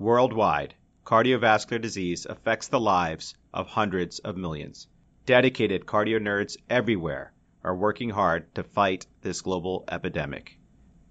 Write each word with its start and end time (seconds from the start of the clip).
Worldwide, 0.00 0.72
cardiovascular 1.04 1.78
disease 1.78 2.24
affects 2.24 2.68
the 2.68 2.80
lives 2.80 3.34
of 3.52 3.66
hundreds 3.66 4.18
of 4.18 4.34
millions. 4.34 4.86
Dedicated 5.26 5.84
cardio 5.84 6.18
nerds 6.18 6.56
everywhere 6.70 7.34
are 7.62 7.76
working 7.76 8.08
hard 8.08 8.54
to 8.54 8.62
fight 8.62 9.04
this 9.20 9.42
global 9.42 9.84
epidemic. 9.92 10.58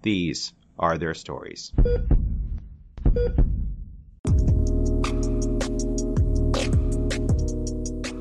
These 0.01 0.53
are 0.79 0.97
their 0.97 1.13
stories. 1.13 1.71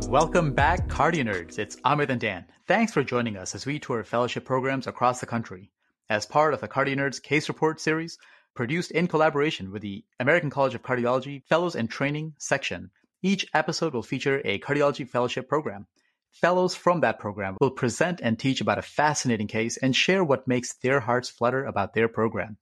Welcome 0.06 0.52
back, 0.52 0.86
Cardio 0.88 1.24
Nerds. 1.24 1.58
It's 1.58 1.76
Amit 1.76 2.10
and 2.10 2.20
Dan. 2.20 2.44
Thanks 2.66 2.92
for 2.92 3.02
joining 3.02 3.38
us 3.38 3.54
as 3.54 3.64
we 3.64 3.78
tour 3.78 4.04
fellowship 4.04 4.44
programs 4.44 4.86
across 4.86 5.20
the 5.20 5.26
country. 5.26 5.70
As 6.10 6.26
part 6.26 6.52
of 6.52 6.60
the 6.60 6.68
Cardio 6.68 6.96
Nerds 6.96 7.22
Case 7.22 7.48
Report 7.48 7.80
series, 7.80 8.18
produced 8.58 8.90
in 8.90 9.06
collaboration 9.06 9.70
with 9.70 9.82
the 9.82 10.04
American 10.18 10.50
College 10.50 10.74
of 10.74 10.82
Cardiology 10.82 11.44
Fellows 11.44 11.76
and 11.76 11.88
Training 11.88 12.34
section, 12.38 12.90
each 13.22 13.46
episode 13.54 13.94
will 13.94 14.02
feature 14.02 14.42
a 14.44 14.58
cardiology 14.58 15.08
fellowship 15.08 15.48
program. 15.48 15.86
Fellows 16.32 16.74
from 16.74 16.98
that 17.02 17.20
program 17.20 17.56
will 17.60 17.70
present 17.70 18.20
and 18.20 18.36
teach 18.36 18.60
about 18.60 18.80
a 18.80 18.82
fascinating 18.82 19.46
case 19.46 19.76
and 19.76 19.94
share 19.94 20.24
what 20.24 20.48
makes 20.48 20.74
their 20.78 20.98
hearts 20.98 21.28
flutter 21.28 21.64
about 21.66 21.94
their 21.94 22.08
program. 22.08 22.56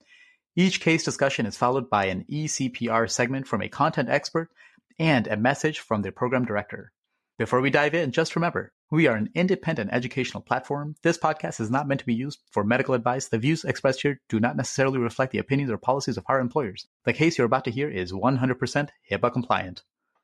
Each 0.55 0.83
case 0.83 1.03
discussion 1.03 1.47
is 1.47 1.57
followed 1.57 1.89
by 1.89 2.09
an 2.09 2.27
ECPR 2.31 3.11
segment 3.11 3.47
from 3.47 3.63
a 3.63 3.71
content 3.71 4.11
expert 4.11 4.51
and 4.99 5.27
a 5.27 5.39
message 5.39 5.79
from 5.79 6.03
their 6.03 6.13
program 6.13 6.45
director. 6.45 6.93
Before 7.39 7.61
we 7.61 7.69
dive 7.69 7.93
in, 7.93 8.13
just 8.13 8.35
remember, 8.35 8.73
we 8.91 9.09
are 9.09 9.15
an 9.15 9.29
independent 9.35 9.91
educational 9.93 10.41
platform. 10.41 10.97
This 11.03 11.19
podcast 11.19 11.61
is 11.61 11.71
not 11.71 11.87
meant 11.87 12.01
to 12.01 12.07
be 12.07 12.15
used 12.15 12.41
for 12.51 12.65
medical 12.65 12.95
advice. 12.95 13.29
The 13.29 13.37
views 13.37 13.63
expressed 13.63 14.01
here 14.01 14.23
do 14.31 14.41
not 14.41 14.57
necessarily 14.57 14.99
reflect 14.99 15.33
the 15.33 15.39
opinions 15.39 15.71
or 15.71 15.77
policies 15.77 16.17
of 16.17 16.25
our 16.29 16.41
employers. 16.41 16.87
The 17.05 17.13
case 17.13 17.37
you're 17.37 17.47
about 17.47 17.67
to 17.67 17.71
hear 17.71 17.91
is 17.91 18.11
100% 18.11 18.89
HIPAA 19.11 19.33
compliant. 19.35 19.83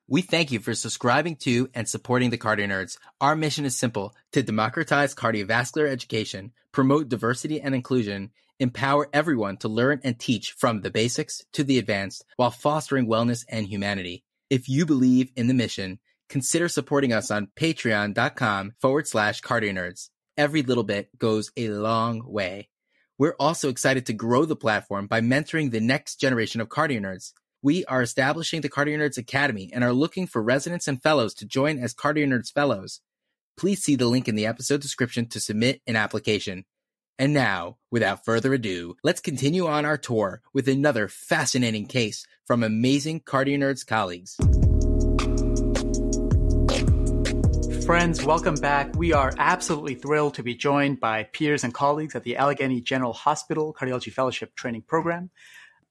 We 0.09 0.23
thank 0.23 0.53
you 0.53 0.59
for 0.59 0.73
subscribing 0.73 1.37
to 1.41 1.69
and 1.75 1.87
supporting 1.87 2.31
the 2.31 2.39
Cardio 2.39 2.67
Nerds. 2.67 2.97
Our 3.20 3.37
mission 3.37 3.67
is 3.67 3.77
simple 3.77 4.15
to 4.33 4.42
democratize 4.42 5.15
cardiovascular 5.15 5.89
education, 5.89 6.53
promote 6.72 7.11
diversity 7.11 7.61
and 7.61 7.75
inclusion, 7.75 8.31
empower 8.59 9.11
everyone 9.12 9.59
to 9.59 9.69
learn 9.69 10.00
and 10.03 10.19
teach 10.19 10.53
from 10.53 10.81
the 10.81 10.91
basics 10.91 11.44
to 11.53 11.62
the 11.62 11.78
advanced 11.78 12.25
while 12.37 12.50
fostering 12.50 13.06
wellness 13.06 13.44
and 13.50 13.67
humanity. 13.67 14.25
If 14.48 14.67
you 14.67 14.87
believe 14.87 15.31
in 15.37 15.47
the 15.47 15.55
mission, 15.55 15.98
consider 16.33 16.66
supporting 16.66 17.12
us 17.12 17.30
on 17.30 17.48
patreon.com 17.56 18.72
forward 18.80 19.06
slash 19.06 19.42
cardionerds. 19.42 20.08
Every 20.38 20.62
little 20.62 20.83
bit 20.83 21.11
goes 21.19 21.52
a 21.58 21.69
long 21.69 22.22
way. 22.25 22.70
We're 23.19 23.36
also 23.38 23.69
excited 23.69 24.06
to 24.06 24.14
grow 24.14 24.47
the 24.47 24.56
platform 24.56 25.08
by 25.08 25.20
mentoring 25.20 25.70
the 25.70 25.80
next 25.80 26.16
generation 26.16 26.62
of 26.62 26.70
cardio 26.70 27.00
nerds. 27.00 27.33
We 27.62 27.84
are 27.84 28.00
establishing 28.00 28.62
the 28.62 28.70
Cardio 28.70 28.98
Nerds 28.98 29.19
Academy 29.19 29.70
and 29.72 29.84
are 29.84 29.92
looking 29.92 30.27
for 30.27 30.42
residents 30.42 30.88
and 30.88 31.00
fellows 31.00 31.34
to 31.34 31.44
join 31.44 31.78
as 31.78 31.94
Cardio 31.94 32.27
Nerds 32.27 32.50
Fellows. 32.50 33.00
Please 33.58 33.83
see 33.83 33.94
the 33.94 34.08
link 34.08 34.27
in 34.27 34.34
the 34.34 34.47
episode 34.47 34.80
description 34.80 35.28
to 35.28 35.38
submit 35.38 35.83
an 35.86 35.94
application. 35.94 36.64
And 37.19 37.34
now, 37.34 37.77
without 37.91 38.25
further 38.25 38.55
ado, 38.55 38.97
let's 39.05 39.20
continue 39.20 39.66
on 39.66 39.84
our 39.84 39.98
tour 39.98 40.41
with 40.55 40.66
another 40.66 41.06
fascinating 41.08 41.86
case 41.86 42.27
from 42.47 42.64
amazing 42.64 43.20
Cardio 43.20 43.58
Nerds 43.58 43.86
colleagues. 43.86 44.38
Friends, 47.86 48.25
welcome 48.25 48.55
back. 48.55 48.94
We 48.94 49.12
are 49.12 49.33
absolutely 49.38 49.97
thrilled 49.97 50.34
to 50.34 50.44
be 50.44 50.55
joined 50.55 51.00
by 51.00 51.25
peers 51.25 51.64
and 51.64 51.75
colleagues 51.75 52.14
at 52.14 52.22
the 52.22 52.36
Allegheny 52.36 52.80
General 52.80 53.12
Hospital 53.12 53.75
Cardiology 53.75 54.12
Fellowship 54.12 54.55
Training 54.55 54.83
Program. 54.83 55.30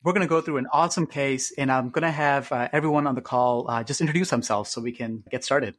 We're 0.02 0.14
going 0.14 0.22
to 0.22 0.30
go 0.30 0.40
through 0.40 0.58
an 0.58 0.68
awesome 0.72 1.06
case, 1.06 1.52
and 1.58 1.70
I'm 1.70 1.90
going 1.90 2.04
to 2.04 2.12
have 2.12 2.50
uh, 2.50 2.70
everyone 2.72 3.08
on 3.08 3.16
the 3.16 3.22
call 3.22 3.70
uh, 3.70 3.84
just 3.84 4.00
introduce 4.00 4.30
themselves 4.30 4.70
so 4.70 4.80
we 4.80 4.94
can 4.94 5.24
get 5.30 5.44
started. 5.44 5.76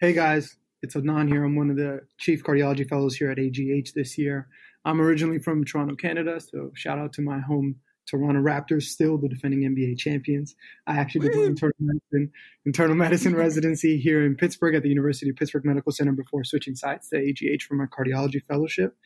Hey 0.00 0.12
guys, 0.12 0.56
it's 0.82 0.94
Adnan 0.94 1.28
here. 1.28 1.44
I'm 1.44 1.56
one 1.56 1.70
of 1.70 1.76
the 1.76 2.02
chief 2.18 2.44
cardiology 2.44 2.86
fellows 2.86 3.16
here 3.16 3.30
at 3.30 3.38
AGH 3.38 3.94
this 3.94 4.18
year. 4.18 4.48
I'm 4.84 5.00
originally 5.00 5.38
from 5.38 5.64
Toronto, 5.64 5.96
Canada, 5.96 6.40
so 6.40 6.72
shout 6.74 6.98
out 6.98 7.14
to 7.14 7.22
my 7.22 7.40
home 7.40 7.76
Toronto 8.08 8.40
Raptors, 8.40 8.84
still 8.84 9.18
the 9.18 9.28
defending 9.28 9.60
NBA 9.60 9.98
champions. 9.98 10.54
I 10.86 10.96
actually 10.96 11.28
did 11.28 11.36
my 11.36 11.44
internal 11.44 11.76
medicine, 11.78 12.32
internal 12.64 12.96
medicine 12.96 13.36
residency 13.36 13.98
here 13.98 14.24
in 14.24 14.34
Pittsburgh 14.34 14.74
at 14.74 14.82
the 14.82 14.88
University 14.88 15.30
of 15.30 15.36
Pittsburgh 15.36 15.64
Medical 15.64 15.92
Center 15.92 16.12
before 16.12 16.44
switching 16.44 16.74
sites 16.74 17.10
to 17.10 17.16
AGH 17.16 17.62
for 17.62 17.74
my 17.74 17.86
cardiology 17.86 18.42
fellowship. 18.42 18.96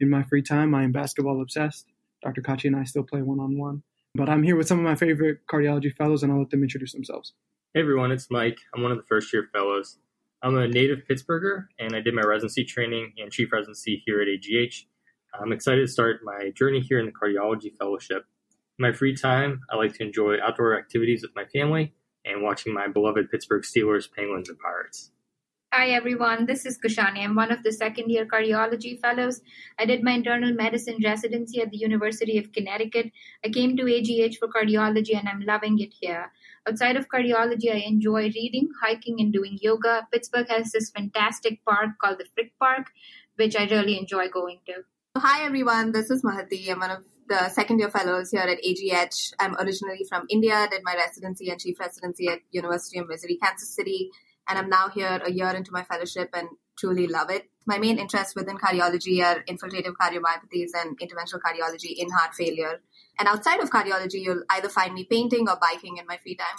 In 0.00 0.08
my 0.08 0.22
free 0.22 0.42
time, 0.42 0.74
I 0.74 0.84
am 0.84 0.92
basketball 0.92 1.42
obsessed. 1.42 1.86
Dr. 2.22 2.42
Kachi 2.42 2.66
and 2.66 2.76
I 2.76 2.84
still 2.84 3.02
play 3.02 3.22
one 3.22 3.40
on 3.40 3.58
one. 3.58 3.82
But 4.14 4.28
I'm 4.28 4.44
here 4.44 4.56
with 4.56 4.68
some 4.68 4.78
of 4.78 4.84
my 4.84 4.94
favorite 4.94 5.38
cardiology 5.50 5.92
fellows, 5.92 6.22
and 6.22 6.32
I'll 6.32 6.38
let 6.38 6.50
them 6.50 6.62
introduce 6.62 6.92
themselves. 6.92 7.32
Hey 7.74 7.80
everyone, 7.80 8.12
it's 8.12 8.30
Mike. 8.30 8.58
I'm 8.72 8.82
one 8.82 8.92
of 8.92 8.98
the 8.98 9.04
first 9.08 9.32
year 9.32 9.48
fellows. 9.52 9.98
I'm 10.42 10.56
a 10.56 10.68
native 10.68 11.02
Pittsburgher, 11.08 11.66
and 11.80 11.96
I 11.96 12.00
did 12.00 12.14
my 12.14 12.22
residency 12.22 12.64
training 12.64 13.14
and 13.18 13.32
chief 13.32 13.50
residency 13.50 14.02
here 14.06 14.22
at 14.22 14.28
AGH. 14.28 14.86
I'm 15.40 15.50
excited 15.50 15.80
to 15.80 15.88
start 15.88 16.20
my 16.22 16.50
journey 16.50 16.80
here 16.80 17.00
in 17.00 17.06
the 17.06 17.12
cardiology 17.12 17.76
fellowship. 17.76 18.26
In 18.76 18.82
my 18.82 18.92
free 18.92 19.14
time, 19.14 19.60
I 19.70 19.76
like 19.76 19.94
to 19.94 20.02
enjoy 20.02 20.38
outdoor 20.42 20.76
activities 20.76 21.22
with 21.22 21.30
my 21.36 21.44
family 21.44 21.94
and 22.24 22.42
watching 22.42 22.74
my 22.74 22.88
beloved 22.88 23.30
Pittsburgh 23.30 23.62
Steelers, 23.62 24.10
Penguins, 24.10 24.48
and 24.48 24.58
Pirates. 24.58 25.12
Hi 25.72 25.90
everyone, 25.90 26.46
this 26.46 26.66
is 26.66 26.76
Kashani. 26.76 27.20
I'm 27.20 27.36
one 27.36 27.52
of 27.52 27.62
the 27.62 27.70
second 27.70 28.10
year 28.10 28.26
cardiology 28.26 29.00
fellows. 29.00 29.42
I 29.78 29.84
did 29.84 30.02
my 30.02 30.12
internal 30.12 30.52
medicine 30.52 30.98
residency 31.04 31.60
at 31.60 31.70
the 31.70 31.76
University 31.76 32.36
of 32.36 32.52
Connecticut. 32.52 33.12
I 33.44 33.50
came 33.50 33.76
to 33.76 33.84
AGH 33.84 34.38
for 34.38 34.48
cardiology 34.48 35.16
and 35.16 35.28
I'm 35.28 35.42
loving 35.42 35.78
it 35.78 35.94
here. 36.00 36.32
Outside 36.68 36.96
of 36.96 37.08
cardiology, 37.08 37.72
I 37.72 37.78
enjoy 37.86 38.22
reading, 38.22 38.70
hiking, 38.82 39.20
and 39.20 39.32
doing 39.32 39.58
yoga. 39.60 40.08
Pittsburgh 40.12 40.48
has 40.48 40.72
this 40.72 40.90
fantastic 40.90 41.64
park 41.64 41.90
called 42.00 42.18
the 42.18 42.26
Frick 42.34 42.52
Park, 42.58 42.86
which 43.36 43.54
I 43.54 43.66
really 43.66 43.98
enjoy 43.98 44.28
going 44.28 44.60
to. 44.66 44.82
Hi 45.16 45.44
everyone, 45.44 45.92
this 45.92 46.10
is 46.10 46.24
Mahati. 46.24 46.70
I'm 46.70 46.80
one 46.80 46.90
of 46.90 47.04
the 47.28 47.48
second 47.50 47.78
year 47.78 47.90
fellows 47.90 48.30
here 48.30 48.40
at 48.40 48.58
AGH. 48.58 49.34
I'm 49.40 49.54
originally 49.56 50.04
from 50.08 50.26
India, 50.28 50.66
did 50.70 50.82
my 50.84 50.94
residency 50.94 51.50
and 51.50 51.60
chief 51.60 51.78
residency 51.80 52.28
at 52.28 52.40
University 52.50 52.98
of 52.98 53.08
Missouri, 53.08 53.38
Kansas 53.42 53.74
City, 53.74 54.10
and 54.48 54.58
I'm 54.58 54.68
now 54.68 54.88
here 54.88 55.20
a 55.24 55.30
year 55.30 55.48
into 55.50 55.72
my 55.72 55.84
fellowship 55.84 56.30
and 56.34 56.48
truly 56.78 57.06
love 57.06 57.30
it. 57.30 57.48
My 57.66 57.78
main 57.78 57.98
interests 57.98 58.34
within 58.34 58.58
cardiology 58.58 59.24
are 59.24 59.42
infiltrative 59.44 59.94
cardiomyopathies 60.00 60.70
and 60.74 60.98
interventional 60.98 61.40
cardiology 61.40 61.94
in 61.96 62.10
heart 62.10 62.34
failure. 62.34 62.80
And 63.18 63.26
outside 63.28 63.60
of 63.60 63.70
cardiology, 63.70 64.20
you'll 64.20 64.42
either 64.50 64.68
find 64.68 64.92
me 64.92 65.04
painting 65.04 65.48
or 65.48 65.56
biking 65.60 65.96
in 65.96 66.06
my 66.06 66.18
free 66.18 66.34
time. 66.34 66.56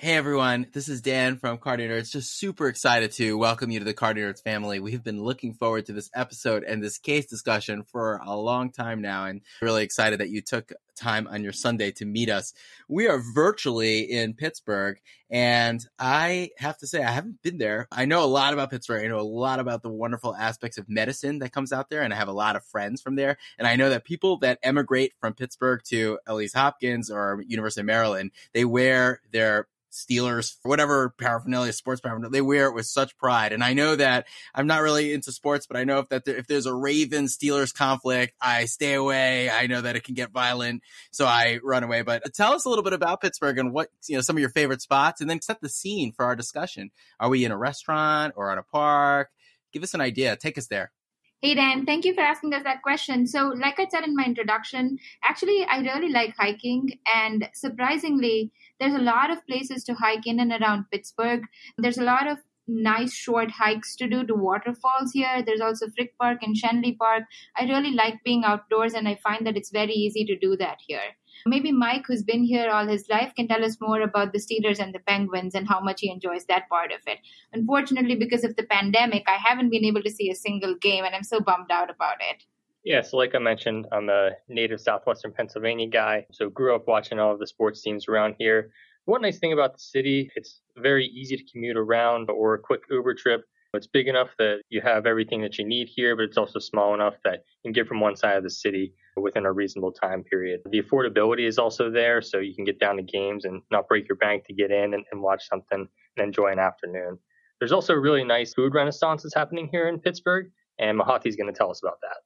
Hey 0.00 0.14
everyone, 0.14 0.68
this 0.72 0.88
is 0.88 1.02
Dan 1.02 1.38
from 1.38 1.58
Cardio 1.58 1.88
Nerds. 1.88 2.12
Just 2.12 2.38
super 2.38 2.68
excited 2.68 3.10
to 3.14 3.36
welcome 3.36 3.72
you 3.72 3.80
to 3.80 3.84
the 3.84 3.92
Cardio 3.92 4.28
Nerds 4.28 4.40
family. 4.40 4.78
We've 4.78 5.02
been 5.02 5.20
looking 5.20 5.54
forward 5.54 5.86
to 5.86 5.92
this 5.92 6.08
episode 6.14 6.62
and 6.62 6.80
this 6.80 6.98
case 6.98 7.26
discussion 7.26 7.82
for 7.82 8.20
a 8.24 8.36
long 8.36 8.70
time 8.70 9.02
now, 9.02 9.24
and 9.24 9.40
really 9.60 9.82
excited 9.82 10.20
that 10.20 10.28
you 10.28 10.40
took 10.40 10.70
time 10.94 11.26
on 11.26 11.42
your 11.42 11.52
Sunday 11.52 11.90
to 11.90 12.04
meet 12.04 12.30
us. 12.30 12.54
We 12.88 13.08
are 13.08 13.20
virtually 13.34 14.02
in 14.02 14.34
Pittsburgh, 14.34 15.00
and 15.30 15.84
I 15.98 16.50
have 16.58 16.78
to 16.78 16.86
say, 16.86 17.02
I 17.02 17.10
haven't 17.10 17.42
been 17.42 17.58
there. 17.58 17.88
I 17.90 18.04
know 18.04 18.22
a 18.22 18.26
lot 18.26 18.52
about 18.52 18.70
Pittsburgh. 18.70 19.04
I 19.04 19.08
know 19.08 19.18
a 19.18 19.22
lot 19.22 19.58
about 19.58 19.82
the 19.82 19.90
wonderful 19.90 20.32
aspects 20.32 20.78
of 20.78 20.88
medicine 20.88 21.40
that 21.40 21.52
comes 21.52 21.72
out 21.72 21.90
there, 21.90 22.02
and 22.02 22.14
I 22.14 22.16
have 22.18 22.28
a 22.28 22.32
lot 22.32 22.54
of 22.54 22.64
friends 22.64 23.02
from 23.02 23.16
there. 23.16 23.36
And 23.58 23.66
I 23.66 23.74
know 23.74 23.90
that 23.90 24.04
people 24.04 24.36
that 24.38 24.60
emigrate 24.62 25.14
from 25.20 25.34
Pittsburgh 25.34 25.80
to 25.86 26.20
least 26.30 26.54
Hopkins 26.54 27.10
or 27.10 27.42
University 27.48 27.80
of 27.80 27.86
Maryland, 27.86 28.30
they 28.52 28.64
wear 28.64 29.22
their 29.32 29.66
Steelers, 29.92 30.56
whatever 30.62 31.14
paraphernalia, 31.18 31.72
sports 31.72 32.00
paraphernalia, 32.00 32.30
they 32.30 32.42
wear 32.42 32.66
it 32.66 32.74
with 32.74 32.86
such 32.86 33.16
pride. 33.16 33.52
And 33.52 33.62
I 33.62 33.72
know 33.72 33.96
that 33.96 34.26
I'm 34.54 34.66
not 34.66 34.82
really 34.82 35.12
into 35.12 35.32
sports, 35.32 35.66
but 35.66 35.76
I 35.76 35.84
know 35.84 35.98
if 35.98 36.08
that 36.10 36.24
there, 36.24 36.36
if 36.36 36.46
there's 36.46 36.66
a 36.66 36.74
Ravens 36.74 37.36
Steelers 37.36 37.74
conflict, 37.74 38.34
I 38.40 38.66
stay 38.66 38.94
away. 38.94 39.50
I 39.50 39.66
know 39.66 39.80
that 39.80 39.96
it 39.96 40.04
can 40.04 40.14
get 40.14 40.30
violent, 40.30 40.82
so 41.10 41.26
I 41.26 41.60
run 41.62 41.84
away. 41.84 42.02
But 42.02 42.26
uh, 42.26 42.30
tell 42.34 42.52
us 42.52 42.64
a 42.64 42.68
little 42.68 42.84
bit 42.84 42.92
about 42.92 43.20
Pittsburgh 43.20 43.58
and 43.58 43.72
what 43.72 43.88
you 44.06 44.16
know 44.16 44.20
some 44.20 44.36
of 44.36 44.40
your 44.40 44.50
favorite 44.50 44.82
spots, 44.82 45.20
and 45.20 45.28
then 45.28 45.40
set 45.40 45.60
the 45.60 45.68
scene 45.68 46.12
for 46.12 46.24
our 46.24 46.36
discussion. 46.36 46.90
Are 47.20 47.28
we 47.28 47.44
in 47.44 47.52
a 47.52 47.58
restaurant 47.58 48.34
or 48.36 48.50
at 48.50 48.58
a 48.58 48.62
park? 48.62 49.30
Give 49.72 49.82
us 49.82 49.94
an 49.94 50.00
idea. 50.00 50.36
Take 50.36 50.58
us 50.58 50.66
there. 50.68 50.92
Hey 51.40 51.54
Dan, 51.54 51.86
thank 51.86 52.04
you 52.04 52.14
for 52.14 52.20
asking 52.20 52.52
us 52.52 52.64
that 52.64 52.82
question. 52.82 53.24
So, 53.28 53.52
like 53.56 53.78
I 53.78 53.86
said 53.88 54.02
in 54.02 54.16
my 54.16 54.24
introduction, 54.24 54.98
actually, 55.22 55.64
I 55.70 55.78
really 55.78 56.10
like 56.10 56.34
hiking, 56.36 56.98
and 57.14 57.48
surprisingly, 57.54 58.50
there's 58.80 58.94
a 58.94 58.98
lot 58.98 59.30
of 59.30 59.46
places 59.46 59.84
to 59.84 59.94
hike 59.94 60.26
in 60.26 60.40
and 60.40 60.50
around 60.50 60.86
Pittsburgh. 60.90 61.44
There's 61.76 61.98
a 61.98 62.02
lot 62.02 62.26
of 62.26 62.38
nice 62.66 63.14
short 63.14 63.52
hikes 63.52 63.94
to 63.96 64.08
do 64.08 64.26
to 64.26 64.34
waterfalls 64.34 65.12
here. 65.12 65.40
There's 65.46 65.60
also 65.60 65.86
Frick 65.90 66.18
Park 66.18 66.38
and 66.42 66.56
Schenley 66.56 66.98
Park. 66.98 67.22
I 67.56 67.66
really 67.66 67.92
like 67.92 68.24
being 68.24 68.42
outdoors, 68.42 68.94
and 68.94 69.06
I 69.06 69.14
find 69.22 69.46
that 69.46 69.56
it's 69.56 69.70
very 69.70 69.92
easy 69.92 70.24
to 70.24 70.36
do 70.36 70.56
that 70.56 70.78
here. 70.88 71.14
Maybe 71.46 71.72
Mike, 71.72 72.04
who's 72.06 72.22
been 72.22 72.42
here 72.42 72.70
all 72.70 72.86
his 72.86 73.08
life, 73.08 73.32
can 73.34 73.48
tell 73.48 73.64
us 73.64 73.80
more 73.80 74.00
about 74.02 74.32
the 74.32 74.38
Steelers 74.38 74.78
and 74.78 74.94
the 74.94 74.98
Penguins 75.00 75.54
and 75.54 75.68
how 75.68 75.80
much 75.80 76.00
he 76.00 76.10
enjoys 76.10 76.44
that 76.46 76.68
part 76.68 76.92
of 76.92 77.00
it. 77.06 77.18
Unfortunately, 77.52 78.14
because 78.14 78.44
of 78.44 78.56
the 78.56 78.64
pandemic, 78.64 79.24
I 79.26 79.36
haven't 79.36 79.70
been 79.70 79.84
able 79.84 80.02
to 80.02 80.10
see 80.10 80.30
a 80.30 80.34
single 80.34 80.74
game, 80.74 81.04
and 81.04 81.14
I'm 81.14 81.24
so 81.24 81.40
bummed 81.40 81.70
out 81.70 81.90
about 81.90 82.16
it. 82.20 82.44
Yeah, 82.84 83.02
so 83.02 83.16
like 83.16 83.34
I 83.34 83.38
mentioned, 83.38 83.86
I'm 83.92 84.08
a 84.08 84.30
native 84.48 84.80
Southwestern 84.80 85.32
Pennsylvania 85.32 85.88
guy, 85.88 86.26
so 86.32 86.48
grew 86.48 86.74
up 86.74 86.86
watching 86.86 87.18
all 87.18 87.32
of 87.32 87.38
the 87.38 87.46
sports 87.46 87.82
teams 87.82 88.08
around 88.08 88.36
here. 88.38 88.70
One 89.04 89.22
nice 89.22 89.38
thing 89.38 89.52
about 89.52 89.74
the 89.74 89.80
city, 89.80 90.30
it's 90.36 90.60
very 90.76 91.06
easy 91.06 91.36
to 91.36 91.44
commute 91.50 91.76
around 91.76 92.30
or 92.30 92.54
a 92.54 92.58
quick 92.58 92.82
Uber 92.90 93.14
trip. 93.14 93.44
It's 93.74 93.86
big 93.86 94.08
enough 94.08 94.30
that 94.38 94.62
you 94.70 94.80
have 94.80 95.04
everything 95.04 95.42
that 95.42 95.58
you 95.58 95.66
need 95.66 95.88
here, 95.94 96.16
but 96.16 96.22
it's 96.22 96.38
also 96.38 96.58
small 96.58 96.94
enough 96.94 97.14
that 97.24 97.44
you 97.62 97.68
can 97.68 97.72
get 97.72 97.86
from 97.86 98.00
one 98.00 98.16
side 98.16 98.38
of 98.38 98.42
the 98.42 98.50
city 98.50 98.94
within 99.16 99.44
a 99.44 99.52
reasonable 99.52 99.92
time 99.92 100.24
period. 100.24 100.60
The 100.70 100.80
affordability 100.80 101.46
is 101.46 101.58
also 101.58 101.90
there, 101.90 102.22
so 102.22 102.38
you 102.38 102.54
can 102.54 102.64
get 102.64 102.80
down 102.80 102.96
to 102.96 103.02
games 103.02 103.44
and 103.44 103.60
not 103.70 103.86
break 103.86 104.08
your 104.08 104.16
bank 104.16 104.46
to 104.46 104.54
get 104.54 104.70
in 104.70 104.94
and, 104.94 105.04
and 105.12 105.20
watch 105.20 105.46
something 105.48 105.86
and 106.16 106.26
enjoy 106.26 106.50
an 106.50 106.58
afternoon. 106.58 107.18
There's 107.58 107.72
also 107.72 107.92
a 107.92 108.00
really 108.00 108.24
nice 108.24 108.54
food 108.54 108.72
renaissance 108.74 109.22
that's 109.22 109.34
happening 109.34 109.68
here 109.70 109.88
in 109.88 109.98
Pittsburgh, 109.98 110.50
and 110.78 110.98
Mahati's 110.98 111.36
going 111.36 111.52
to 111.52 111.56
tell 111.56 111.70
us 111.70 111.82
about 111.82 112.00
that. 112.00 112.16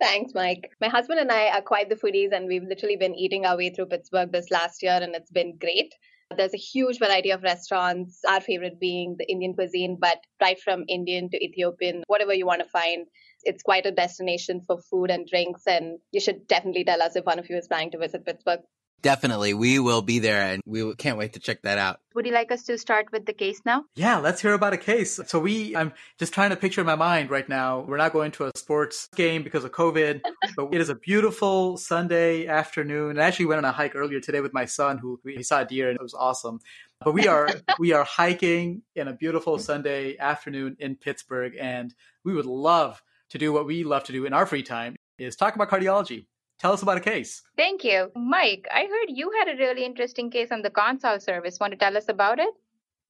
Thanks, 0.00 0.32
Mike. 0.34 0.72
My 0.80 0.88
husband 0.88 1.20
and 1.20 1.30
I 1.30 1.56
are 1.56 1.62
quite 1.62 1.88
the 1.90 1.94
foodies, 1.94 2.32
and 2.32 2.48
we've 2.48 2.64
literally 2.64 2.96
been 2.96 3.14
eating 3.14 3.46
our 3.46 3.56
way 3.56 3.70
through 3.70 3.86
Pittsburgh 3.86 4.32
this 4.32 4.50
last 4.50 4.82
year, 4.82 4.98
and 5.00 5.14
it's 5.14 5.30
been 5.30 5.56
great. 5.58 5.94
There's 6.36 6.54
a 6.54 6.58
huge 6.58 6.98
variety 6.98 7.30
of 7.30 7.42
restaurants, 7.42 8.20
our 8.28 8.40
favorite 8.40 8.80
being 8.80 9.16
the 9.18 9.30
Indian 9.30 9.54
cuisine, 9.54 9.98
but 10.00 10.18
right 10.40 10.58
from 10.60 10.84
Indian 10.88 11.30
to 11.30 11.44
Ethiopian, 11.44 12.02
whatever 12.06 12.34
you 12.34 12.46
want 12.46 12.62
to 12.62 12.68
find. 12.68 13.06
It's 13.44 13.62
quite 13.62 13.86
a 13.86 13.92
destination 13.92 14.60
for 14.66 14.78
food 14.90 15.10
and 15.10 15.26
drinks, 15.26 15.62
and 15.66 15.98
you 16.12 16.20
should 16.20 16.46
definitely 16.46 16.84
tell 16.84 17.02
us 17.02 17.16
if 17.16 17.24
one 17.24 17.38
of 17.38 17.50
you 17.50 17.56
is 17.56 17.68
planning 17.68 17.90
to 17.92 17.98
visit 17.98 18.24
Pittsburgh. 18.24 18.60
Definitely. 19.02 19.52
We 19.52 19.80
will 19.80 20.00
be 20.00 20.20
there 20.20 20.42
and 20.42 20.62
we 20.64 20.94
can't 20.94 21.18
wait 21.18 21.32
to 21.32 21.40
check 21.40 21.62
that 21.62 21.76
out. 21.76 21.98
Would 22.14 22.24
you 22.24 22.32
like 22.32 22.52
us 22.52 22.62
to 22.64 22.78
start 22.78 23.06
with 23.10 23.26
the 23.26 23.32
case 23.32 23.60
now? 23.64 23.84
Yeah, 23.96 24.18
let's 24.18 24.40
hear 24.40 24.52
about 24.52 24.74
a 24.74 24.78
case. 24.78 25.18
So 25.26 25.40
we, 25.40 25.74
I'm 25.74 25.92
just 26.18 26.32
trying 26.32 26.50
to 26.50 26.56
picture 26.56 26.80
in 26.80 26.86
my 26.86 26.94
mind 26.94 27.28
right 27.28 27.48
now. 27.48 27.80
We're 27.80 27.96
not 27.96 28.12
going 28.12 28.30
to 28.32 28.46
a 28.46 28.52
sports 28.54 29.08
game 29.16 29.42
because 29.42 29.64
of 29.64 29.72
COVID, 29.72 30.20
but 30.56 30.72
it 30.72 30.80
is 30.80 30.88
a 30.88 30.94
beautiful 30.94 31.76
Sunday 31.76 32.46
afternoon. 32.46 33.18
I 33.18 33.24
actually 33.24 33.46
went 33.46 33.58
on 33.58 33.64
a 33.64 33.72
hike 33.72 33.96
earlier 33.96 34.20
today 34.20 34.40
with 34.40 34.54
my 34.54 34.66
son 34.66 34.98
who 34.98 35.18
we 35.24 35.42
saw 35.42 35.62
a 35.62 35.64
deer 35.64 35.88
and 35.88 35.96
it 35.96 36.02
was 36.02 36.14
awesome. 36.14 36.60
But 37.00 37.12
we 37.12 37.26
are, 37.26 37.48
we 37.80 37.92
are 37.92 38.04
hiking 38.04 38.82
in 38.94 39.08
a 39.08 39.12
beautiful 39.12 39.58
Sunday 39.58 40.16
afternoon 40.16 40.76
in 40.78 40.94
Pittsburgh 40.94 41.54
and 41.60 41.92
we 42.24 42.34
would 42.34 42.46
love 42.46 43.02
to 43.30 43.38
do 43.38 43.52
what 43.52 43.66
we 43.66 43.82
love 43.82 44.04
to 44.04 44.12
do 44.12 44.26
in 44.26 44.32
our 44.32 44.46
free 44.46 44.62
time 44.62 44.94
is 45.18 45.36
talk 45.36 45.56
about 45.56 45.70
cardiology. 45.70 46.26
Tell 46.62 46.72
us 46.72 46.82
about 46.82 46.96
a 46.96 47.00
case. 47.00 47.42
Thank 47.56 47.82
you. 47.82 48.12
Mike, 48.14 48.68
I 48.72 48.82
heard 48.82 49.08
you 49.08 49.32
had 49.36 49.48
a 49.48 49.58
really 49.58 49.84
interesting 49.84 50.30
case 50.30 50.52
on 50.52 50.62
the 50.62 50.70
consult 50.70 51.20
service. 51.20 51.58
Want 51.58 51.72
to 51.72 51.76
tell 51.76 51.96
us 51.96 52.08
about 52.08 52.38
it? 52.38 52.54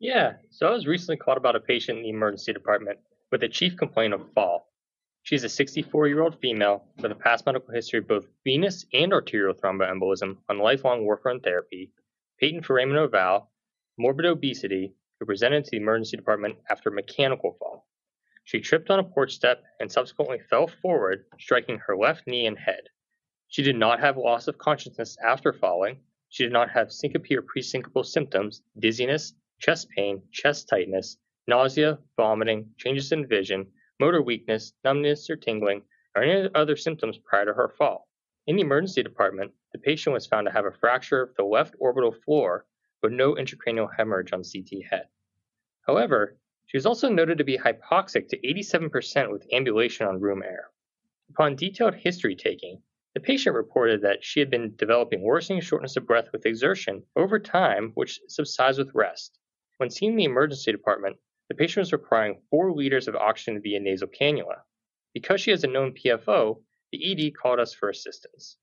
Yeah, 0.01 0.37
so 0.49 0.69
I 0.69 0.71
was 0.71 0.87
recently 0.87 1.19
called 1.19 1.37
about 1.37 1.55
a 1.55 1.61
patient 1.61 1.99
in 1.99 2.05
the 2.05 2.09
emergency 2.09 2.55
department 2.55 2.99
with 3.31 3.43
a 3.43 3.51
chief 3.51 3.77
complaint 3.77 4.15
of 4.15 4.33
fall. 4.35 4.73
She's 5.25 5.45
a 5.45 5.51
64 5.51 6.09
year 6.09 6.23
old 6.23 6.41
female 6.41 6.85
with 6.97 7.13
a 7.13 7.15
past 7.15 7.45
medical 7.45 7.75
history 7.75 7.99
of 7.99 8.09
both 8.09 8.27
venous 8.43 8.87
and 8.95 9.13
arterial 9.13 9.53
thromboembolism 9.53 10.39
on 10.49 10.59
lifelong 10.59 11.03
warfarin 11.03 11.45
therapy, 11.45 11.93
patent 12.41 12.65
foramen 12.65 12.97
ovale, 12.97 13.49
morbid 13.99 14.25
obesity, 14.25 14.95
who 15.21 15.27
presented 15.27 15.65
to 15.65 15.73
the 15.73 15.77
emergency 15.77 16.17
department 16.17 16.57
after 16.71 16.89
a 16.89 16.95
mechanical 16.95 17.55
fall. 17.59 17.87
She 18.45 18.61
tripped 18.61 18.89
on 18.89 18.99
a 18.99 19.05
porch 19.05 19.35
step 19.35 19.63
and 19.79 19.93
subsequently 19.93 20.39
fell 20.49 20.69
forward, 20.69 21.27
striking 21.39 21.81
her 21.87 21.95
left 21.95 22.27
knee 22.27 22.47
and 22.47 22.59
head. 22.59 22.85
She 23.53 23.63
did 23.63 23.77
not 23.77 24.01
have 24.01 24.17
loss 24.17 24.49
of 24.49 24.57
consciousness 24.57 25.19
after 25.23 25.53
falling. 25.53 26.01
She 26.31 26.43
did 26.43 26.55
not 26.55 26.71
have 26.71 26.91
syncope 26.91 27.31
or 27.33 27.43
presyncopal 27.43 28.07
symptoms, 28.07 28.63
dizziness, 28.79 29.35
chest 29.59 29.91
pain, 29.91 30.23
chest 30.33 30.71
tightness, 30.71 31.19
nausea, 31.47 31.99
vomiting, 32.17 32.73
changes 32.79 33.13
in 33.13 33.27
vision, 33.27 33.71
motor 34.01 34.23
weakness, 34.23 34.73
numbness 34.85 35.29
or 35.29 35.37
tingling, 35.37 35.83
or 36.17 36.23
any 36.23 36.49
other 36.55 36.77
symptoms 36.77 37.19
prior 37.19 37.45
to 37.45 37.53
her 37.53 37.69
fall. 37.69 38.09
In 38.47 38.57
the 38.57 38.63
emergency 38.63 39.03
department, 39.03 39.53
the 39.73 39.79
patient 39.79 40.15
was 40.15 40.27
found 40.27 40.47
to 40.47 40.53
have 40.53 40.65
a 40.65 40.73
fracture 40.73 41.21
of 41.21 41.35
the 41.35 41.45
left 41.45 41.75
orbital 41.79 42.13
floor, 42.25 42.65
but 43.03 43.13
no 43.13 43.35
intracranial 43.35 43.95
hemorrhage 43.95 44.33
on 44.33 44.45
CT 44.45 44.83
head. 44.89 45.09
However, 45.87 46.39
she 46.65 46.79
was 46.79 46.87
also 46.87 47.11
noted 47.11 47.37
to 47.37 47.45
be 47.45 47.59
hypoxic 47.59 48.29
to 48.29 48.41
87% 48.41 49.31
with 49.31 49.47
ambulation 49.53 50.07
on 50.07 50.23
room 50.23 50.43
air. 50.43 50.71
Upon 51.29 51.55
detailed 51.55 51.97
history 51.97 52.35
taking, 52.35 52.83
the 53.15 53.21
patient 53.21 53.55
reported 53.55 54.03
that 54.03 54.25
she 54.25 54.41
had 54.41 54.51
been 54.51 54.75
developing 54.77 55.23
worsening 55.23 55.61
shortness 55.61 55.97
of 55.97 56.07
breath 56.07 56.29
with 56.33 56.47
exertion 56.47 57.03
over 57.17 57.39
time, 57.39 57.93
which 57.95 58.21
subsides 58.29 58.79
with 58.79 58.95
rest. 58.95 59.39
When 59.79 59.91
seen 59.91 60.13
in 60.13 60.17
the 60.17 60.25
emergency 60.25 60.73
department, 60.73 61.17
the 61.49 61.55
patient 61.55 61.83
was 61.83 61.93
requiring 61.93 62.41
4 62.51 62.73
liters 62.73 63.09
of 63.09 63.17
oxygen 63.17 63.61
via 63.63 63.81
nasal 63.81 64.09
cannula. 64.09 64.63
Because 65.13 65.41
she 65.41 65.51
has 65.51 65.65
a 65.65 65.67
known 65.67 65.93
PFO, 65.93 66.63
the 66.91 67.13
ED 67.13 67.33
called 67.35 67.59
us 67.59 67.75
for 67.75 67.91
assistance. 67.91 68.57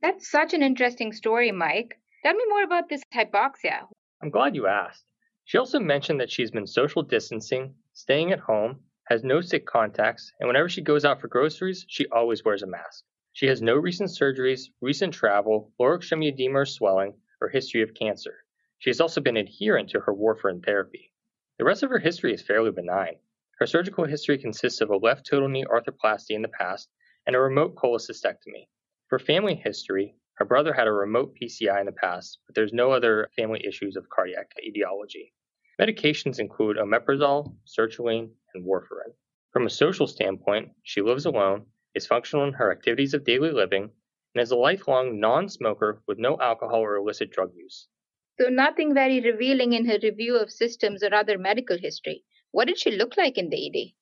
That's 0.00 0.30
such 0.30 0.54
an 0.54 0.62
interesting 0.62 1.12
story, 1.12 1.52
Mike. 1.52 1.98
Tell 2.22 2.34
me 2.34 2.44
more 2.48 2.62
about 2.62 2.88
this 2.88 3.02
hypoxia. 3.14 3.80
I'm 4.22 4.30
glad 4.30 4.54
you 4.54 4.66
asked. 4.66 5.04
She 5.44 5.58
also 5.58 5.78
mentioned 5.78 6.20
that 6.20 6.30
she's 6.30 6.50
been 6.50 6.66
social 6.66 7.02
distancing, 7.02 7.74
staying 7.92 8.32
at 8.32 8.38
home, 8.38 8.80
has 9.08 9.22
no 9.22 9.42
sick 9.42 9.66
contacts, 9.66 10.32
and 10.40 10.46
whenever 10.46 10.70
she 10.70 10.80
goes 10.80 11.04
out 11.04 11.20
for 11.20 11.28
groceries, 11.28 11.84
she 11.86 12.06
always 12.06 12.42
wears 12.42 12.62
a 12.62 12.66
mask. 12.66 13.04
She 13.34 13.46
has 13.46 13.60
no 13.60 13.74
recent 13.74 14.10
surgeries, 14.10 14.70
recent 14.80 15.12
travel, 15.12 15.72
lower 15.80 15.96
extremity 15.96 16.28
edema 16.28 16.60
or 16.60 16.66
swelling, 16.66 17.20
or 17.40 17.48
history 17.48 17.82
of 17.82 17.92
cancer. 17.92 18.44
She 18.78 18.90
has 18.90 19.00
also 19.00 19.20
been 19.20 19.36
adherent 19.36 19.90
to 19.90 19.98
her 19.98 20.14
warfarin 20.14 20.64
therapy. 20.64 21.12
The 21.58 21.64
rest 21.64 21.82
of 21.82 21.90
her 21.90 21.98
history 21.98 22.32
is 22.32 22.42
fairly 22.42 22.70
benign. 22.70 23.18
Her 23.58 23.66
surgical 23.66 24.04
history 24.04 24.38
consists 24.38 24.80
of 24.80 24.90
a 24.90 24.96
left 24.96 25.26
total 25.26 25.48
knee 25.48 25.64
arthroplasty 25.64 26.36
in 26.36 26.42
the 26.42 26.48
past 26.48 26.88
and 27.26 27.34
a 27.34 27.40
remote 27.40 27.74
cholecystectomy. 27.74 28.68
For 29.08 29.18
family 29.18 29.56
history, 29.56 30.14
her 30.34 30.44
brother 30.44 30.72
had 30.72 30.86
a 30.86 30.92
remote 30.92 31.34
PCI 31.34 31.80
in 31.80 31.86
the 31.86 31.92
past, 31.92 32.38
but 32.46 32.54
there's 32.54 32.72
no 32.72 32.92
other 32.92 33.30
family 33.34 33.66
issues 33.66 33.96
of 33.96 34.08
cardiac 34.10 34.52
etiology. 34.64 35.34
Medications 35.80 36.38
include 36.38 36.76
omeprazole, 36.76 37.56
sertraline, 37.66 38.30
and 38.54 38.64
warfarin. 38.64 39.12
From 39.52 39.66
a 39.66 39.70
social 39.70 40.06
standpoint, 40.06 40.70
she 40.84 41.00
lives 41.00 41.26
alone 41.26 41.66
is 41.94 42.06
functional 42.06 42.46
in 42.46 42.54
her 42.54 42.72
activities 42.72 43.14
of 43.14 43.24
daily 43.24 43.50
living, 43.50 43.90
and 44.34 44.42
is 44.42 44.50
a 44.50 44.56
lifelong 44.56 45.20
non 45.20 45.48
smoker 45.48 46.02
with 46.06 46.18
no 46.18 46.38
alcohol 46.40 46.80
or 46.80 46.96
illicit 46.96 47.30
drug 47.30 47.52
use. 47.54 47.88
So, 48.40 48.48
nothing 48.48 48.94
very 48.94 49.20
revealing 49.20 49.72
in 49.72 49.86
her 49.86 49.98
review 50.02 50.36
of 50.36 50.50
systems 50.50 51.02
or 51.02 51.14
other 51.14 51.38
medical 51.38 51.78
history. 51.78 52.24
What 52.50 52.68
did 52.68 52.78
she 52.78 52.90
look 52.90 53.16
like 53.16 53.38
in 53.38 53.50
the 53.50 53.66
ED? 53.66 53.92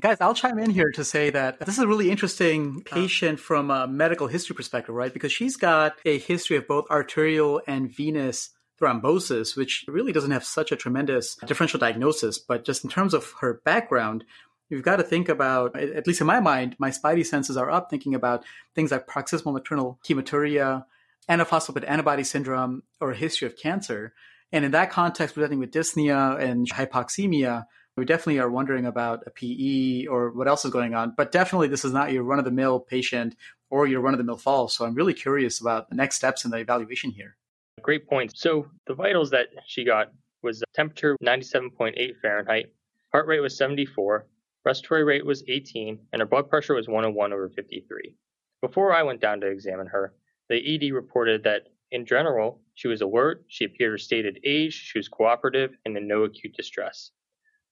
Guys, 0.00 0.20
I'll 0.20 0.34
chime 0.34 0.58
in 0.58 0.70
here 0.70 0.90
to 0.90 1.04
say 1.04 1.30
that 1.30 1.60
this 1.60 1.76
is 1.76 1.84
a 1.84 1.86
really 1.86 2.10
interesting 2.10 2.82
patient 2.82 3.38
from 3.38 3.70
a 3.70 3.86
medical 3.86 4.26
history 4.26 4.56
perspective, 4.56 4.94
right? 4.94 5.12
Because 5.12 5.30
she's 5.30 5.56
got 5.56 5.94
a 6.04 6.18
history 6.18 6.56
of 6.56 6.66
both 6.66 6.90
arterial 6.90 7.62
and 7.68 7.94
venous 7.94 8.50
thrombosis, 8.80 9.56
which 9.56 9.84
really 9.86 10.10
doesn't 10.10 10.32
have 10.32 10.44
such 10.44 10.72
a 10.72 10.76
tremendous 10.76 11.36
differential 11.46 11.78
diagnosis. 11.78 12.38
But 12.38 12.64
just 12.64 12.82
in 12.82 12.90
terms 12.90 13.14
of 13.14 13.34
her 13.40 13.60
background, 13.64 14.24
you've 14.68 14.82
got 14.82 14.96
to 14.96 15.02
think 15.02 15.28
about, 15.28 15.78
at 15.78 16.06
least 16.06 16.20
in 16.20 16.26
my 16.26 16.40
mind, 16.40 16.76
my 16.78 16.90
spidey 16.90 17.24
senses 17.24 17.56
are 17.56 17.70
up 17.70 17.90
thinking 17.90 18.14
about 18.14 18.44
things 18.74 18.90
like 18.90 19.06
paroxysmal 19.06 19.54
nocturnal 19.54 19.98
hematuria, 20.06 20.84
antiphospholipid 21.28 21.84
antibody 21.88 22.24
syndrome, 22.24 22.82
or 23.00 23.12
a 23.12 23.16
history 23.16 23.46
of 23.46 23.56
cancer. 23.56 24.12
And 24.52 24.64
in 24.64 24.70
that 24.72 24.90
context, 24.90 25.34
presenting 25.34 25.58
with 25.58 25.70
dyspnea 25.70 26.38
and 26.38 26.70
hypoxemia, 26.70 27.64
we 27.96 28.04
definitely 28.04 28.40
are 28.40 28.50
wondering 28.50 28.86
about 28.86 29.22
a 29.26 29.30
PE 29.30 30.06
or 30.06 30.30
what 30.30 30.48
else 30.48 30.64
is 30.64 30.70
going 30.70 30.94
on. 30.94 31.14
But 31.16 31.32
definitely, 31.32 31.68
this 31.68 31.84
is 31.84 31.92
not 31.92 32.12
your 32.12 32.24
run 32.24 32.38
of 32.38 32.44
the 32.44 32.50
mill 32.50 32.80
patient 32.80 33.36
or 33.70 33.86
your 33.86 34.00
run 34.00 34.14
of 34.14 34.18
the 34.18 34.24
mill 34.24 34.36
fall. 34.36 34.68
So 34.68 34.84
I'm 34.84 34.94
really 34.94 35.14
curious 35.14 35.60
about 35.60 35.88
the 35.88 35.96
next 35.96 36.16
steps 36.16 36.44
in 36.44 36.50
the 36.50 36.58
evaluation 36.58 37.10
here. 37.10 37.36
Great 37.82 38.08
point. 38.08 38.36
So 38.36 38.66
the 38.86 38.94
vitals 38.94 39.30
that 39.30 39.48
she 39.66 39.84
got 39.84 40.12
was 40.42 40.62
temperature 40.74 41.16
97.8 41.22 42.20
Fahrenheit, 42.20 42.72
heart 43.12 43.26
rate 43.26 43.40
was 43.40 43.56
74, 43.56 44.26
Respiratory 44.64 45.04
rate 45.04 45.26
was 45.26 45.44
18, 45.46 45.98
and 46.12 46.20
her 46.20 46.26
blood 46.26 46.48
pressure 46.48 46.74
was 46.74 46.88
101 46.88 47.32
over 47.34 47.50
53. 47.50 48.16
Before 48.62 48.94
I 48.94 49.02
went 49.02 49.20
down 49.20 49.40
to 49.40 49.46
examine 49.46 49.88
her, 49.88 50.14
the 50.48 50.56
ED 50.56 50.94
reported 50.94 51.42
that 51.42 51.68
in 51.90 52.06
general, 52.06 52.62
she 52.72 52.88
was 52.88 53.02
alert, 53.02 53.44
she 53.48 53.66
appeared 53.66 53.92
her 53.92 53.98
stated 53.98 54.38
age, 54.42 54.72
she 54.72 54.98
was 54.98 55.08
cooperative, 55.08 55.76
and 55.84 55.96
in 55.96 56.08
no 56.08 56.24
acute 56.24 56.54
distress. 56.56 57.10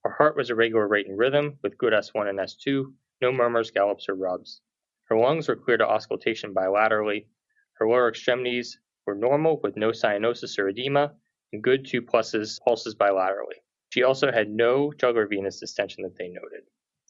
Her 0.03 0.11
heart 0.11 0.37
was 0.37 0.51
a 0.51 0.55
regular 0.55 0.87
rate 0.87 1.07
and 1.07 1.17
rhythm, 1.17 1.57
with 1.63 1.79
good 1.79 1.93
S1 1.93 2.29
and 2.29 2.37
S2, 2.37 2.93
no 3.21 3.31
murmurs, 3.31 3.71
gallops, 3.71 4.07
or 4.07 4.13
rubs. 4.13 4.61
Her 5.05 5.17
lungs 5.17 5.47
were 5.47 5.55
clear 5.55 5.77
to 5.77 5.87
auscultation 5.87 6.53
bilaterally. 6.53 7.25
Her 7.73 7.87
lower 7.87 8.07
extremities 8.07 8.79
were 9.07 9.15
normal 9.15 9.59
with 9.63 9.75
no 9.75 9.89
cyanosis 9.89 10.59
or 10.59 10.69
edema, 10.69 11.13
and 11.51 11.63
good 11.63 11.87
2 11.87 12.03
pluses 12.03 12.59
pulses 12.63 12.95
bilaterally. 12.95 13.61
She 13.89 14.03
also 14.03 14.31
had 14.31 14.49
no 14.49 14.93
jugular 14.93 15.27
venous 15.27 15.59
distension 15.59 16.03
that 16.03 16.15
they 16.17 16.27
noted. 16.27 16.65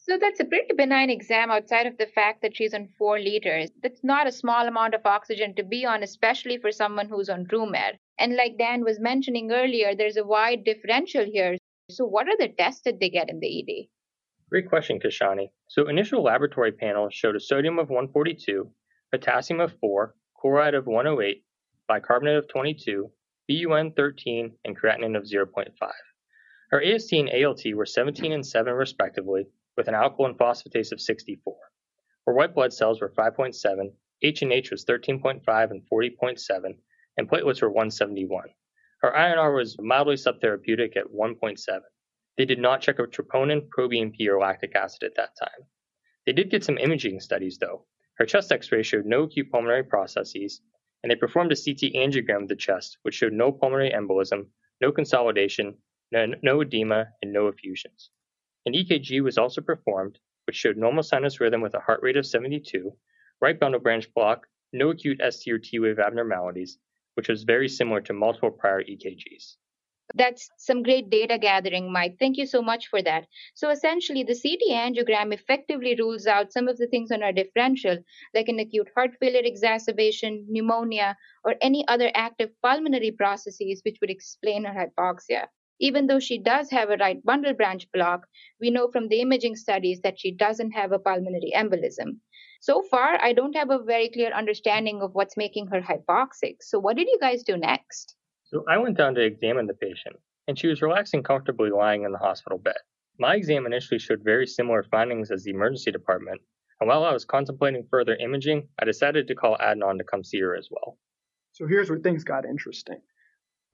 So 0.06 0.18
that's 0.20 0.38
a 0.38 0.44
pretty 0.44 0.74
benign 0.76 1.08
exam 1.08 1.50
outside 1.50 1.86
of 1.86 1.96
the 1.96 2.06
fact 2.06 2.42
that 2.42 2.54
she's 2.54 2.74
on 2.74 2.90
four 2.98 3.18
liters. 3.18 3.70
That's 3.82 4.04
not 4.04 4.26
a 4.26 4.32
small 4.32 4.68
amount 4.68 4.92
of 4.92 5.06
oxygen 5.06 5.54
to 5.54 5.62
be 5.62 5.86
on, 5.86 6.02
especially 6.02 6.58
for 6.58 6.70
someone 6.70 7.08
who's 7.08 7.30
on 7.30 7.46
room 7.50 7.74
air. 7.74 7.92
And 8.18 8.36
like 8.36 8.58
Dan 8.58 8.84
was 8.84 9.00
mentioning 9.00 9.50
earlier, 9.50 9.94
there's 9.94 10.18
a 10.18 10.26
wide 10.26 10.62
differential 10.62 11.24
here. 11.24 11.56
So, 11.90 12.04
what 12.04 12.28
are 12.28 12.36
the 12.36 12.48
tests 12.48 12.82
that 12.84 13.00
they 13.00 13.08
get 13.08 13.30
in 13.30 13.40
the 13.40 13.60
ED? 13.60 13.86
Great 14.50 14.68
question, 14.68 15.00
Kashani. 15.00 15.48
So, 15.70 15.88
initial 15.88 16.22
laboratory 16.22 16.72
panels 16.72 17.14
showed 17.14 17.36
a 17.36 17.40
sodium 17.40 17.78
of 17.78 17.88
142, 17.88 18.70
potassium 19.10 19.60
of 19.60 19.72
4, 19.80 20.14
chloride 20.36 20.74
of 20.74 20.86
108, 20.86 21.42
bicarbonate 21.88 22.36
of 22.36 22.48
22, 22.48 23.10
BUN 23.48 23.92
13, 23.92 24.52
and 24.66 24.78
creatinine 24.78 25.16
of 25.16 25.24
0.5. 25.24 25.72
Her 26.70 26.82
AST 26.82 27.14
and 27.14 27.30
ALT 27.30 27.62
were 27.72 27.86
17 27.86 28.32
and 28.32 28.46
7 28.46 28.74
respectively, 28.74 29.46
with 29.76 29.88
an 29.88 29.94
alkaline 29.94 30.34
phosphatase 30.34 30.92
of 30.92 31.00
64. 31.00 31.56
Her 32.26 32.32
white 32.32 32.54
blood 32.54 32.72
cells 32.72 33.00
were 33.00 33.10
5.7, 33.10 33.92
H&H 34.22 34.70
was 34.70 34.84
13.5 34.86 35.70
and 35.70 35.82
40.7, 35.92 36.78
and 37.18 37.28
platelets 37.28 37.60
were 37.60 37.68
171. 37.68 38.48
Her 39.02 39.12
INR 39.12 39.54
was 39.54 39.76
mildly 39.78 40.16
subtherapeutic 40.16 40.96
at 40.96 41.12
1.7. 41.12 41.80
They 42.38 42.46
did 42.46 42.58
not 42.58 42.80
check 42.80 42.98
a 42.98 43.02
troponin, 43.02 43.68
proBNP, 43.68 44.26
or 44.28 44.38
lactic 44.38 44.74
acid 44.74 45.02
at 45.02 45.14
that 45.16 45.36
time. 45.38 45.66
They 46.24 46.32
did 46.32 46.50
get 46.50 46.64
some 46.64 46.78
imaging 46.78 47.20
studies, 47.20 47.58
though. 47.58 47.86
Her 48.14 48.24
chest 48.24 48.50
x 48.50 48.72
ray 48.72 48.82
showed 48.82 49.04
no 49.04 49.24
acute 49.24 49.50
pulmonary 49.50 49.84
processes, 49.84 50.62
and 51.02 51.10
they 51.10 51.16
performed 51.16 51.52
a 51.52 51.56
CT 51.56 51.92
angiogram 51.92 52.44
of 52.44 52.48
the 52.48 52.56
chest, 52.56 52.96
which 53.02 53.16
showed 53.16 53.34
no 53.34 53.52
pulmonary 53.52 53.90
embolism, 53.90 54.46
no 54.80 54.90
consolidation, 54.90 55.76
no, 56.12 56.32
no 56.42 56.62
edema, 56.62 57.08
and 57.20 57.30
no 57.30 57.48
effusions. 57.48 58.10
An 58.66 58.72
EKG 58.72 59.22
was 59.22 59.36
also 59.36 59.60
performed, 59.60 60.18
which 60.46 60.56
showed 60.56 60.78
normal 60.78 61.02
sinus 61.02 61.38
rhythm 61.38 61.60
with 61.60 61.74
a 61.74 61.80
heart 61.80 62.00
rate 62.02 62.16
of 62.16 62.24
72, 62.24 62.96
right 63.40 63.60
bundle 63.60 63.80
branch 63.80 64.12
block, 64.14 64.46
no 64.72 64.88
acute 64.88 65.20
ST 65.20 65.52
or 65.52 65.58
T 65.58 65.78
wave 65.78 65.98
abnormalities, 65.98 66.78
which 67.14 67.28
was 67.28 67.44
very 67.44 67.68
similar 67.68 68.00
to 68.00 68.14
multiple 68.14 68.50
prior 68.50 68.82
EKGs. 68.82 69.56
That's 70.14 70.50
some 70.56 70.82
great 70.82 71.10
data 71.10 71.38
gathering, 71.38 71.92
Mike. 71.92 72.16
Thank 72.18 72.36
you 72.38 72.46
so 72.46 72.62
much 72.62 72.88
for 72.88 73.02
that. 73.02 73.26
So 73.54 73.70
essentially, 73.70 74.22
the 74.22 74.38
CT 74.38 74.60
angiogram 74.70 75.32
effectively 75.32 75.94
rules 75.94 76.26
out 76.26 76.52
some 76.52 76.68
of 76.68 76.78
the 76.78 76.86
things 76.86 77.10
on 77.10 77.22
our 77.22 77.32
differential, 77.32 77.98
like 78.34 78.48
an 78.48 78.60
acute 78.60 78.88
heart 78.94 79.16
failure 79.20 79.42
exacerbation, 79.44 80.46
pneumonia, 80.48 81.16
or 81.44 81.56
any 81.60 81.86
other 81.88 82.10
active 82.14 82.50
pulmonary 82.62 83.10
processes 83.10 83.82
which 83.84 83.98
would 84.00 84.10
explain 84.10 84.66
our 84.66 84.74
hypoxia. 84.74 85.48
Even 85.80 86.06
though 86.06 86.20
she 86.20 86.38
does 86.38 86.70
have 86.70 86.90
a 86.90 86.96
right 86.96 87.24
bundle 87.24 87.52
branch 87.52 87.90
block, 87.92 88.26
we 88.60 88.70
know 88.70 88.88
from 88.88 89.08
the 89.08 89.20
imaging 89.20 89.56
studies 89.56 90.00
that 90.02 90.18
she 90.18 90.30
doesn't 90.30 90.70
have 90.70 90.92
a 90.92 90.98
pulmonary 90.98 91.52
embolism. 91.54 92.20
So 92.60 92.82
far, 92.82 93.20
I 93.20 93.32
don't 93.32 93.56
have 93.56 93.70
a 93.70 93.82
very 93.82 94.08
clear 94.08 94.32
understanding 94.32 95.02
of 95.02 95.14
what's 95.14 95.36
making 95.36 95.66
her 95.66 95.82
hypoxic. 95.82 96.56
So, 96.62 96.78
what 96.78 96.96
did 96.96 97.08
you 97.08 97.18
guys 97.20 97.42
do 97.42 97.56
next? 97.56 98.14
So, 98.44 98.64
I 98.68 98.78
went 98.78 98.96
down 98.96 99.14
to 99.16 99.24
examine 99.24 99.66
the 99.66 99.74
patient, 99.74 100.16
and 100.46 100.58
she 100.58 100.68
was 100.68 100.80
relaxing 100.80 101.22
comfortably 101.22 101.70
lying 101.70 102.04
in 102.04 102.12
the 102.12 102.18
hospital 102.18 102.58
bed. 102.58 102.78
My 103.18 103.34
exam 103.34 103.66
initially 103.66 103.98
showed 103.98 104.22
very 104.24 104.46
similar 104.46 104.84
findings 104.84 105.30
as 105.30 105.42
the 105.42 105.50
emergency 105.50 105.90
department, 105.90 106.40
and 106.80 106.88
while 106.88 107.04
I 107.04 107.12
was 107.12 107.24
contemplating 107.24 107.86
further 107.90 108.16
imaging, 108.16 108.68
I 108.78 108.84
decided 108.84 109.26
to 109.28 109.34
call 109.34 109.58
Adnan 109.58 109.98
to 109.98 110.04
come 110.04 110.24
see 110.24 110.40
her 110.40 110.56
as 110.56 110.68
well. 110.70 110.98
So, 111.52 111.66
here's 111.66 111.90
where 111.90 111.98
things 111.98 112.24
got 112.24 112.44
interesting. 112.44 113.00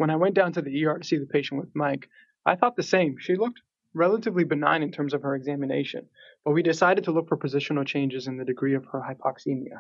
When 0.01 0.09
I 0.09 0.17
went 0.17 0.35
down 0.35 0.55
to 0.55 0.63
the 0.63 0.87
ER 0.87 0.97
to 0.97 1.07
see 1.07 1.19
the 1.19 1.27
patient 1.27 1.61
with 1.61 1.77
Mike, 1.77 2.09
I 2.47 2.57
thought 2.57 2.75
the 2.75 2.83
same. 2.83 3.17
She 3.19 3.37
looked 3.37 3.61
relatively 3.93 4.45
benign 4.45 4.83
in 4.83 4.91
terms 4.91 5.13
of 5.13 5.21
her 5.21 5.35
examination, 5.35 6.09
but 6.43 6.53
we 6.53 6.63
decided 6.63 7.05
to 7.05 7.11
look 7.11 7.29
for 7.29 7.37
positional 7.37 7.87
changes 7.87 8.27
in 8.27 8.39
the 8.39 8.47
degree 8.47 8.75
of 8.75 8.87
her 8.87 9.03
hypoxemia. 9.03 9.77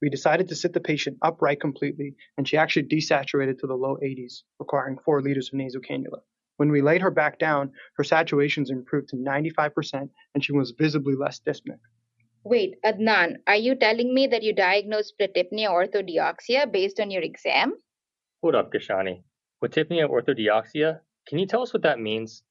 We 0.00 0.10
decided 0.10 0.46
to 0.46 0.54
sit 0.54 0.74
the 0.74 0.80
patient 0.80 1.18
upright 1.22 1.60
completely, 1.60 2.14
and 2.38 2.46
she 2.46 2.56
actually 2.56 2.84
desaturated 2.84 3.58
to 3.58 3.66
the 3.66 3.74
low 3.74 3.96
80s, 4.00 4.44
requiring 4.60 4.96
4 5.04 5.22
liters 5.22 5.50
of 5.52 5.54
nasal 5.54 5.80
cannula. 5.80 6.20
When 6.56 6.70
we 6.70 6.80
laid 6.80 7.00
her 7.00 7.10
back 7.10 7.40
down, 7.40 7.72
her 7.96 8.04
saturations 8.04 8.70
improved 8.70 9.08
to 9.08 9.16
95%, 9.16 10.08
and 10.36 10.44
she 10.44 10.52
was 10.52 10.70
visibly 10.78 11.16
less 11.16 11.40
dyspneic. 11.40 11.80
Wait, 12.44 12.76
Adnan, 12.86 13.38
are 13.48 13.56
you 13.56 13.74
telling 13.74 14.14
me 14.14 14.28
that 14.28 14.44
you 14.44 14.54
diagnosed 14.54 15.14
platypnea 15.20 15.68
orthodeoxia 15.68 16.70
based 16.70 17.00
on 17.00 17.10
your 17.10 17.22
exam? 17.22 17.74
Hold 18.40 18.54
up, 18.54 18.72
Kashani. 18.72 19.24
Platypnea 19.64 20.06
orthodeoxia? 20.06 21.00
Can 21.26 21.38
you 21.38 21.46
tell 21.46 21.62
us 21.62 21.72
what 21.72 21.82
that 21.84 21.98
means? 21.98 22.42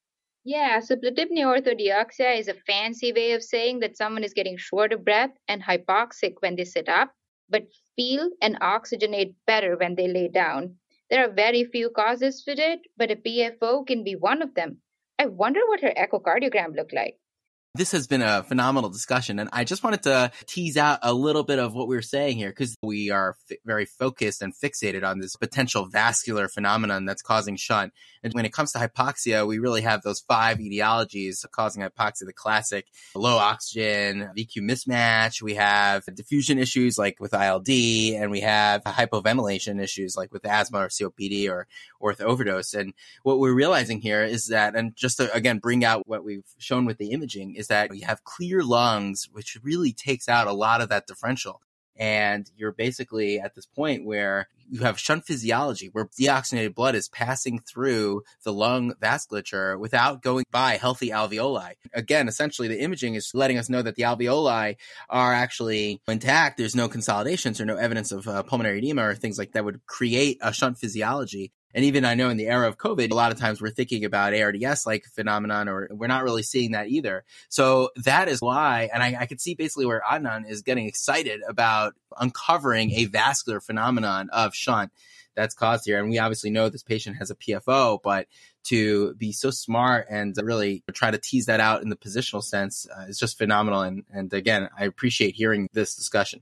Yeah, 0.44 0.80
so 0.80 0.96
platypnea 0.96 1.46
orthodeoxia 1.46 2.40
is 2.40 2.48
a 2.48 2.56
fancy 2.56 3.14
way 3.14 3.34
of 3.34 3.44
saying 3.44 3.82
that 3.82 3.96
someone 3.96 4.24
is 4.24 4.34
getting 4.34 4.58
short 4.58 4.92
of 4.92 5.06
breath 5.06 5.30
and 5.48 5.62
hypoxic 5.62 6.34
when 6.40 6.56
they 6.56 6.64
sit 6.64 6.90
up, 6.90 7.14
but 7.50 7.68
feel 7.96 8.32
and 8.42 8.60
oxygenate 8.62 9.36
better 9.46 9.78
when 9.78 9.94
they 9.94 10.08
lay 10.08 10.28
down. 10.28 10.76
There 11.12 11.24
are 11.24 11.32
very 11.32 11.66
few 11.66 11.92
causes 11.92 12.42
for 12.42 12.56
it, 12.58 12.80
but 12.98 13.12
a 13.12 13.16
PFO 13.16 13.86
can 13.86 14.04
be 14.04 14.16
one 14.16 14.42
of 14.42 14.56
them. 14.56 14.80
I 15.20 15.28
wonder 15.28 15.60
what 15.68 15.82
her 15.82 15.94
echocardiogram 15.96 16.76
looked 16.76 16.94
like. 16.94 17.20
This 17.76 17.94
has 17.94 18.06
been 18.06 18.22
a 18.22 18.44
phenomenal 18.44 18.92
discussion, 18.92 19.40
and 19.40 19.50
I 19.52 19.64
just 19.64 19.84
wanted 19.84 20.04
to 20.04 20.32
tease 20.46 20.78
out 20.78 21.00
a 21.02 21.12
little 21.12 21.42
bit 21.42 21.58
of 21.58 21.74
what 21.74 21.88
we 21.88 21.98
are 21.98 22.04
saying 22.04 22.38
here 22.38 22.50
because 22.50 22.76
we 22.84 23.10
are 23.10 23.36
f- 23.50 23.58
very 23.66 23.86
focused 23.86 24.44
and 24.44 24.54
fixated 24.56 25.04
on 25.04 25.18
this 25.18 25.36
potential 25.36 25.88
vascular 25.88 26.48
phenomenon 26.48 27.06
that's 27.06 27.24
causing 27.24 27.56
shunt. 27.56 27.92
And 28.22 28.32
when 28.34 28.46
it 28.46 28.54
comes 28.54 28.74
to 28.74 28.78
hypoxia, 28.78 29.48
we 29.48 29.58
really 29.58 29.82
have 29.82 30.04
those 30.04 30.20
five 30.20 30.60
etiologies 30.60 31.44
causing 31.50 31.82
hypoxia: 31.82 32.28
the 32.28 32.32
classic 32.32 32.86
low 33.16 33.38
oxygen, 33.38 34.30
VQ 34.38 34.58
mismatch. 34.58 35.42
We 35.42 35.56
have 35.56 36.06
diffusion 36.14 36.60
issues 36.60 37.00
like 37.00 37.20
with 37.20 37.34
ILD, 37.34 37.70
and 37.70 38.30
we 38.30 38.42
have 38.42 38.84
hypoventilation 38.84 39.82
issues 39.82 40.16
like 40.16 40.32
with 40.32 40.46
asthma 40.46 40.78
or 40.78 40.90
COPD 40.90 41.50
or 41.50 41.66
or 42.00 42.16
overdose. 42.20 42.76
And 42.76 42.94
what 43.24 43.40
we're 43.40 43.56
realizing 43.56 44.00
here 44.00 44.24
is 44.24 44.50
that, 44.50 44.76
and 44.76 44.96
just 44.96 45.18
to 45.18 45.34
again 45.34 45.58
bring 45.58 45.84
out 45.84 46.08
what 46.08 46.24
we've 46.24 46.46
shown 46.60 46.86
with 46.86 47.00
the 47.00 47.14
imaging 47.14 47.63
that 47.68 47.96
you 47.96 48.06
have 48.06 48.24
clear 48.24 48.64
lungs, 48.64 49.28
which 49.32 49.58
really 49.64 49.94
takes 49.94 50.28
out 50.30 50.48
a 50.48 50.54
lot 50.54 50.82
of 50.82 50.90
that 50.90 51.08
differential. 51.08 51.62
And 51.96 52.50
you're 52.58 52.72
basically 52.72 53.40
at 53.40 53.54
this 53.54 53.68
point 53.68 54.04
where 54.04 54.48
you 54.68 54.80
have 54.80 55.00
shunt 55.00 55.26
physiology, 55.26 55.90
where 55.92 56.06
deoxygenated 56.06 56.74
blood 56.74 56.96
is 56.96 57.08
passing 57.10 57.60
through 57.60 58.24
the 58.44 58.52
lung 58.52 58.94
vasculature 59.00 59.78
without 59.78 60.24
going 60.24 60.46
by 60.52 60.78
healthy 60.78 61.10
alveoli. 61.10 61.74
Again, 61.94 62.28
essentially, 62.28 62.68
the 62.68 62.82
imaging 62.82 63.14
is 63.14 63.32
letting 63.36 63.60
us 63.60 63.70
know 63.70 63.84
that 63.84 63.96
the 63.96 64.04
alveoli 64.04 64.78
are 65.10 65.34
actually 65.34 66.02
intact. 66.08 66.58
There's 66.58 66.76
no 66.76 66.90
consolidations 66.90 67.62
or 67.62 67.66
no 67.66 67.78
evidence 67.78 68.12
of 68.12 68.28
uh, 68.28 68.42
pulmonary 68.44 68.80
edema 68.80 69.04
or 69.04 69.16
things 69.16 69.38
like 69.38 69.52
that 69.52 69.66
would 69.66 69.86
create 69.86 70.40
a 70.42 70.52
shunt 70.52 70.80
physiology. 70.80 71.52
And 71.74 71.86
even 71.86 72.06
I 72.06 72.16
know 72.16 72.30
in 72.30 72.38
the 72.38 72.48
era 72.48 72.68
of 72.68 72.78
COVID, 72.78 73.12
a 73.12 73.16
lot 73.16 73.32
of 73.32 73.40
times 73.40 73.62
we're 73.62 73.70
thinking 73.70 74.06
about 74.06 74.34
ARDS 74.34 74.86
like 74.86 75.06
phenomenon, 75.06 75.68
or 75.68 75.90
we're 75.92 76.08
not 76.08 76.24
really 76.24 76.44
seeing 76.44 76.72
that 76.72 76.88
either. 76.88 77.24
So 77.50 77.90
that 77.98 78.28
is 78.28 78.42
why, 78.42 78.90
and 78.94 79.02
I, 79.02 79.18
I 79.22 79.26
could 79.26 79.42
see 79.42 79.56
basically 79.56 79.86
where 79.86 80.02
Adnan 80.10 80.50
is 80.50 80.62
getting 80.62 80.88
excited 80.88 81.42
about 81.48 81.94
uncovering 82.18 82.92
a 82.92 83.06
vascular 83.06 83.60
phenomenon 83.60 84.30
of 84.32 84.54
shunt 84.54 84.92
that's 85.36 85.56
caused 85.56 85.86
here. 85.86 86.00
And 86.00 86.10
we 86.10 86.20
obviously 86.20 86.52
know 86.52 86.70
this 86.70 86.84
patient 86.84 87.18
has 87.18 87.32
a 87.32 87.36
PFO, 87.36 88.00
but 88.04 88.28
to 88.66 89.14
be 89.16 89.32
so 89.32 89.50
smart 89.50 90.08
and 90.10 90.36
really 90.42 90.84
try 90.94 91.12
to 91.12 91.18
tease 91.18 91.48
that 91.48 91.60
out 91.60 91.82
in 91.82 91.90
the 91.90 91.96
positional 91.96 92.44
sense 92.44 92.88
uh, 92.96 93.06
is 93.08 93.20
just 93.20 93.38
phenomenal. 93.38 93.82
And, 93.82 94.04
and 94.14 94.34
again, 94.34 94.70
I 94.78 94.86
appreciate 94.86 95.36
hearing 95.36 95.70
this 95.74 95.96
discussion. 95.96 96.42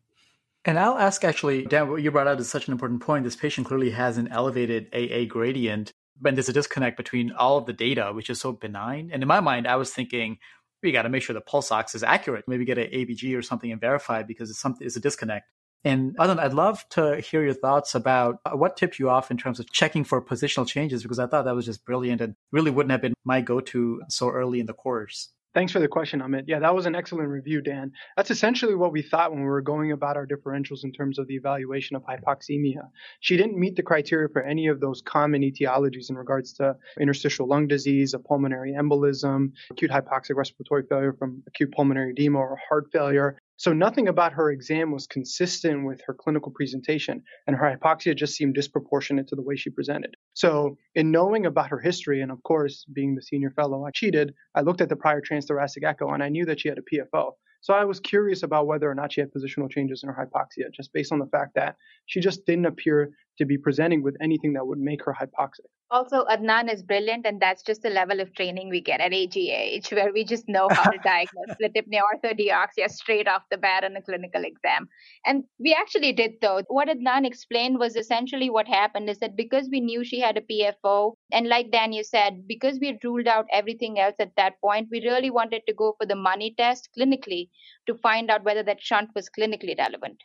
And 0.64 0.78
I'll 0.78 0.98
ask 0.98 1.24
actually, 1.24 1.64
Dan, 1.66 1.90
what 1.90 2.04
you 2.04 2.12
brought 2.12 2.28
out 2.28 2.40
is 2.40 2.50
such 2.50 2.68
an 2.68 2.72
important 2.72 3.02
point. 3.02 3.24
This 3.24 3.36
patient 3.36 3.68
clearly 3.68 3.92
has 3.92 4.18
an 4.18 4.28
elevated 4.28 4.88
AA 4.94 5.26
gradient, 5.28 5.92
but 6.20 6.36
there's 6.36 6.50
a 6.50 6.54
disconnect 6.54 6.98
between 6.98 7.32
all 7.32 7.58
of 7.58 7.66
the 7.66 7.74
data, 7.74 8.12
which 8.14 8.30
is 8.30 8.40
so 8.40 8.52
benign. 8.52 9.10
And 9.12 9.24
in 9.24 9.28
my 9.28 9.40
mind, 9.40 9.68
I 9.68 9.76
was 9.76 9.92
thinking, 9.92 10.38
we 10.84 10.92
got 10.92 11.04
to 11.04 11.10
make 11.10 11.24
sure 11.24 11.34
the 11.34 11.42
pulse 11.42 11.72
ox 11.72 11.96
is 11.96 12.04
accurate. 12.04 12.46
Maybe 12.48 12.66
get 12.66 12.78
an 12.78 12.92
ABG 12.92 13.36
or 13.38 13.42
something 13.42 13.72
and 13.72 13.82
verify 13.82 14.24
because 14.24 14.50
it's 14.50 14.60
something 14.60 14.86
it's 14.86 14.96
a 14.96 15.00
disconnect. 15.00 15.48
And 15.84 16.16
I'd 16.20 16.54
love 16.54 16.88
to 16.92 17.20
hear 17.22 17.44
your 17.44 17.56
thoughts 17.56 17.96
about 17.96 18.38
uh, 18.46 18.52
what 18.52 18.78
tipped 18.78 19.00
you 19.00 19.10
off 19.10 19.32
in 19.32 19.38
terms 19.38 19.60
of 19.60 19.72
checking 19.72 20.04
for 20.04 20.24
positional 20.24 20.68
changes 20.68 21.02
because 21.02 21.18
I 21.18 21.26
thought 21.26 21.46
that 21.46 21.56
was 21.56 21.66
just 21.66 21.86
brilliant 21.86 22.22
and 22.22 22.36
really 22.52 22.70
wouldn't 22.70 22.92
have 22.92 23.02
been 23.02 23.16
my 23.26 23.42
go-to 23.42 24.02
so 24.08 24.30
early 24.30 24.60
in 24.60 24.68
the 24.68 24.74
course. 24.74 25.30
Thanks 25.54 25.74
for 25.74 25.80
the 25.80 25.88
question, 25.90 26.22
Amit. 26.22 26.44
Yeah, 26.48 26.60
that 26.60 26.74
was 26.74 26.86
an 26.86 26.96
excellent 26.96 27.28
review, 27.28 27.62
Dan. 27.62 27.92
That's 28.16 28.32
essentially 28.32 28.74
what 28.74 28.94
we 28.94 29.02
thought 29.02 29.32
when 29.32 29.42
we 29.42 29.48
were 29.48 29.62
going 29.62 29.92
about 29.92 30.16
our 30.16 30.26
differentials 30.26 30.86
in 30.86 30.94
terms 30.94 31.20
of 31.20 31.28
the 31.28 31.36
evaluation 31.36 31.98
of 31.98 32.04
hypoxemia. 32.04 32.88
She 33.20 33.36
didn't 33.36 33.58
meet 33.58 33.76
the 33.76 33.84
criteria 33.84 34.30
for 34.30 34.42
any 34.42 34.68
of 34.68 34.80
those 34.80 35.02
common 35.02 35.42
etiologies 35.42 36.10
in 36.10 36.16
regards 36.16 36.54
to 36.54 36.78
interstitial 37.02 37.48
lung 37.48 37.68
disease, 37.68 38.14
a 38.14 38.20
pulmonary 38.20 38.74
embolism, 38.80 39.52
acute 39.70 39.92
hypoxic 39.92 40.36
respiratory 40.36 40.84
failure 40.88 41.12
from 41.12 41.44
acute 41.48 41.74
pulmonary 41.74 42.12
edema, 42.12 42.40
or 42.40 42.58
heart 42.70 42.88
failure. 42.94 43.38
So 43.62 43.74
nothing 43.74 44.08
about 44.08 44.34
her 44.34 44.50
exam 44.50 44.92
was 44.92 45.06
consistent 45.06 45.86
with 45.86 46.02
her 46.08 46.16
clinical 46.16 46.52
presentation, 46.52 47.22
and 47.46 47.56
her 47.56 47.78
hypoxia 47.78 48.16
just 48.16 48.34
seemed 48.34 48.56
disproportionate 48.56 49.28
to 49.28 49.36
the 49.36 49.44
way 49.44 49.56
she 49.56 49.70
presented. 49.70 50.16
So, 50.34 50.80
in 50.96 51.12
knowing 51.12 51.46
about 51.46 51.70
her 51.70 51.78
history, 51.78 52.22
and 52.22 52.32
of 52.32 52.42
course, 52.42 52.86
being 52.92 53.14
the 53.14 53.22
senior 53.22 53.52
fellow 53.52 53.86
I 53.86 53.92
cheated, 53.92 54.34
I 54.56 54.62
looked 54.62 54.82
at 54.82 54.90
the 54.90 54.96
prior 54.96 55.22
transthoracic 55.22 55.84
echo 55.84 56.10
and 56.10 56.24
I 56.24 56.30
knew 56.30 56.44
that 56.46 56.60
she 56.60 56.70
had 56.70 56.80
a 56.80 56.82
PFO. 56.82 57.34
So 57.62 57.76
I 57.76 57.86
was 57.86 58.00
curious 58.00 58.42
about 58.42 58.66
whether 58.66 58.90
or 58.90 58.96
not 58.96 59.14
she 59.14 59.22
had 59.22 59.30
positional 59.32 59.70
changes 59.70 60.02
in 60.02 60.10
her 60.10 60.16
hypoxia, 60.26 60.74
just 60.74 60.92
based 60.92 61.12
on 61.12 61.20
the 61.20 61.28
fact 61.28 61.54
that 61.54 61.76
she 62.08 62.20
just 62.20 62.48
didn't 62.48 62.66
appear 62.66 63.12
to 63.38 63.46
be 63.46 63.58
presenting 63.58 64.04
with 64.04 64.16
anything 64.22 64.54
that 64.54 64.66
would 64.66 64.80
make 64.80 65.04
her 65.06 65.16
hypoxic. 65.20 65.68
Also, 65.90 66.24
Adnan 66.26 66.74
is 66.74 66.84
brilliant, 66.84 67.26
and 67.26 67.42
that's 67.42 67.64
just 67.64 67.82
the 67.82 67.90
level 67.90 68.22
of 68.22 68.34
training 68.34 68.70
we 68.70 68.80
get 68.80 69.02
at 69.02 69.12
AGH, 69.12 69.92
where 69.92 70.14
we 70.14 70.24
just 70.24 70.48
know 70.48 70.68
how 70.72 70.90
to 70.90 70.98
diagnose 71.00 71.56
platypnea 71.62 72.02
orthodeoxia 72.14 72.90
straight 72.90 73.28
off 73.28 73.44
the 73.52 73.58
bat 73.58 73.84
on 73.84 73.96
a 73.98 74.02
clinical 74.02 74.44
exam. 74.46 74.88
And 75.26 75.44
we 75.60 75.74
actually 75.74 76.14
did, 76.14 76.36
though. 76.42 76.62
What 76.68 76.88
Adnan 76.88 77.26
explained 77.26 77.78
was 77.78 77.96
essentially 77.96 78.50
what 78.50 78.68
happened 78.68 79.10
is 79.10 79.20
that 79.20 79.36
because 79.36 79.68
we 79.70 79.82
knew 79.82 80.04
she 80.04 80.22
had 80.22 80.38
a 80.38 80.42
PFO, 80.42 81.16
and 81.32 81.48
like 81.48 81.72
Dan, 81.72 81.92
you 81.92 82.04
said, 82.04 82.48
because 82.48 82.80
we 82.80 82.88
had 82.88 83.04
ruled 83.04 83.28
out 83.28 83.46
everything 83.52 84.00
else 84.00 84.16
at 84.20 84.36
that 84.38 84.62
point, 84.62 84.88
we 84.92 85.06
really 85.06 85.30
wanted 85.30 85.64
to 85.68 85.74
go 85.74 85.96
for 86.00 86.06
the 86.06 86.16
money 86.16 86.54
test 86.58 86.90
clinically 86.98 87.50
to 87.88 87.96
find 87.96 88.32
out 88.32 88.46
whether 88.46 88.64
that 88.64 88.82
shunt 88.82 89.10
was 89.14 89.30
clinically 89.30 89.78
relevant. 89.78 90.22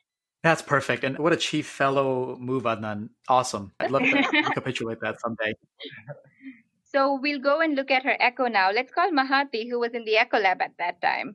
That's 0.47 0.62
perfect. 0.62 1.03
And 1.03 1.19
what 1.19 1.33
a 1.33 1.37
chief 1.37 1.67
fellow 1.67 2.37
move, 2.38 2.62
Adnan. 2.62 3.09
Awesome. 3.29 3.73
I'd 3.81 3.91
love 3.91 4.03
to 4.03 4.17
recapitulate 4.33 5.00
that 5.00 5.21
someday. 5.21 5.55
So 6.85 7.19
we'll 7.21 7.41
go 7.41 7.61
and 7.61 7.75
look 7.75 7.91
at 7.91 8.05
her 8.05 8.17
echo 8.21 8.47
now. 8.47 8.71
Let's 8.71 8.93
call 8.93 9.11
Mahati, 9.11 9.69
who 9.69 9.81
was 9.81 9.93
in 9.93 10.05
the 10.05 10.17
echo 10.17 10.38
lab 10.38 10.62
at 10.62 10.75
that 10.79 11.03
time. 11.03 11.35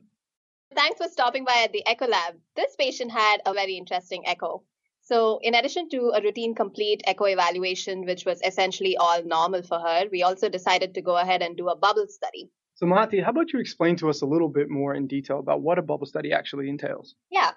Thanks 0.74 0.96
for 0.96 1.10
stopping 1.10 1.44
by 1.44 1.60
at 1.62 1.72
the 1.72 1.86
echo 1.86 2.06
lab. 2.06 2.36
This 2.56 2.74
patient 2.80 3.10
had 3.10 3.42
a 3.44 3.52
very 3.52 3.76
interesting 3.76 4.26
echo. 4.26 4.62
So, 5.02 5.40
in 5.42 5.54
addition 5.54 5.90
to 5.90 6.12
a 6.14 6.22
routine 6.22 6.54
complete 6.54 7.02
echo 7.06 7.26
evaluation, 7.26 8.06
which 8.06 8.24
was 8.24 8.40
essentially 8.42 8.96
all 8.96 9.22
normal 9.24 9.62
for 9.62 9.78
her, 9.78 10.04
we 10.10 10.22
also 10.22 10.48
decided 10.48 10.94
to 10.94 11.02
go 11.02 11.18
ahead 11.18 11.42
and 11.42 11.54
do 11.54 11.68
a 11.68 11.76
bubble 11.76 12.06
study. 12.08 12.48
So, 12.76 12.86
Mahati, 12.86 13.22
how 13.22 13.32
about 13.32 13.52
you 13.52 13.60
explain 13.60 13.96
to 13.96 14.08
us 14.08 14.22
a 14.22 14.26
little 14.26 14.48
bit 14.48 14.70
more 14.70 14.94
in 14.94 15.06
detail 15.06 15.38
about 15.38 15.60
what 15.60 15.78
a 15.78 15.82
bubble 15.82 16.06
study 16.06 16.32
actually 16.32 16.70
entails? 16.70 17.14
Yeah. 17.30 17.50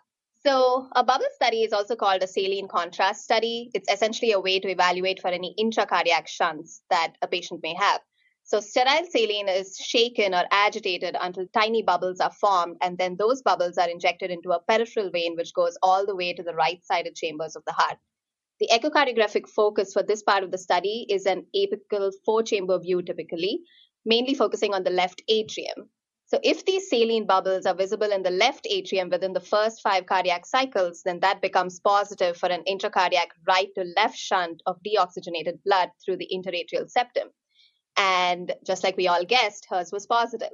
So, 0.46 0.88
a 0.96 1.04
bubble 1.04 1.26
study 1.34 1.64
is 1.64 1.74
also 1.74 1.96
called 1.96 2.22
a 2.22 2.28
saline 2.28 2.68
contrast 2.68 3.24
study. 3.24 3.72
It's 3.74 3.92
essentially 3.92 4.32
a 4.32 4.40
way 4.40 4.60
to 4.60 4.70
evaluate 4.70 5.20
for 5.20 5.30
any 5.30 5.56
intracardiac 5.60 6.28
shunts 6.28 6.84
that 6.92 7.14
a 7.24 7.28
patient 7.28 7.62
may 7.64 7.74
have. 7.74 8.00
So, 8.44 8.60
sterile 8.60 9.08
saline 9.10 9.50
is 9.50 9.76
shaken 9.76 10.36
or 10.36 10.44
agitated 10.52 11.18
until 11.20 11.48
tiny 11.52 11.82
bubbles 11.82 12.20
are 12.20 12.32
formed, 12.32 12.78
and 12.84 12.96
then 12.96 13.16
those 13.18 13.42
bubbles 13.42 13.80
are 13.80 13.90
injected 13.90 14.30
into 14.30 14.52
a 14.52 14.62
peripheral 14.62 15.10
vein, 15.10 15.36
which 15.36 15.52
goes 15.56 15.80
all 15.82 16.06
the 16.06 16.16
way 16.16 16.32
to 16.34 16.44
the 16.44 16.54
right 16.54 16.80
sided 16.86 17.16
chambers 17.16 17.56
of 17.56 17.64
the 17.66 17.74
heart. 17.74 17.98
The 18.60 18.70
echocardiographic 18.72 19.50
focus 19.50 19.94
for 19.94 20.04
this 20.04 20.22
part 20.22 20.44
of 20.44 20.52
the 20.52 20.60
study 20.60 21.08
is 21.10 21.26
an 21.26 21.48
apical 21.56 22.12
four 22.24 22.44
chamber 22.44 22.78
view, 22.78 23.02
typically, 23.02 23.62
mainly 24.06 24.36
focusing 24.36 24.76
on 24.76 24.84
the 24.84 24.92
left 24.92 25.24
atrium. 25.28 25.90
So 26.36 26.42
if 26.44 26.66
these 26.66 26.90
saline 26.90 27.26
bubbles 27.26 27.66
are 27.66 27.74
visible 27.74 28.12
in 28.12 28.22
the 28.22 28.30
left 28.30 28.68
atrium 28.70 29.10
within 29.10 29.32
the 29.32 29.40
first 29.40 29.80
five 29.82 30.06
cardiac 30.06 30.46
cycles, 30.46 31.02
then 31.02 31.22
that 31.22 31.42
becomes 31.42 31.80
positive 31.80 32.36
for 32.36 32.50
an 32.50 32.62
intracardiac 32.68 33.28
right 33.48 33.70
to 33.76 33.86
left 33.96 34.18
shunt 34.18 34.62
of 34.66 34.78
deoxygenated 34.86 35.64
blood 35.64 35.92
through 36.04 36.18
the 36.18 36.26
interatrial 36.26 36.90
septum. 36.90 37.30
And 37.96 38.52
just 38.68 38.84
like 38.84 38.98
we 38.98 39.08
all 39.08 39.24
guessed, 39.24 39.66
hers 39.70 39.94
was 39.94 40.08
positive. 40.08 40.50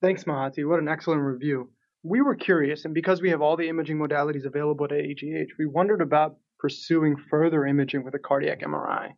Thanks, 0.00 0.24
Mahati. 0.24 0.66
What 0.66 0.78
an 0.78 0.88
excellent 0.88 1.20
review. 1.20 1.72
We 2.02 2.22
were 2.22 2.34
curious, 2.34 2.86
and 2.86 2.94
because 2.94 3.20
we 3.20 3.28
have 3.28 3.42
all 3.42 3.58
the 3.58 3.68
imaging 3.68 3.98
modalities 3.98 4.46
available 4.46 4.86
at 4.86 4.92
AGH, 4.92 5.50
we 5.58 5.66
wondered 5.66 6.00
about 6.00 6.38
pursuing 6.58 7.16
further 7.28 7.66
imaging 7.66 8.02
with 8.02 8.14
a 8.14 8.18
cardiac 8.18 8.62
MRI. 8.62 9.10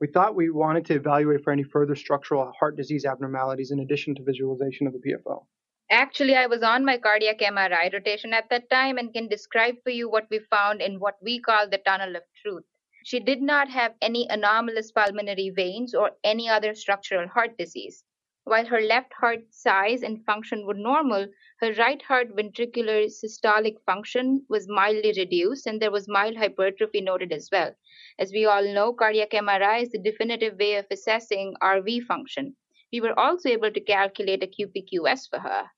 We 0.00 0.06
thought 0.06 0.34
we 0.34 0.48
wanted 0.48 0.86
to 0.86 0.94
evaluate 0.94 1.44
for 1.44 1.52
any 1.52 1.64
further 1.64 1.94
structural 1.94 2.52
heart 2.58 2.74
disease 2.78 3.04
abnormalities 3.04 3.70
in 3.70 3.80
addition 3.80 4.14
to 4.14 4.22
visualization 4.22 4.86
of 4.86 4.94
the 4.94 5.00
PFO. 5.00 5.44
Actually, 5.90 6.36
I 6.36 6.46
was 6.46 6.62
on 6.62 6.84
my 6.84 6.98
cardiac 6.98 7.38
MRI 7.38 7.90
rotation 7.90 8.34
at 8.34 8.50
that 8.50 8.68
time 8.68 8.98
and 8.98 9.10
can 9.10 9.26
describe 9.26 9.76
for 9.82 9.88
you 9.88 10.10
what 10.10 10.28
we 10.30 10.38
found 10.38 10.82
in 10.82 11.00
what 11.00 11.16
we 11.22 11.40
call 11.40 11.66
the 11.66 11.78
tunnel 11.78 12.14
of 12.14 12.22
truth. 12.42 12.64
She 13.04 13.20
did 13.20 13.40
not 13.40 13.70
have 13.70 13.94
any 14.02 14.26
anomalous 14.28 14.92
pulmonary 14.92 15.48
veins 15.48 15.94
or 15.94 16.10
any 16.22 16.46
other 16.46 16.74
structural 16.74 17.26
heart 17.26 17.56
disease. 17.56 18.04
While 18.44 18.66
her 18.66 18.82
left 18.82 19.14
heart 19.14 19.44
size 19.50 20.02
and 20.02 20.22
function 20.26 20.66
were 20.66 20.74
normal, 20.74 21.26
her 21.60 21.72
right 21.72 22.02
heart 22.02 22.36
ventricular 22.36 23.06
systolic 23.06 23.80
function 23.86 24.44
was 24.50 24.68
mildly 24.68 25.14
reduced 25.16 25.66
and 25.66 25.80
there 25.80 25.90
was 25.90 26.06
mild 26.06 26.36
hypertrophy 26.36 27.00
noted 27.00 27.32
as 27.32 27.48
well. 27.50 27.74
As 28.18 28.30
we 28.30 28.44
all 28.44 28.62
know, 28.62 28.92
cardiac 28.92 29.30
MRI 29.30 29.84
is 29.84 29.90
the 29.90 29.98
definitive 29.98 30.58
way 30.58 30.74
of 30.74 30.84
assessing 30.90 31.54
RV 31.62 32.02
function. 32.02 32.56
We 32.92 33.00
were 33.00 33.18
also 33.18 33.48
able 33.48 33.70
to 33.70 33.80
calculate 33.80 34.42
a 34.42 34.46
QPQS 34.46 35.30
for 35.30 35.38
her. 35.38 35.70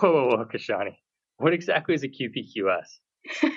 Whoa, 0.00 0.10
whoa, 0.10 0.36
whoa, 0.36 0.44
Kashani. 0.46 0.96
What 1.36 1.52
exactly 1.52 1.94
is 1.94 2.02
a 2.02 2.08
QPQS? 2.08 2.86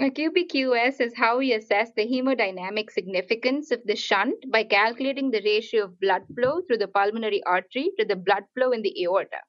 a 0.00 0.10
QPQS 0.10 1.00
is 1.00 1.14
how 1.14 1.38
we 1.38 1.52
assess 1.52 1.90
the 1.94 2.06
hemodynamic 2.06 2.90
significance 2.90 3.70
of 3.70 3.80
the 3.84 3.94
shunt 3.94 4.36
by 4.50 4.64
calculating 4.64 5.30
the 5.30 5.42
ratio 5.44 5.84
of 5.84 6.00
blood 6.00 6.22
flow 6.34 6.62
through 6.62 6.78
the 6.78 6.88
pulmonary 6.88 7.42
artery 7.44 7.90
to 7.98 8.06
the 8.06 8.16
blood 8.16 8.44
flow 8.54 8.72
in 8.72 8.80
the 8.80 9.04
aorta. 9.04 9.40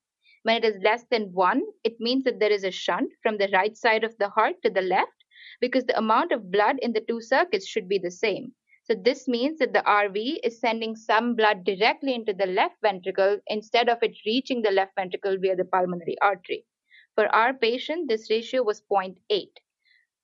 When 0.44 0.58
it 0.58 0.66
is 0.66 0.82
less 0.84 1.06
than 1.12 1.32
1, 1.34 1.62
it 1.86 2.00
means 2.00 2.26
that 2.26 2.40
there 2.40 2.52
is 2.52 2.66
a 2.66 2.72
shunt 2.72 3.12
from 3.24 3.38
the 3.38 3.50
right 3.54 3.76
side 3.78 4.04
of 4.04 4.18
the 4.18 4.30
heart 4.30 4.56
to 4.64 4.70
the 4.70 4.82
left 4.82 5.24
because 5.62 5.86
the 5.86 5.98
amount 5.98 6.34
of 6.34 6.52
blood 6.52 6.78
in 6.82 6.92
the 6.92 7.06
two 7.08 7.22
circuits 7.22 7.68
should 7.68 7.88
be 7.88 8.00
the 8.00 8.12
same. 8.12 8.54
So 8.90 8.98
this 9.00 9.28
means 9.28 9.60
that 9.60 9.72
the 9.72 9.84
RV 9.86 10.38
is 10.44 10.60
sending 10.60 10.96
some 10.96 11.36
blood 11.36 11.64
directly 11.64 12.16
into 12.16 12.34
the 12.34 12.48
left 12.48 12.76
ventricle 12.82 13.38
instead 13.46 13.88
of 13.88 14.00
it 14.02 14.18
reaching 14.26 14.64
the 14.64 14.72
left 14.72 14.94
ventricle 14.96 15.38
via 15.40 15.56
the 15.56 15.66
pulmonary 15.66 16.16
artery. 16.24 16.66
For 17.14 17.28
our 17.28 17.54
patient, 17.54 18.10
this 18.10 18.32
ratio 18.32 18.64
was 18.64 18.82
0.8. 18.92 19.16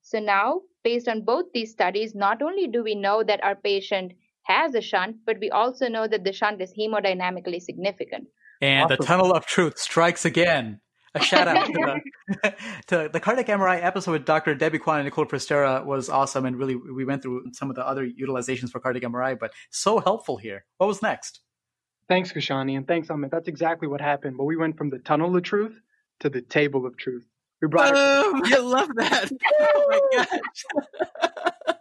So 0.02 0.20
now, 0.20 0.62
based 0.84 1.08
on 1.08 1.26
both 1.26 1.46
these 1.54 1.72
studies, 1.72 2.16
not 2.16 2.42
only 2.42 2.66
do 2.66 2.84
we 2.84 2.96
know 2.96 3.24
that 3.24 3.44
our 3.44 3.56
patient 3.56 4.14
has 4.46 4.74
a 4.74 4.82
shunt, 4.82 5.18
but 5.28 5.40
we 5.40 5.52
also 5.52 5.88
know 5.88 6.08
that 6.08 6.24
the 6.24 6.34
shunt 6.34 6.60
is 6.60 6.74
hemodynamically 6.74 7.62
significant. 7.62 8.28
And 8.62 8.86
awesome. 8.86 8.98
the 9.00 9.06
tunnel 9.06 9.32
of 9.32 9.46
truth 9.46 9.78
strikes 9.78 10.26
again 10.26 10.80
a 11.16 11.22
shout 11.22 11.48
out 11.48 11.66
to 11.66 11.74
the, 11.74 12.54
to 12.88 13.10
the 13.12 13.20
cardiac 13.20 13.48
MRI 13.48 13.84
episode 13.84 14.12
with 14.12 14.26
Dr. 14.26 14.54
Debbie 14.56 14.80
Kwon 14.80 14.98
and 14.98 15.06
Nicole 15.06 15.26
Prestera 15.26 15.84
was 15.84 16.10
awesome. 16.10 16.46
And 16.46 16.58
really, 16.58 16.76
we 16.76 17.06
went 17.06 17.24
through 17.24 17.54
some 17.54 17.70
of 17.70 17.76
the 17.76 17.88
other 17.88 18.08
utilizations 18.08 18.70
for 18.70 18.80
cardiac 18.80 19.04
MRI, 19.04 19.38
but 19.40 19.52
so 19.70 20.00
helpful 20.00 20.38
here. 20.38 20.66
What 20.78 20.88
was 20.88 21.02
next? 21.02 21.42
Thanks, 22.08 22.32
Kashani, 22.32 22.78
and 22.78 22.88
thanks, 22.88 23.08
Amit. 23.08 23.32
That's 23.32 23.48
exactly 23.48 23.88
what 23.88 24.00
happened. 24.00 24.38
But 24.38 24.44
we 24.44 24.56
went 24.56 24.78
from 24.78 24.90
the 24.92 25.00
tunnel 25.00 25.36
of 25.36 25.44
truth 25.44 25.82
to 26.20 26.30
the 26.30 26.42
table 26.42 26.86
of 26.86 26.98
truth. 26.98 27.26
We 27.62 27.68
brought. 27.68 27.94
Oh, 27.96 28.42
I 28.46 28.58
love 28.58 28.90
that. 28.96 29.32
Oh 29.60 29.88
my 29.90 30.24
gosh. 30.24 31.75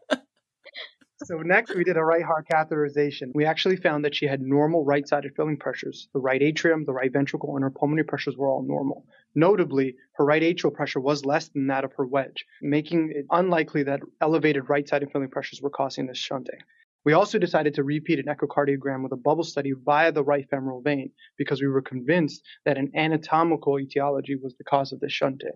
So 1.25 1.39
next 1.39 1.75
we 1.75 1.85
did 1.85 1.97
a 1.97 2.05
right 2.05 2.23
heart 2.23 2.47
catheterization. 2.49 3.33
We 3.35 3.47
actually 3.47 3.77
found 3.77 4.05
that 4.05 4.15
she 4.15 4.27
had 4.27 4.43
normal 4.43 4.85
right-sided 4.85 5.33
filling 5.35 5.57
pressures. 5.57 6.09
The 6.13 6.21
right 6.21 6.43
atrium, 6.43 6.85
the 6.85 6.93
right 6.93 7.13
ventricle, 7.13 7.55
and 7.57 7.63
her 7.63 7.71
pulmonary 7.71 8.05
pressures 8.05 8.37
were 8.37 8.49
all 8.49 8.63
normal. 8.63 9.07
Notably, 9.35 9.97
her 10.17 10.25
right 10.25 10.43
atrial 10.43 10.75
pressure 10.75 11.01
was 11.01 11.25
less 11.25 11.49
than 11.49 11.69
that 11.69 11.85
of 11.85 11.93
her 11.95 12.07
wedge, 12.07 12.45
making 12.61 13.13
it 13.15 13.27
unlikely 13.31 13.85
that 13.85 14.01
elevated 14.21 14.69
right-sided 14.69 15.11
filling 15.13 15.31
pressures 15.31 15.63
were 15.63 15.71
causing 15.71 16.07
this 16.07 16.19
shunting. 16.19 16.59
We 17.05 17.13
also 17.13 17.39
decided 17.39 17.75
to 17.75 17.85
repeat 17.85 18.19
an 18.19 18.35
echocardiogram 18.35 19.03
with 19.03 19.13
a 19.13 19.17
bubble 19.17 19.45
study 19.45 19.73
via 19.73 20.11
the 20.11 20.25
right 20.25 20.49
femoral 20.49 20.81
vein 20.81 21.11
because 21.37 21.61
we 21.61 21.69
were 21.69 21.83
convinced 21.83 22.43
that 22.65 22.79
an 22.79 22.93
anatomical 22.97 23.79
etiology 23.79 24.37
was 24.37 24.57
the 24.57 24.65
cause 24.65 24.93
of 24.93 25.01
the 25.01 25.11
shunting. 25.11 25.53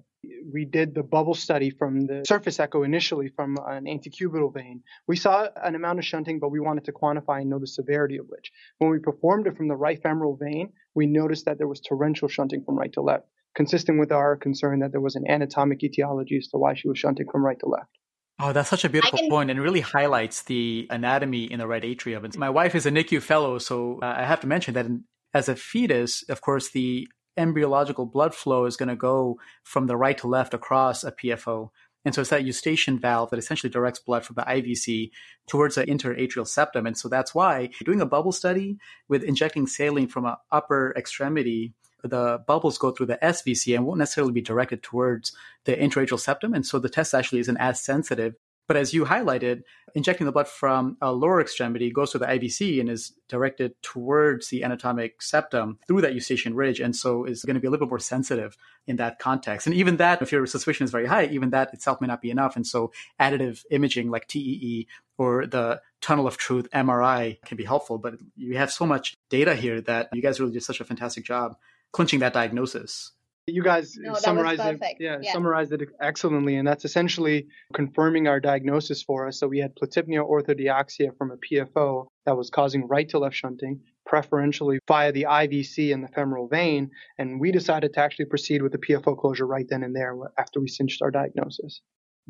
We 0.53 0.67
did 0.67 0.95
the 0.95 1.03
bubble 1.03 1.33
study 1.35 1.71
from 1.71 2.07
the 2.07 2.25
surface 2.29 2.61
echo 2.61 2.83
initially 2.83 3.29
from 3.29 3.57
an 3.67 3.87
antecubital 3.87 4.53
vein. 4.53 4.83
We 5.07 5.17
saw 5.17 5.49
an 5.57 5.75
amount 5.75 6.01
of 6.01 6.05
shunting, 6.05 6.39
but 6.39 6.51
we 6.51 6.61
wanted 6.61 6.85
to 6.85 6.93
quantify 6.93 7.41
and 7.41 7.49
know 7.49 7.59
the 7.59 7.67
severity 7.67 8.19
of 8.19 8.27
which. 8.29 8.53
When 8.77 8.91
we 8.91 8.99
performed 8.99 9.47
it 9.47 9.57
from 9.57 9.69
the 9.69 9.77
right 9.77 10.03
femoral 10.03 10.37
vein, 10.37 10.75
we 10.95 11.07
noticed 11.07 11.47
that 11.47 11.57
there 11.57 11.69
was 11.69 11.81
torrential 11.81 12.29
shunting 12.29 12.63
from 12.63 12.77
right 12.77 12.93
to 12.93 13.01
left, 13.01 13.27
consistent 13.55 13.99
with 13.99 14.13
our 14.13 14.37
concern 14.37 14.81
that 14.81 14.93
there 14.93 15.01
was 15.01 15.17
an 15.17 15.25
anatomic 15.27 15.83
etiology 15.83 16.37
as 16.37 16.49
to 16.49 16.59
why 16.59 16.75
she 16.75 16.89
was 16.89 16.99
shunting 16.99 17.27
from 17.31 17.43
right 17.43 17.59
to 17.61 17.67
left. 17.67 17.98
Oh, 18.40 18.53
that's 18.53 18.70
such 18.70 18.85
a 18.85 18.88
beautiful 18.88 19.18
can... 19.18 19.29
point 19.29 19.51
and 19.51 19.61
really 19.61 19.81
highlights 19.81 20.42
the 20.44 20.87
anatomy 20.90 21.51
in 21.51 21.59
the 21.59 21.66
right 21.66 21.85
atrium. 21.85 22.24
And 22.24 22.38
my 22.38 22.51
wife 22.51 22.74
is 22.74 22.87
a 22.87 22.90
NICU 22.90 23.20
fellow, 23.20 23.59
so 23.59 23.98
uh, 24.03 24.14
I 24.16 24.24
have 24.24 24.40
to 24.40 24.46
mention 24.46 24.74
that 24.74 24.87
in, 24.87 25.05
as 25.35 25.48
a 25.48 25.57
fetus, 25.57 26.22
of 26.29 26.40
course, 26.40 26.70
the 26.70 27.09
embryological 27.37 28.07
blood 28.07 28.35
flow 28.35 28.64
is 28.64 28.77
going 28.77 28.88
to 28.88 28.96
go 28.96 29.38
from 29.62 29.87
the 29.87 29.96
right 29.96 30.18
to 30.18 30.27
left 30.27 30.55
across 30.55 31.05
a 31.05 31.12
PFO. 31.12 31.70
And 32.05 32.14
so 32.14 32.20
it's 32.20 32.31
that 32.31 32.44
eustachian 32.44 32.98
valve 32.98 33.31
that 33.31 33.38
essentially 33.38 33.70
directs 33.70 33.98
blood 33.98 34.24
from 34.24 34.35
the 34.35 34.42
IVC 34.42 35.11
towards 35.48 35.74
the 35.74 35.87
interatrial 35.87 36.46
septum. 36.46 36.87
And 36.87 36.96
so 36.96 37.09
that's 37.09 37.35
why 37.35 37.70
doing 37.85 38.01
a 38.01 38.07
bubble 38.07 38.33
study 38.33 38.79
with 39.09 39.22
injecting 39.22 39.66
saline 39.66 40.09
from 40.09 40.24
an 40.24 40.37
upper 40.51 40.94
extremity 40.96 41.74
the 42.03 42.43
bubbles 42.47 42.79
go 42.79 42.91
through 42.91 43.07
the 43.07 43.19
SVC 43.23 43.75
and 43.75 43.87
won't 43.87 43.99
necessarily 43.99 44.33
be 44.33 44.41
directed 44.41 44.83
towards 44.83 45.33
the 45.65 45.77
intraatrial 45.77 46.21
septum. 46.21 46.55
And 46.55 46.65
so 46.65 46.79
the 46.79 46.89
test 46.89 47.15
actually 47.15 47.41
isn't 47.41 47.57
as 47.57 47.81
sensitive 47.81 48.35
But 48.69 48.77
as 48.77 48.93
you 48.93 49.07
highlighted, 49.07 49.63
injecting 49.95 50.27
the 50.27 50.33
blood 50.33 50.47
from 50.47 50.99
a 51.01 51.11
lower 51.11 51.41
extremity 51.41 51.91
goes 51.91 52.13
to 52.13 52.19
the 52.19 52.27
IVC 52.27 52.79
and 52.81 52.91
is 52.91 53.15
directed 53.27 53.73
towards 53.83 54.49
the 54.49 54.63
anatomic 54.63 55.23
septum 55.23 55.79
through 55.89 56.03
that 56.03 56.13
eustachian 56.13 56.55
ridge. 56.55 56.79
And 56.79 56.95
so 56.95 57.25
is 57.25 57.45
going 57.45 57.55
to 57.55 57.61
be 57.61 57.67
a 57.67 57.71
little 57.71 57.87
bit 57.87 57.91
more 57.91 57.99
sensitive 57.99 58.59
in 58.87 58.97
that 58.97 59.19
context. 59.19 59.67
And 59.67 59.75
even 59.75 59.97
that, 59.97 60.21
if 60.21 60.31
your 60.31 60.47
suspicion 60.47 60.85
is 60.85 60.91
very 60.91 61.07
high, 61.07 61.25
even 61.27 61.49
that 61.51 61.73
itself 61.73 62.03
may 62.03 62.07
not 62.07 62.21
be 62.21 62.31
enough. 62.31 62.57
And 62.57 62.67
so 62.67 62.93
additive 63.19 63.65
imaging 63.71 64.11
like 64.11 64.29
TEE 64.29 64.87
or 65.17 65.47
the 65.47 65.81
tunnel 66.03 66.27
of 66.27 66.37
truth 66.37 66.69
MRI 66.71 67.43
can 67.47 67.57
be 67.57 67.65
helpful. 67.65 67.97
But 67.97 68.17
you 68.37 68.59
have 68.59 68.71
so 68.71 68.85
much 68.85 69.17
data 69.31 69.55
here 69.55 69.81
that 69.81 70.11
you 70.13 70.21
guys 70.21 70.41
really 70.41 70.53
did 70.53 70.63
such 70.63 70.83
a 70.83 70.85
fantastic 70.85 71.25
job 71.25 71.57
clinching 71.92 72.20
that 72.20 72.33
diagnosis. 72.33 73.12
You 73.46 73.62
guys 73.62 73.96
no, 73.96 74.14
summarized 74.14 74.61
it. 74.61 74.96
Yeah, 75.01 75.18
yeah, 75.22 75.33
summarized 75.33 75.72
it 75.72 75.88
excellently, 76.03 76.57
and 76.57 76.68
that's 76.68 76.85
essentially 76.85 77.46
confirming 77.72 78.29
our 78.29 78.40
diagnosis 78.40 79.03
for 79.03 79.27
us. 79.27 79.40
So 79.40 79.48
we 79.48 79.59
had 79.59 79.74
platypnea 79.74 80.22
orthodeoxia 80.22 81.16
from 81.16 81.31
a 81.31 81.37
PFO 81.38 82.07
that 82.27 82.37
was 82.37 82.51
causing 82.51 82.87
right 82.87 83.09
to 83.09 83.18
left 83.18 83.37
shunting, 83.37 83.81
preferentially 84.05 84.81
via 84.87 85.12
the 85.12 85.27
IVC 85.29 85.94
and 85.94 86.05
the 86.05 86.09
femoral 86.09 86.46
vein, 86.46 86.90
and 87.16 87.40
we 87.40 87.51
decided 87.51 87.94
to 87.94 88.01
actually 88.01 88.27
proceed 88.27 88.61
with 88.61 88.72
the 88.72 88.79
PFO 88.79 89.18
closure 89.18 89.46
right 89.46 89.66
then 89.68 89.83
and 89.83 89.96
there 89.96 90.14
after 90.37 90.61
we 90.61 90.68
cinched 90.68 91.01
our 91.01 91.11
diagnosis. 91.11 91.81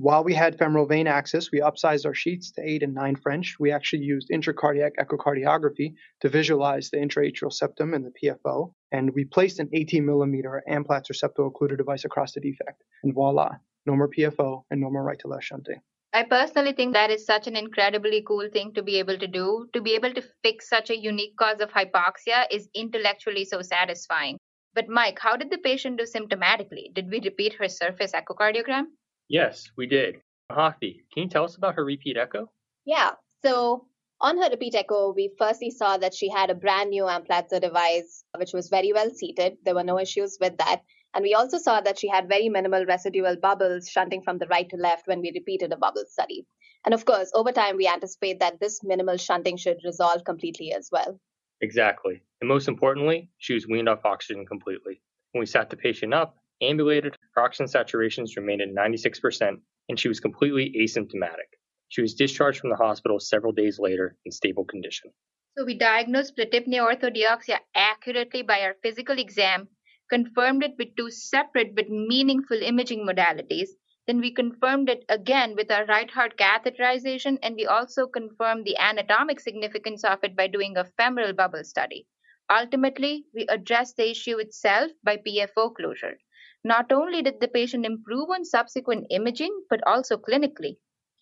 While 0.01 0.23
we 0.23 0.33
had 0.33 0.57
femoral 0.57 0.87
vein 0.87 1.09
access, 1.09 1.51
we 1.51 1.59
upsized 1.59 2.07
our 2.07 2.15
sheaths 2.15 2.53
to 2.53 2.63
8 2.63 2.85
and 2.85 2.95
9 2.95 3.17
French. 3.17 3.57
We 3.59 3.73
actually 3.73 4.05
used 4.05 4.29
intracardiac 4.33 4.93
echocardiography 4.97 5.95
to 6.21 6.29
visualize 6.29 6.89
the 6.89 6.99
intraatrial 6.99 7.53
septum 7.53 7.95
and 7.95 8.07
the 8.07 8.13
PFO, 8.13 8.75
and 8.93 9.13
we 9.13 9.25
placed 9.25 9.59
an 9.59 9.69
18 9.73 10.07
millimeter 10.07 10.63
Amplatzer 10.71 11.21
septo-occluder 11.21 11.77
device 11.77 12.05
across 12.05 12.33
the 12.33 12.41
defect. 12.41 12.85
And 13.03 13.13
voila, 13.13 13.57
no 13.87 13.97
more 13.97 14.09
PFO 14.09 14.63
and 14.71 14.81
no 14.81 14.89
more 14.89 15.03
right 15.03 15.19
to 15.19 15.27
left 15.27 15.43
shunting. 15.43 15.81
I 16.13 16.23
personally 16.23 16.75
think 16.75 16.93
that 16.93 17.11
is 17.11 17.27
such 17.27 17.49
an 17.49 17.57
incredibly 17.57 18.23
cool 18.23 18.49
thing 18.53 18.75
to 18.75 18.85
be 18.85 19.01
able 19.01 19.19
to 19.19 19.27
do. 19.27 19.67
To 19.73 19.81
be 19.81 19.97
able 19.97 20.15
to 20.15 20.23
fix 20.45 20.69
such 20.69 20.91
a 20.91 20.97
unique 20.97 21.37
cause 21.37 21.61
of 21.61 21.73
hypoxia 21.73 22.47
is 22.53 22.69
intellectually 22.73 23.45
so 23.45 23.63
satisfying. 23.63 24.39
But, 24.75 24.89
Mike, 24.89 25.19
how 25.19 25.37
did 25.37 25.51
the 25.51 25.59
patient 25.59 25.99
do 25.99 26.05
symptomatically? 26.05 26.95
Did 26.95 27.11
we 27.11 27.21
repeat 27.21 27.55
her 27.55 27.69
surface 27.69 28.13
echocardiogram? 28.13 28.85
Yes, 29.29 29.71
we 29.77 29.87
did. 29.87 30.21
Mahati, 30.51 31.03
can 31.12 31.25
you 31.25 31.29
tell 31.29 31.45
us 31.45 31.57
about 31.57 31.75
her 31.75 31.85
repeat 31.85 32.17
echo? 32.17 32.51
Yeah. 32.85 33.12
So 33.45 33.87
on 34.21 34.38
her 34.38 34.49
repeat 34.51 34.75
echo, 34.75 35.12
we 35.14 35.31
firstly 35.38 35.71
saw 35.71 35.99
that 35.99 36.14
she 36.14 36.31
had 36.31 36.51
a 36.51 36.55
brand 36.55 36.91
new 36.91 37.05
Amplatzer 37.05 37.61
device, 37.61 38.25
which 38.37 38.53
was 38.53 38.69
very 38.69 38.93
well 38.93 39.11
seated. 39.11 39.59
There 39.64 39.75
were 39.75 39.85
no 39.85 39.99
issues 39.99 40.38
with 40.41 40.57
that. 40.57 40.83
And 41.14 41.23
we 41.23 41.35
also 41.35 41.59
saw 41.59 41.81
that 41.81 41.99
she 41.99 42.09
had 42.09 42.29
very 42.29 42.49
minimal 42.49 42.85
residual 42.85 43.37
bubbles 43.37 43.88
shunting 43.88 44.23
from 44.23 44.38
the 44.38 44.47
right 44.47 44.69
to 44.71 44.77
left 44.77 45.07
when 45.07 45.21
we 45.21 45.33
repeated 45.35 45.73
a 45.73 45.77
bubble 45.77 46.05
study. 46.09 46.47
And 46.85 46.95
of 46.95 47.05
course, 47.05 47.31
over 47.35 47.53
time, 47.53 47.77
we 47.77 47.88
anticipate 47.88 48.41
that 48.41 48.61
this 48.61 48.81
minimal 48.83 49.17
shunting 49.17 49.57
should 49.57 49.79
resolve 49.85 50.25
completely 50.25 50.73
as 50.73 50.88
well. 50.91 51.19
Exactly. 51.61 52.23
And 52.41 52.49
most 52.49 52.69
importantly, 52.69 53.31
she 53.38 53.55
was 53.55 53.67
weaned 53.67 53.88
off 53.88 54.05
oxygen 54.05 54.47
completely. 54.47 55.01
When 55.33 55.41
we 55.41 55.47
sat 55.47 55.71
the 55.71 55.77
patient 55.77 56.14
up, 56.14 56.37
ambulated, 56.62 57.16
her 57.35 57.42
oxygen 57.42 57.66
saturations 57.66 58.37
remained 58.37 58.62
at 58.62 58.75
96%, 58.75 59.61
and 59.88 59.99
she 59.99 60.09
was 60.09 60.21
completely 60.21 60.75
asymptomatic. 60.79 61.49
She 61.88 62.03
was 62.03 62.14
discharged 62.14 62.61
from 62.61 62.71
the 62.71 62.77
hospital 62.77 63.18
several 63.18 63.53
days 63.53 63.79
later 63.79 64.16
in 64.25 64.33
stable 64.33 64.64
condition. 64.64 65.11
So 65.57 65.64
we 65.64 65.75
diagnosed 65.75 66.37
platypnea 66.37 66.83
orthodeoxia 66.83 67.59
accurately 67.75 68.42
by 68.42 68.61
our 68.61 68.75
physical 68.83 69.18
exam, 69.18 69.68
confirmed 70.09 70.62
it 70.62 70.75
with 70.79 70.94
two 70.97 71.11
separate 71.11 71.75
but 71.75 71.88
meaningful 71.88 72.62
imaging 72.62 73.07
modalities. 73.07 73.71
Then 74.07 74.21
we 74.21 74.33
confirmed 74.33 74.88
it 74.88 75.05
again 75.09 75.55
with 75.57 75.71
our 75.71 75.85
right 75.87 76.11
heart 76.11 76.37
catheterization, 76.37 77.38
and 77.42 77.57
we 77.57 77.66
also 77.66 78.07
confirmed 78.07 78.64
the 78.64 78.77
anatomic 78.79 79.40
significance 79.40 80.05
of 80.05 80.23
it 80.23 80.37
by 80.37 80.47
doing 80.47 80.77
a 80.77 80.85
femoral 80.85 81.33
bubble 81.33 81.64
study. 81.64 82.07
Ultimately, 82.51 83.27
we 83.35 83.47
addressed 83.49 83.97
the 83.97 84.11
issue 84.11 84.38
itself 84.38 84.92
by 85.03 85.16
PFO 85.16 85.75
closure. 85.75 86.18
Not 86.64 86.92
only 86.92 87.23
did 87.23 87.40
the 87.40 87.49
patient 87.49 87.87
improve 87.87 88.31
on 88.31 88.44
subsequent 88.44 89.07
imaging, 89.11 89.62
but 89.71 89.81
also 89.87 90.16
clinically. 90.16 90.77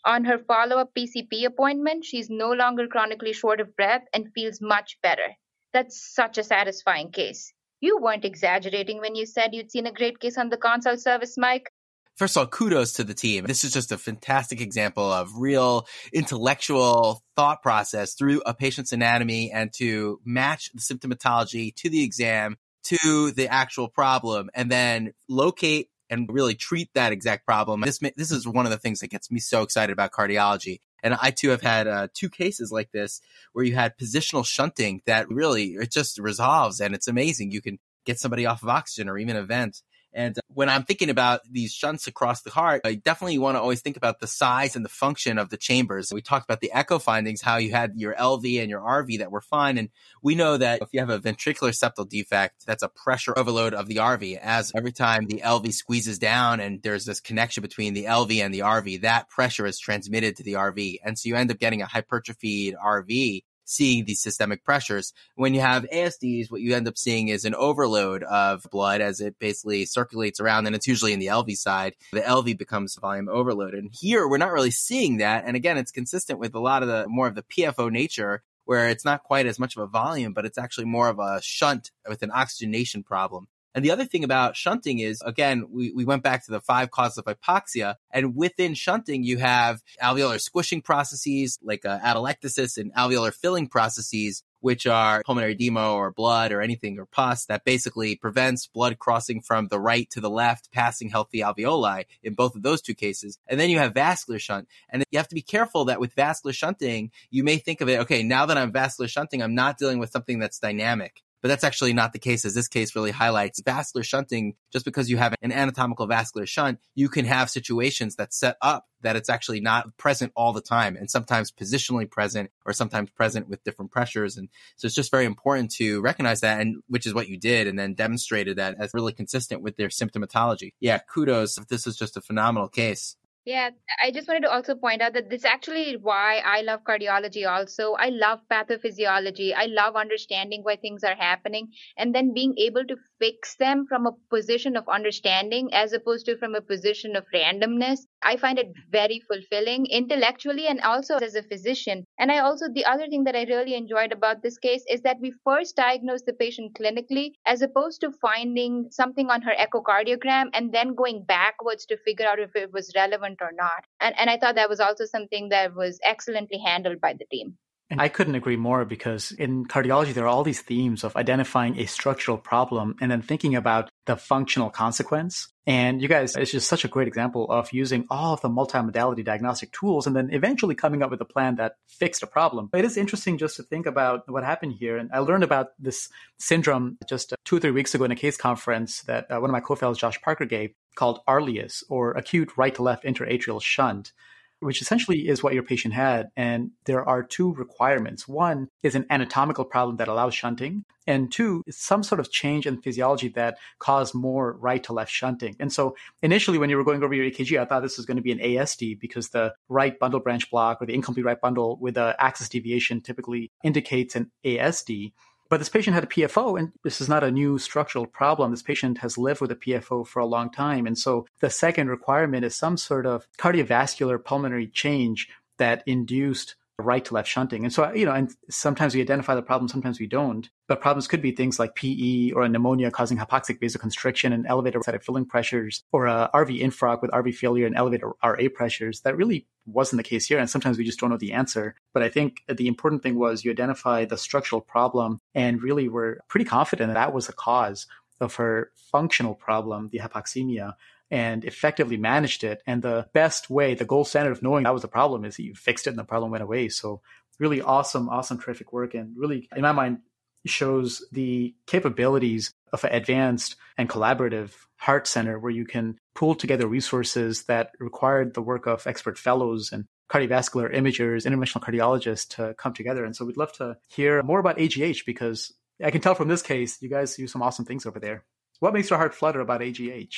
On 0.05 0.25
her 0.25 0.39
follow 0.39 0.77
up 0.77 0.95
PCP 0.95 1.45
appointment, 1.45 2.05
she's 2.05 2.31
no 2.31 2.53
longer 2.53 2.87
chronically 2.87 3.33
short 3.33 3.61
of 3.61 3.75
breath 3.77 4.03
and 4.15 4.33
feels 4.35 4.61
much 4.61 4.99
better. 5.03 5.37
That's 5.73 6.15
such 6.15 6.39
a 6.39 6.45
satisfying 6.45 7.11
case. 7.11 7.53
You 7.81 7.99
weren't 8.01 8.25
exaggerating 8.25 9.01
when 9.01 9.15
you 9.15 9.27
said 9.27 9.53
you'd 9.53 9.71
seen 9.71 9.87
a 9.87 9.93
great 9.93 10.21
case 10.21 10.39
on 10.39 10.49
the 10.49 10.57
consult 10.57 11.01
service, 11.01 11.37
Mike. 11.37 11.71
First 12.17 12.37
of 12.37 12.41
all, 12.41 12.47
kudos 12.47 12.95
to 12.95 13.05
the 13.05 13.13
team. 13.13 13.45
This 13.45 13.63
is 13.63 13.73
just 13.73 13.93
a 13.93 13.99
fantastic 13.99 14.63
example 14.63 15.13
of 15.13 15.37
real 15.37 15.87
intellectual 16.15 17.23
thought 17.37 17.63
process 17.63 18.15
through 18.15 18.41
a 18.47 18.55
patient's 18.55 18.93
anatomy 18.93 19.51
and 19.53 19.71
to 19.75 20.19
match 20.25 20.71
the 20.73 20.81
symptomatology 20.81 21.75
to 21.75 21.91
the 21.91 22.03
exam 22.03 22.57
to 22.87 23.31
the 23.33 23.49
actual 23.49 23.89
problem 23.89 24.51
and 24.55 24.71
then 24.71 25.13
locate 25.29 25.89
and 26.09 26.29
really 26.31 26.55
treat 26.55 26.89
that 26.95 27.13
exact 27.13 27.45
problem. 27.47 27.81
This 27.81 27.99
this 28.17 28.31
is 28.31 28.47
one 28.47 28.67
of 28.67 28.71
the 28.71 28.79
things 28.79 29.01
that 29.01 29.11
gets 29.11 29.31
me 29.31 29.41
so 29.41 29.63
excited 29.63 29.93
about 29.93 30.13
cardiology. 30.13 30.81
And 31.03 31.17
I 31.21 31.31
too 31.31 31.51
have 31.51 31.63
had 31.63 31.87
uh, 31.87 32.09
two 32.15 32.29
cases 32.29 32.73
like 32.73 32.91
this 32.93 33.21
where 33.53 33.65
you 33.65 33.75
had 33.75 33.99
positional 33.99 34.47
shunting 34.47 35.03
that 35.07 35.29
really 35.29 35.75
it 35.75 35.93
just 35.93 36.19
resolves 36.19 36.81
and 36.81 36.95
it's 36.95 37.09
amazing. 37.09 37.51
You 37.51 37.61
can 37.61 37.79
get 38.05 38.19
somebody 38.19 38.47
off 38.47 38.63
of 38.63 38.69
oxygen 38.69 39.09
or 39.09 39.19
even 39.19 39.37
a 39.37 39.43
vent. 39.43 39.83
And 40.17 40.39
uh, 40.39 40.41
when 40.49 40.71
I'm 40.71 40.85
thinking 40.85 41.11
about 41.11 41.43
these 41.49 41.73
shunts 41.73 42.07
across 42.07 42.41
the 42.41 42.51
heart, 42.51 42.81
I 42.85 42.95
definitely 42.95 43.39
want 43.39 43.57
to 43.57 43.61
always 43.61 43.83
think 43.83 43.99
about 43.99 44.19
the 44.19 44.27
size 44.27 44.75
and 44.75 44.85
the 44.85 44.89
function 44.89 45.37
of 45.37 45.51
the 45.51 45.59
chambers. 45.59 46.11
We 46.13 46.23
talked 46.23 46.45
about 46.45 46.61
the 46.61 46.73
echo 46.73 46.99
findings, 46.99 47.43
how 47.43 47.59
you 47.59 47.71
had 47.73 47.93
your 47.97 48.15
LV 48.15 48.61
and 48.61 48.71
your 48.71 48.81
RV 48.81 49.19
that 49.19 49.31
were 49.31 49.43
fine. 49.43 49.77
And 49.77 49.91
we 50.23 50.35
know 50.35 50.57
that 50.57 50.81
if 50.81 50.89
you 50.93 51.01
have 51.01 51.11
a 51.11 51.21
ventricular 51.21 51.77
septal 51.77 52.09
defect, 52.09 52.65
that's 52.67 52.83
a 52.83 52.89
pressure 52.89 53.39
overload 53.39 53.75
of 53.75 53.89
the 53.89 53.97
RV. 53.97 54.39
As 54.43 54.73
every 54.75 54.93
time 54.93 55.27
the 55.27 55.43
LV 55.45 55.73
squeezes 55.75 56.19
down 56.19 56.61
and 56.61 56.83
there's 56.83 57.05
this 57.05 57.21
connection 57.21 57.61
between 57.61 57.93
the 57.93 58.05
LV 58.05 58.43
and 58.43 58.55
the 58.55 58.61
RV, 58.61 59.03
that 59.03 59.29
pressure 59.29 59.67
is 59.67 59.79
transmitted 59.79 60.37
to 60.37 60.43
the 60.43 60.55
RV. 60.55 60.97
And 61.05 61.19
so 61.19 61.29
you 61.29 61.37
end 61.37 61.51
up 61.51 61.59
getting 61.59 61.83
a 61.83 61.87
hypertrophied 61.87 62.75
RV 62.83 63.43
seeing 63.67 64.05
these 64.05 64.23
systemic 64.23 64.65
pressures. 64.65 65.13
When 65.35 65.53
you 65.53 65.61
have 65.61 65.87
ASDs, 65.93 66.51
what 66.51 66.63
you 66.63 66.75
end 66.75 66.89
up 66.89 66.97
seeing 66.97 67.29
is 67.29 67.45
an 67.45 67.55
overload 67.55 68.23
of 68.23 68.67
blood 68.71 69.01
as 69.03 69.21
it 69.21 69.39
basically 69.39 69.85
circulates 69.85 70.41
around, 70.41 70.67
and 70.67 70.75
it's 70.75 70.87
usually 70.87 71.13
in 71.13 71.19
the 71.19 71.27
LV 71.27 71.57
side. 71.59 71.95
The 72.13 72.21
LV 72.21 72.57
becomes 72.57 72.95
volume 72.97 73.29
overloaded. 73.29 73.81
And 73.81 73.93
here, 73.93 74.27
we're 74.27 74.39
not 74.39 74.53
really 74.53 74.71
seeing 74.71 75.19
that. 75.19 75.45
And 75.47 75.57
again, 75.57 75.77
it's 75.77 75.93
consistent 75.93 76.39
with 76.39 76.55
a 76.55 76.61
lot 76.61 76.83
of 76.83 76.89
the 76.89 77.07
more 77.09 77.27
of 77.27 77.35
the 77.35 77.43
PFO 77.43 77.91
nature 77.91 78.43
where 78.65 78.89
it's 78.89 79.05
not 79.05 79.23
quite 79.23 79.47
as 79.47 79.59
much 79.59 79.77
of 79.77 79.83
a 79.83 79.87
volume, 79.87 80.33
but 80.33 80.45
it's 80.45 80.59
actually 80.59 80.87
more 80.87 81.09
of 81.09 81.19
a 81.19 81.41
shunt 81.43 81.93
with 82.09 82.23
an 82.23 82.33
oxygenation 82.33 83.03
problem. 83.03 83.47
And 83.77 83.85
the 83.85 83.91
other 83.91 84.07
thing 84.07 84.25
about 84.25 84.57
shunting 84.57 85.01
is, 85.01 85.21
again, 85.21 85.67
we, 85.71 85.93
we 85.93 86.07
went 86.07 86.23
back 86.23 86.47
to 86.47 86.51
the 86.51 86.63
five 86.63 86.91
causes 86.91 87.19
of 87.19 87.27
hypoxia. 87.27 87.97
And 88.11 88.35
within 88.35 88.73
shunting, 88.73 89.23
you 89.23 89.37
have 89.37 89.83
alveolar 90.03 90.41
squishing 90.41 90.81
processes 90.81 91.59
like 91.63 91.85
uh, 91.85 91.99
atelectasis 91.99 92.79
and 92.79 92.91
alveolar 92.95 93.35
filling 93.35 93.69
processes, 93.69 94.43
which 94.61 94.87
are 94.87 95.23
pulmonary 95.27 95.53
edema 95.53 95.93
or 95.93 96.11
blood 96.11 96.53
or 96.53 96.63
anything 96.63 96.99
or 96.99 97.05
pus 97.05 97.45
that 97.47 97.67
basically 97.67 98.17
prevents 98.17 98.67
blood 98.67 98.99
crossing 98.99 99.43
from 99.43 99.69
the 99.69 99.79
right 99.79 100.09
to 100.09 100.23
the 100.23 100.31
left, 100.31 100.73
passing 100.73 101.11
healthy 101.11 101.41
alveoli 101.41 102.07
in 102.23 102.33
both 102.33 102.57
of 102.57 102.63
those 102.63 102.81
two 102.81 102.95
cases. 102.95 103.39
And 103.47 103.61
then 103.61 103.69
you 103.69 103.79
have 103.79 103.93
vascular 103.93 104.39
shunt. 104.39 104.69
And 104.89 105.05
you 105.11 105.19
have 105.19 105.29
to 105.29 105.35
be 105.35 105.43
careful 105.43 105.85
that 105.85 106.01
with 106.01 106.15
vascular 106.15 106.55
shunting, 106.55 107.11
you 107.29 107.45
may 107.45 107.59
think 107.59 107.83
of 107.83 107.91
it, 107.91 108.01
okay, 108.01 108.23
now 108.23 108.47
that 108.47 108.57
I'm 108.57 108.73
vascular 108.73 109.07
shunting, 109.07 109.43
I'm 109.43 109.55
not 109.55 109.77
dealing 109.77 109.99
with 109.99 110.09
something 110.09 110.39
that's 110.39 110.59
dynamic. 110.59 111.23
But 111.43 111.49
that's 111.49 111.65
actually 111.65 111.93
not 111.93 112.13
the 112.13 112.19
case, 112.19 112.45
as 112.45 112.55
this 112.55 112.69
case 112.69 112.97
really 112.97 113.11
highlights 113.11 113.61
vascular 113.61 114.03
shunting. 114.03 114.55
Just 114.73 114.85
because 114.85 115.11
you 115.11 115.17
have 115.17 115.35
an 115.43 115.53
anatomical 115.53 116.07
vascular 116.07 116.47
shunt, 116.47 116.79
you 116.95 117.09
can 117.09 117.25
have 117.25 117.51
situations 117.51 118.17
that 118.17 118.33
set 118.33 118.57
up 118.63 118.87
that 119.03 119.17
it's 119.17 119.29
actually 119.29 119.61
not 119.61 119.97
present 119.97 120.33
all 120.35 120.53
the 120.53 120.61
time 120.61 120.97
and 120.97 121.11
sometimes 121.11 121.53
positionally 121.53 122.11
present 122.11 122.51
or 122.65 122.73
sometimes 122.73 123.11
present 123.11 123.49
with 123.49 123.63
different 123.63 123.91
pressures. 123.91 124.37
And 124.37 124.49
so 124.77 124.87
it's 124.87 124.95
just 124.95 125.11
very 125.11 125.27
important 125.27 125.71
to 125.73 126.01
recognize 126.01 126.41
that 126.41 126.61
and 126.61 126.83
which 126.89 127.07
is 127.07 127.15
what 127.15 127.29
you 127.29 127.39
did 127.39 127.67
and 127.67 127.79
then 127.79 127.95
demonstrated 127.95 128.57
that 128.57 128.77
as 128.79 128.93
really 128.95 129.13
consistent 129.13 129.63
with 129.63 129.77
their 129.77 129.89
symptomatology. 129.89 130.73
Yeah, 130.81 130.99
kudos. 130.99 131.57
This 131.69 131.87
is 131.87 131.97
just 131.97 132.17
a 132.17 132.21
phenomenal 132.21 132.69
case. 132.69 133.17
Yeah, 133.47 133.71
I 134.03 134.11
just 134.11 134.27
wanted 134.27 134.43
to 134.43 134.51
also 134.51 134.75
point 134.75 135.01
out 135.01 135.13
that 135.13 135.31
this 135.31 135.43
is 135.43 135.45
actually 135.45 135.97
why 135.97 136.43
I 136.45 136.63
love 136.63 136.81
cardiology 136.83 137.49
also. 137.49 137.93
I 137.93 138.09
love 138.09 138.41
pathophysiology. 138.51 139.55
I 139.57 139.67
love 139.67 139.95
understanding 139.95 140.63
why 140.65 140.75
things 140.75 141.05
are 141.05 141.15
happening 141.15 141.69
and 141.97 142.13
then 142.13 142.35
being 142.35 142.55
able 142.59 142.85
to 142.85 142.97
fix 143.21 143.55
them 143.55 143.87
from 143.89 144.05
a 144.05 144.17
position 144.31 144.77
of 144.77 144.89
understanding 144.89 145.73
as 145.73 145.93
opposed 145.93 146.27
to 146.27 146.37
from 146.37 146.57
a 146.57 146.61
position 146.61 147.15
of 147.15 147.25
randomness. 147.33 148.01
I 148.21 148.37
find 148.37 148.59
it 148.59 148.73
very 148.91 149.23
fulfilling 149.29 149.87
intellectually 149.87 150.67
and 150.67 150.81
also 150.81 151.15
as 151.19 151.37
a 151.37 151.43
physician. 151.45 152.05
And 152.19 152.33
I 152.33 152.41
also, 152.41 152.67
the 152.69 152.85
other 152.85 153.07
thing 153.07 153.23
that 153.25 153.37
I 153.37 153.45
really 153.45 153.77
enjoyed 153.77 154.11
about 154.11 154.43
this 154.43 154.59
case 154.59 154.83
is 154.91 155.03
that 155.03 155.21
we 155.21 155.33
first 155.45 155.77
diagnosed 155.77 156.27
the 156.27 156.33
patient 156.33 156.77
clinically 156.77 157.31
as 157.47 157.63
opposed 157.63 158.01
to 158.01 158.11
finding 158.11 158.89
something 158.91 159.31
on 159.31 159.43
her 159.43 159.55
echocardiogram 159.55 160.47
and 160.53 160.75
then 160.75 160.97
going 160.97 161.23
backwards 161.23 161.87
to 161.87 161.97
figure 161.99 162.27
out 162.27 162.41
if 162.41 162.57
it 162.57 162.73
was 162.73 162.93
relevant 162.97 163.36
or 163.41 163.53
not. 163.53 163.85
And, 164.01 164.15
and 164.19 164.31
I 164.31 164.39
thought 164.39 164.55
that 164.57 164.69
was 164.69 164.81
also 164.81 165.05
something 165.05 165.49
that 165.51 165.75
was 165.75 165.99
excellently 166.05 166.59
handled 166.59 167.01
by 167.01 167.15
the 167.15 167.27
team. 167.27 167.57
And 167.89 168.01
I 168.01 168.09
couldn't 168.09 168.35
agree 168.35 168.57
more 168.57 168.85
because 168.85 169.31
in 169.33 169.65
cardiology, 169.65 170.13
there 170.13 170.25
are 170.25 170.29
all 170.29 170.43
these 170.43 170.61
themes 170.61 171.05
of 171.05 171.15
identifying 171.15 171.79
a 171.79 171.87
structural 171.87 172.37
problem 172.37 172.97
and 173.01 173.11
then 173.11 173.23
thinking 173.23 173.55
about 173.55 173.91
the 174.07 174.17
functional 174.17 174.71
consequence. 174.71 175.49
And 175.69 176.03
you 176.03 176.09
guys, 176.09 176.35
it's 176.37 176.51
just 176.51 176.69
such 176.69 176.85
a 176.85 176.89
great 176.89 177.07
example 177.07 177.51
of 177.51 177.73
using 177.73 178.07
all 178.11 178.35
of 178.35 178.41
the 178.41 178.49
multimodality 178.49 179.25
diagnostic 179.25 179.73
tools 179.73 180.07
and 180.07 180.17
then 180.17 180.31
eventually 180.33 180.75
coming 180.75 181.03
up 181.03 181.11
with 181.11 181.21
a 181.21 181.25
plan 181.25 181.57
that 181.57 181.77
fixed 181.87 182.23
a 182.23 182.27
problem. 182.27 182.71
It 182.75 182.85
is 182.85 182.97
interesting 182.97 183.39
just 183.39 183.57
to 183.57 183.63
think 183.63 183.87
about 183.87 184.29
what 184.29 184.43
happened 184.43 184.75
here. 184.79 184.97
And 184.97 185.11
I 185.13 185.21
learned 185.21 185.45
about 185.45 185.69
this 185.79 186.09
syndrome 186.39 186.99
just 187.09 187.35
two 187.45 187.57
or 187.57 187.61
three 187.61 187.71
weeks 187.71 187.95
ago 187.95 188.05
in 188.05 188.13
a 188.13 188.17
case 188.17 188.37
conference 188.37 189.03
that 189.03 189.31
uh, 189.31 189.39
one 189.39 189.51
of 189.51 189.53
my 189.53 189.61
co-fellows, 189.61 189.99
Josh 189.99 190.21
Parker, 190.23 190.45
gave 190.45 190.73
called 190.97 191.21
ARLIS 191.29 191.85
or 191.89 192.13
acute 192.13 192.57
right 192.57 192.75
to 192.75 192.83
left 192.83 193.05
interatrial 193.05 193.61
shunt 193.61 194.13
which 194.61 194.83
essentially 194.83 195.29
is 195.29 195.43
what 195.43 195.55
your 195.55 195.63
patient 195.63 195.95
had. 195.95 196.29
And 196.37 196.71
there 196.85 197.07
are 197.07 197.23
two 197.23 197.55
requirements. 197.55 198.27
One 198.27 198.69
is 198.83 198.95
an 198.95 199.07
anatomical 199.11 199.65
problem 199.65 199.97
that 199.97 200.09
allows 200.09 200.35
shunting, 200.35 200.85
and 201.07 201.31
two 201.31 201.63
is 201.67 201.79
some 201.79 202.03
sort 202.03 202.21
of 202.21 202.31
change 202.31 202.67
in 202.67 202.83
physiology 202.83 203.29
that 203.29 203.59
caused 203.79 204.15
more 204.15 204.57
right 204.59 204.83
to 204.85 204.93
left 204.93 205.13
shunting. 205.13 205.57
And 205.61 205.73
so 205.73 205.97
initially, 206.23 206.59
when 206.59 206.71
you 206.71 206.77
were 206.77 206.85
going 206.85 207.03
over 207.03 207.15
your 207.15 207.31
EKG, 207.31 207.61
I 207.61 207.65
thought 207.65 207.83
this 207.83 207.97
was 207.97 208.07
going 208.07 208.17
to 208.17 208.23
be 208.23 208.33
an 208.33 208.39
ASD 208.39 208.99
because 208.99 209.29
the 209.29 209.55
right 209.69 209.99
bundle 209.99 210.21
branch 210.21 210.51
block 210.51 210.83
or 210.83 210.87
the 210.87 210.95
incomplete 210.95 211.27
right 211.27 211.41
bundle 211.41 211.79
with 211.81 211.95
the 211.95 212.17
axis 212.19 212.49
deviation 212.49 213.01
typically 213.01 213.51
indicates 213.63 214.17
an 214.17 214.31
ASD. 214.45 215.13
But 215.49 215.59
this 215.59 215.69
patient 215.69 215.95
had 215.95 216.05
a 216.05 216.09
PFO, 216.09 216.59
and 216.59 216.73
this 216.83 217.01
is 217.01 217.09
not 217.09 217.23
a 217.23 217.31
new 217.31 217.59
structural 217.59 218.07
problem. 218.07 218.51
This 218.51 218.63
patient 218.63 218.99
has 218.99 219.17
lived 219.17 219.41
with 219.41 219.53
a 219.53 219.57
PFO 219.57 220.07
for 220.07 220.21
a 220.21 220.27
long 220.27 220.51
time. 220.51 220.87
And 220.87 220.99
so 220.99 221.27
the 221.41 221.51
second 221.51 221.89
requirement 221.89 222.45
is 222.45 222.57
some 222.57 222.77
sort 222.77 223.07
of 223.07 223.27
cardiovascular 223.39 224.23
pulmonary 224.23 224.67
change 224.67 225.29
that 225.59 225.83
induced 225.87 226.57
right 226.79 227.05
to 227.05 227.15
left 227.15 227.29
shunting. 227.29 227.65
And 227.65 227.73
so, 227.73 227.91
you 227.93 228.05
know, 228.05 228.13
and 228.13 228.31
sometimes 228.51 228.95
we 228.95 229.01
identify 229.01 229.35
the 229.35 229.43
problem, 229.43 229.69
sometimes 229.69 229.99
we 229.99 230.07
don't. 230.07 230.49
But 230.69 230.81
problems 230.81 231.09
could 231.09 231.23
be 231.23 231.33
things 231.33 231.59
like 231.59 231.75
PE 231.75 232.33
or 232.33 232.43
a 232.43 232.49
pneumonia 232.49 232.91
causing 232.91 233.17
hypoxic 233.17 233.61
vasoconstriction 233.61 234.33
and 234.33 234.47
elevated 234.47 234.85
site 234.85 235.03
filling 235.03 235.25
pressures, 235.25 235.85
or 235.93 236.07
a 236.07 236.31
RV 236.35 236.61
infarct 236.61 237.03
with 237.03 237.11
RV 237.13 237.35
failure 237.35 237.67
and 237.67 237.77
elevated 237.77 238.09
RA 238.23 238.49
pressures. 238.55 239.01
That 239.01 239.17
really 239.17 239.47
wasn't 239.65 239.99
the 239.99 240.09
case 240.09 240.27
here. 240.27 240.39
And 240.39 240.51
sometimes 240.51 240.77
we 240.77 240.85
just 240.85 241.01
don't 241.01 241.11
know 241.11 241.17
the 241.17 241.33
answer. 241.33 241.77
But 241.95 242.03
I 242.03 242.09
think 242.09 242.43
the 242.49 242.69
important 242.69 243.03
thing 243.03 243.19
was 243.19 243.45
you 243.45 243.51
identify 243.51 244.05
the 244.05 244.19
structural 244.19 244.61
problem 244.61 245.21
and 245.35 245.63
really 245.63 245.89
were 245.89 246.21
pretty 246.29 246.45
confident 246.45 246.89
that 246.89 246.95
that 246.95 247.15
was 247.15 247.27
the 247.27 247.33
cause 247.33 247.87
of 248.21 248.35
her 248.37 248.71
functional 248.91 249.35
problem, 249.35 249.89
the 249.93 249.99
hypoxemia 249.99 250.75
and 251.11 251.45
effectively 251.45 251.97
managed 251.97 252.45
it. 252.45 252.63
And 252.67 252.83
the 252.83 253.09
best 253.13 253.49
way, 253.49 253.75
the 253.75 253.85
gold 253.85 254.09
standard 254.09 254.33
of 254.33 254.43
knowing 254.43 254.65
that 254.65 254.73
was 254.73 254.83
the 254.83 254.89
problem 254.89 255.25
is 255.25 255.37
that 255.37 255.45
you 255.45 255.55
fixed 255.55 255.87
it 255.87 255.91
and 255.91 255.99
the 255.99 256.05
problem 256.05 256.31
went 256.31 256.43
away. 256.43 256.69
So 256.69 257.01
really 257.39 257.61
awesome, 257.63 258.09
awesome, 258.09 258.41
terrific 258.41 258.73
work. 258.73 258.95
And 258.95 259.17
really, 259.17 259.49
in 259.55 259.63
my 259.63 259.73
mind, 259.73 259.99
shows 260.47 261.05
the 261.13 261.55
capabilities 261.67 262.53
of 262.73 262.85
an 262.85 262.93
advanced 262.93 263.57
and 263.77 263.89
collaborative 263.89 264.53
heart 264.77 265.07
center 265.07 265.39
where 265.39 265.51
you 265.51 265.65
can 265.65 265.99
pull 266.15 266.35
together 266.35 266.67
resources 266.67 267.45
that 267.45 267.71
required 267.81 268.35
the 268.35 268.43
work 268.43 268.67
of 268.67 268.87
expert 268.87 269.19
fellows 269.19 269.73
and 269.73 269.87
cardiovascular 270.11 270.73
imagers, 270.73 271.27
interventional 271.27 271.63
cardiologists 271.63 272.29
to 272.37 272.55
come 272.55 272.73
together. 272.73 273.05
And 273.05 273.17
so 273.17 273.25
we'd 273.25 273.37
love 273.37 273.53
to 273.55 273.77
hear 273.89 274.23
more 274.23 274.39
about 274.39 274.61
AGH 274.61 275.05
because 275.05 275.53
I 275.83 275.91
can 275.91 276.01
tell 276.01 276.15
from 276.15 276.29
this 276.29 276.43
case, 276.43 276.81
you 276.81 276.89
guys 276.89 277.17
do 277.17 277.27
some 277.27 277.43
awesome 277.43 277.65
things 277.65 277.87
over 277.87 277.99
there. 277.99 278.25
What 278.61 278.73
makes 278.73 278.89
your 278.89 278.99
heart 278.99 279.15
flutter 279.15 279.41
about 279.41 279.63
AGH? 279.63 280.15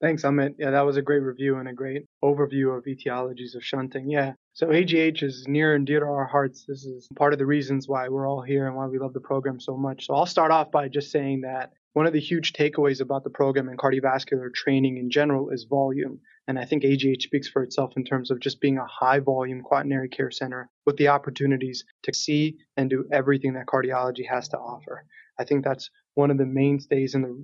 Thanks, 0.00 0.24
Amit. 0.24 0.56
Yeah, 0.58 0.72
that 0.72 0.84
was 0.84 0.98
a 0.98 1.02
great 1.02 1.22
review 1.22 1.56
and 1.56 1.68
a 1.68 1.72
great 1.72 2.04
overview 2.22 2.76
of 2.76 2.84
etiologies 2.84 3.54
of 3.54 3.64
shunting. 3.64 4.10
Yeah. 4.10 4.34
So 4.52 4.70
AGH 4.70 5.22
is 5.22 5.46
near 5.48 5.74
and 5.74 5.86
dear 5.86 6.00
to 6.00 6.06
our 6.06 6.26
hearts. 6.26 6.66
This 6.68 6.84
is 6.84 7.08
part 7.16 7.32
of 7.32 7.38
the 7.38 7.46
reasons 7.46 7.88
why 7.88 8.08
we're 8.08 8.28
all 8.28 8.42
here 8.42 8.66
and 8.66 8.76
why 8.76 8.86
we 8.86 8.98
love 8.98 9.14
the 9.14 9.20
program 9.20 9.58
so 9.58 9.76
much. 9.76 10.06
So 10.06 10.14
I'll 10.14 10.26
start 10.26 10.50
off 10.50 10.70
by 10.70 10.88
just 10.88 11.10
saying 11.10 11.42
that 11.42 11.72
one 11.94 12.06
of 12.06 12.12
the 12.12 12.20
huge 12.20 12.52
takeaways 12.52 13.00
about 13.00 13.24
the 13.24 13.30
program 13.30 13.70
and 13.70 13.78
cardiovascular 13.78 14.52
training 14.52 14.98
in 14.98 15.08
general 15.10 15.48
is 15.48 15.64
volume. 15.64 16.20
And 16.46 16.58
I 16.58 16.66
think 16.66 16.84
AGH 16.84 17.22
speaks 17.22 17.48
for 17.48 17.62
itself 17.62 17.94
in 17.96 18.04
terms 18.04 18.30
of 18.30 18.38
just 18.38 18.60
being 18.60 18.76
a 18.76 18.86
high 18.86 19.20
volume 19.20 19.62
quaternary 19.62 20.10
care 20.10 20.30
center 20.30 20.68
with 20.84 20.98
the 20.98 21.08
opportunities 21.08 21.86
to 22.02 22.12
see 22.12 22.58
and 22.76 22.90
do 22.90 23.06
everything 23.10 23.54
that 23.54 23.64
cardiology 23.64 24.28
has 24.28 24.48
to 24.48 24.58
offer. 24.58 25.06
I 25.38 25.44
think 25.44 25.64
that's 25.64 25.90
one 26.16 26.30
of 26.30 26.38
the 26.38 26.46
mainstays 26.46 27.14
and 27.14 27.24
the 27.24 27.36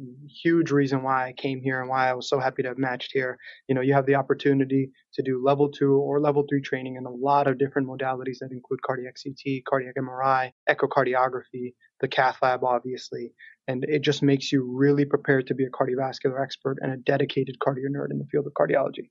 huge 0.43 0.71
reason 0.71 1.03
why 1.03 1.29
I 1.29 1.33
came 1.35 1.61
here 1.61 1.81
and 1.81 1.91
why 1.91 2.09
I 2.09 2.15
was 2.15 2.27
so 2.27 2.41
happy 2.41 2.63
to 2.63 2.69
have 2.69 2.79
matched 2.79 3.11
here. 3.13 3.39
You 3.69 3.75
know, 3.75 3.83
you 3.83 3.93
have 3.93 4.07
the 4.07 4.15
opportunity 4.15 4.91
to 5.13 5.23
do 5.23 5.45
level 5.45 5.71
two 5.71 5.97
or 5.97 6.21
level 6.21 6.47
three 6.49 6.63
training 6.63 6.97
in 6.97 7.05
a 7.05 7.11
lot 7.11 7.47
of 7.47 7.59
different 7.59 7.87
modalities 7.87 8.39
that 8.41 8.51
include 8.51 8.81
cardiac 8.81 9.17
CT, 9.23 9.63
cardiac 9.69 9.97
MRI, 9.97 10.53
echocardiography, 10.67 11.75
the 12.01 12.09
cath 12.09 12.39
lab, 12.41 12.65
obviously. 12.65 13.35
And 13.69 13.85
it 13.85 14.01
just 14.01 14.23
makes 14.23 14.51
you 14.51 14.67
really 14.75 15.05
prepared 15.05 15.49
to 15.49 15.55
be 15.55 15.65
a 15.65 15.71
cardiovascular 15.71 16.43
expert 16.43 16.79
and 16.81 16.93
a 16.93 16.97
dedicated 16.97 17.59
cardio 17.61 17.91
nerd 17.95 18.11
in 18.11 18.19
the 18.19 18.27
field 18.33 18.47
of 18.47 18.55
cardiology. 18.55 19.11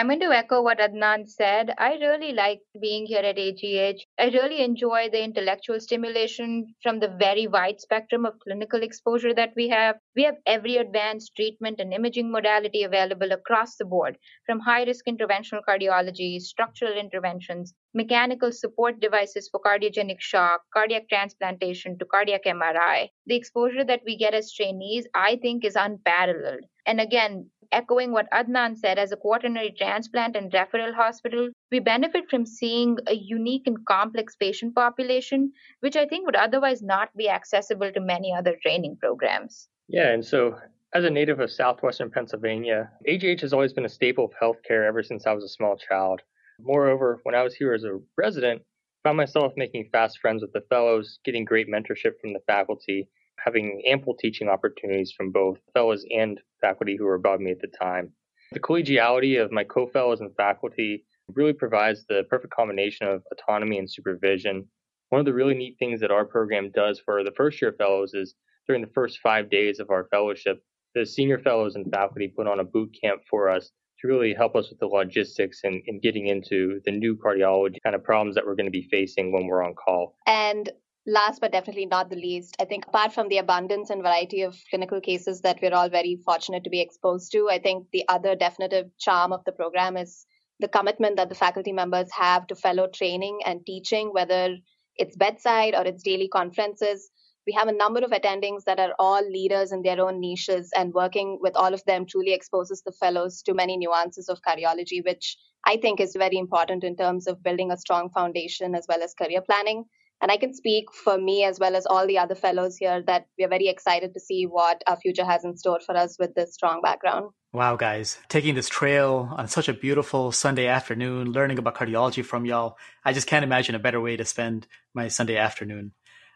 I'm 0.00 0.06
going 0.06 0.20
to 0.20 0.32
echo 0.32 0.62
what 0.62 0.78
Adnan 0.78 1.28
said. 1.28 1.74
I 1.76 1.96
really 1.96 2.32
like 2.32 2.60
being 2.80 3.04
here 3.04 3.20
at 3.20 3.36
AGH. 3.36 4.02
I 4.18 4.28
really 4.28 4.62
enjoy 4.62 5.10
the 5.12 5.22
intellectual 5.22 5.78
stimulation 5.78 6.74
from 6.82 7.00
the 7.00 7.14
very 7.20 7.46
wide 7.46 7.82
spectrum 7.82 8.24
of 8.24 8.38
clinical 8.42 8.82
exposure 8.82 9.34
that 9.34 9.52
we 9.56 9.68
have. 9.68 9.96
We 10.16 10.22
have 10.22 10.36
every 10.46 10.78
advanced 10.78 11.32
treatment 11.36 11.80
and 11.80 11.92
imaging 11.92 12.32
modality 12.32 12.82
available 12.82 13.30
across 13.32 13.76
the 13.76 13.84
board, 13.84 14.16
from 14.46 14.60
high 14.60 14.84
risk 14.84 15.04
interventional 15.04 15.60
cardiology, 15.68 16.40
structural 16.40 16.94
interventions, 16.94 17.74
mechanical 17.92 18.52
support 18.52 19.00
devices 19.00 19.50
for 19.50 19.60
cardiogenic 19.60 20.20
shock, 20.20 20.62
cardiac 20.72 21.10
transplantation 21.10 21.98
to 21.98 22.06
cardiac 22.06 22.44
MRI. 22.44 23.10
The 23.26 23.36
exposure 23.36 23.84
that 23.84 24.00
we 24.06 24.16
get 24.16 24.32
as 24.32 24.50
trainees, 24.50 25.06
I 25.14 25.38
think, 25.42 25.62
is 25.62 25.76
unparalleled. 25.76 26.64
And 26.86 27.02
again, 27.02 27.50
echoing 27.72 28.12
what 28.12 28.30
Adnan 28.32 28.76
said, 28.76 28.98
as 28.98 29.12
a 29.12 29.16
quaternary 29.16 29.74
transplant 29.76 30.36
and 30.36 30.52
referral 30.52 30.94
hospital, 30.94 31.50
we 31.70 31.80
benefit 31.80 32.28
from 32.28 32.46
seeing 32.46 32.98
a 33.06 33.14
unique 33.14 33.66
and 33.66 33.84
complex 33.86 34.36
patient 34.36 34.74
population, 34.74 35.52
which 35.80 35.96
I 35.96 36.06
think 36.06 36.26
would 36.26 36.36
otherwise 36.36 36.82
not 36.82 37.16
be 37.16 37.28
accessible 37.28 37.92
to 37.92 38.00
many 38.00 38.32
other 38.32 38.56
training 38.62 38.96
programs. 39.00 39.68
Yeah, 39.88 40.12
and 40.12 40.24
so 40.24 40.56
as 40.94 41.04
a 41.04 41.10
native 41.10 41.40
of 41.40 41.50
southwestern 41.50 42.10
Pennsylvania, 42.10 42.90
AGH 43.06 43.40
has 43.40 43.52
always 43.52 43.72
been 43.72 43.84
a 43.84 43.88
staple 43.88 44.24
of 44.24 44.32
healthcare 44.40 44.86
ever 44.86 45.02
since 45.02 45.26
I 45.26 45.32
was 45.32 45.44
a 45.44 45.48
small 45.48 45.76
child. 45.76 46.20
Moreover, 46.60 47.20
when 47.22 47.34
I 47.34 47.42
was 47.42 47.54
here 47.54 47.72
as 47.72 47.84
a 47.84 48.00
resident, 48.16 48.62
I 49.04 49.08
found 49.08 49.16
myself 49.16 49.52
making 49.56 49.88
fast 49.92 50.18
friends 50.18 50.42
with 50.42 50.52
the 50.52 50.62
fellows, 50.68 51.20
getting 51.24 51.44
great 51.44 51.68
mentorship 51.68 52.20
from 52.20 52.32
the 52.32 52.40
faculty, 52.46 53.08
having 53.44 53.82
ample 53.86 54.14
teaching 54.14 54.48
opportunities 54.48 55.12
from 55.16 55.30
both 55.30 55.58
fellows 55.74 56.04
and 56.10 56.40
faculty 56.60 56.96
who 56.96 57.04
were 57.04 57.14
above 57.14 57.40
me 57.40 57.50
at 57.50 57.60
the 57.60 57.68
time. 57.68 58.12
The 58.52 58.60
collegiality 58.60 59.42
of 59.42 59.52
my 59.52 59.64
co 59.64 59.86
fellows 59.86 60.20
and 60.20 60.34
faculty 60.36 61.04
really 61.34 61.52
provides 61.52 62.04
the 62.06 62.24
perfect 62.28 62.52
combination 62.52 63.06
of 63.06 63.22
autonomy 63.32 63.78
and 63.78 63.90
supervision. 63.90 64.66
One 65.10 65.20
of 65.20 65.26
the 65.26 65.34
really 65.34 65.54
neat 65.54 65.76
things 65.78 66.00
that 66.00 66.10
our 66.10 66.24
program 66.24 66.70
does 66.74 67.00
for 67.04 67.22
the 67.22 67.32
first 67.36 67.60
year 67.62 67.72
fellows 67.72 68.14
is 68.14 68.34
during 68.66 68.82
the 68.82 68.90
first 68.94 69.20
five 69.20 69.50
days 69.50 69.80
of 69.80 69.90
our 69.90 70.06
fellowship, 70.10 70.62
the 70.94 71.06
senior 71.06 71.38
fellows 71.38 71.76
and 71.76 71.90
faculty 71.90 72.28
put 72.28 72.46
on 72.46 72.60
a 72.60 72.64
boot 72.64 72.94
camp 73.00 73.22
for 73.28 73.48
us 73.48 73.70
to 74.00 74.08
really 74.08 74.34
help 74.34 74.56
us 74.56 74.70
with 74.70 74.78
the 74.78 74.86
logistics 74.86 75.60
and, 75.64 75.82
and 75.86 76.02
getting 76.02 76.26
into 76.26 76.80
the 76.84 76.90
new 76.90 77.16
cardiology 77.16 77.76
kind 77.82 77.94
of 77.94 78.02
problems 78.02 78.34
that 78.34 78.44
we're 78.44 78.54
going 78.54 78.66
to 78.66 78.70
be 78.70 78.88
facing 78.90 79.32
when 79.32 79.46
we're 79.46 79.62
on 79.62 79.74
call. 79.74 80.16
And 80.26 80.70
last 81.06 81.40
but 81.40 81.52
definitely 81.52 81.86
not 81.86 82.10
the 82.10 82.16
least, 82.16 82.56
I 82.60 82.64
think 82.64 82.86
apart 82.86 83.12
from 83.12 83.28
the 83.28 83.38
abundance 83.38 83.90
and 83.90 84.02
variety 84.02 84.42
of 84.42 84.56
clinical 84.68 85.00
cases 85.00 85.40
that 85.40 85.58
we're 85.62 85.74
all 85.74 85.88
very 85.88 86.18
fortunate 86.24 86.64
to 86.64 86.70
be 86.70 86.80
exposed 86.80 87.32
to, 87.32 87.48
I 87.50 87.58
think 87.58 87.86
the 87.92 88.04
other 88.08 88.36
definitive 88.36 88.86
charm 88.98 89.32
of 89.32 89.44
the 89.44 89.52
program 89.52 89.96
is 89.96 90.26
the 90.60 90.68
commitment 90.68 91.16
that 91.16 91.28
the 91.28 91.34
faculty 91.34 91.72
members 91.72 92.10
have 92.12 92.46
to 92.48 92.54
fellow 92.54 92.86
training 92.86 93.40
and 93.46 93.64
teaching, 93.64 94.12
whether 94.12 94.56
it's 94.96 95.16
bedside 95.16 95.74
or 95.74 95.86
it's 95.86 96.02
daily 96.02 96.28
conferences. 96.28 97.10
We 97.46 97.54
have 97.54 97.68
a 97.68 97.72
number 97.72 98.00
of 98.00 98.10
attendings 98.10 98.64
that 98.66 98.78
are 98.78 98.94
all 98.98 99.26
leaders 99.26 99.72
in 99.72 99.80
their 99.80 100.00
own 100.00 100.20
niches, 100.20 100.70
and 100.76 100.92
working 100.92 101.38
with 101.40 101.56
all 101.56 101.72
of 101.72 101.82
them 101.86 102.04
truly 102.04 102.34
exposes 102.34 102.82
the 102.82 102.92
fellows 102.92 103.40
to 103.42 103.54
many 103.54 103.78
nuances 103.78 104.28
of 104.28 104.42
cardiology, 104.42 105.02
which 105.02 105.38
I 105.64 105.78
think 105.78 106.00
is 106.00 106.14
very 106.14 106.36
important 106.36 106.84
in 106.84 106.96
terms 106.96 107.26
of 107.26 107.42
building 107.42 107.70
a 107.70 107.78
strong 107.78 108.10
foundation 108.10 108.74
as 108.74 108.84
well 108.86 109.02
as 109.02 109.14
career 109.14 109.40
planning. 109.40 109.86
And 110.22 110.30
I 110.30 110.36
can 110.36 110.52
speak 110.52 110.92
for 110.92 111.16
me 111.16 111.44
as 111.44 111.58
well 111.58 111.74
as 111.74 111.86
all 111.86 112.06
the 112.06 112.18
other 112.18 112.34
fellows 112.34 112.76
here 112.76 113.02
that 113.06 113.26
we're 113.38 113.48
very 113.48 113.68
excited 113.68 114.12
to 114.14 114.20
see 114.20 114.44
what 114.44 114.82
our 114.86 114.96
future 114.96 115.24
has 115.24 115.44
in 115.44 115.56
store 115.56 115.80
for 115.80 115.96
us 115.96 116.16
with 116.18 116.34
this 116.34 116.52
strong 116.52 116.80
background. 116.82 117.30
Wow, 117.52 117.76
guys, 117.76 118.18
taking 118.28 118.54
this 118.54 118.68
trail 118.68 119.32
on 119.36 119.48
such 119.48 119.68
a 119.68 119.72
beautiful 119.72 120.30
Sunday 120.30 120.66
afternoon, 120.66 121.32
learning 121.32 121.58
about 121.58 121.74
cardiology 121.74 122.24
from 122.24 122.44
y'all. 122.44 122.76
I 123.04 123.12
just 123.12 123.26
can't 123.26 123.44
imagine 123.44 123.74
a 123.74 123.80
better 123.80 124.00
way 124.00 124.16
to 124.16 124.24
spend 124.24 124.66
my 124.94 125.08
Sunday 125.08 125.36
afternoon. 125.36 125.92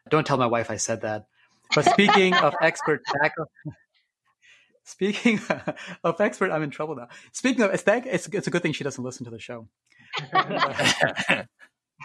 Don't 0.09 0.27
tell 0.27 0.39
my 0.39 0.47
wife 0.47 0.71
I 0.71 0.77
said 0.77 1.03
that. 1.03 1.27
But 1.75 1.85
speaking 1.85 2.35
of 2.35 2.55
expert 2.63 3.03
faculty, 3.21 3.51
Speaking 4.85 5.41
of 6.05 6.21
expert, 6.21 6.51
I'm 6.51 6.63
in 6.63 6.71
trouble 6.71 6.97
now. 6.97 7.09
Speaking 7.33 7.63
of, 7.63 7.73
it's, 7.73 7.83
that, 7.85 8.07
it's, 8.07 8.29
it's 8.29 8.47
a 8.47 8.51
good 8.51 8.63
thing 8.63 8.73
she 8.73 8.85
doesn't 8.85 9.03
listen 9.03 9.25
to 9.25 9.31
the 9.31 9.39
show. 9.39 9.69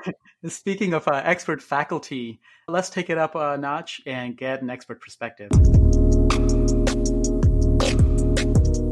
Speaking 0.47 0.93
of 0.93 1.07
uh, 1.07 1.21
expert 1.23 1.61
faculty, 1.61 2.39
let's 2.67 2.89
take 2.89 3.09
it 3.09 3.17
up 3.17 3.35
a 3.35 3.57
notch 3.57 4.01
and 4.05 4.37
get 4.37 4.61
an 4.61 4.69
expert 4.69 5.01
perspective. 5.01 5.49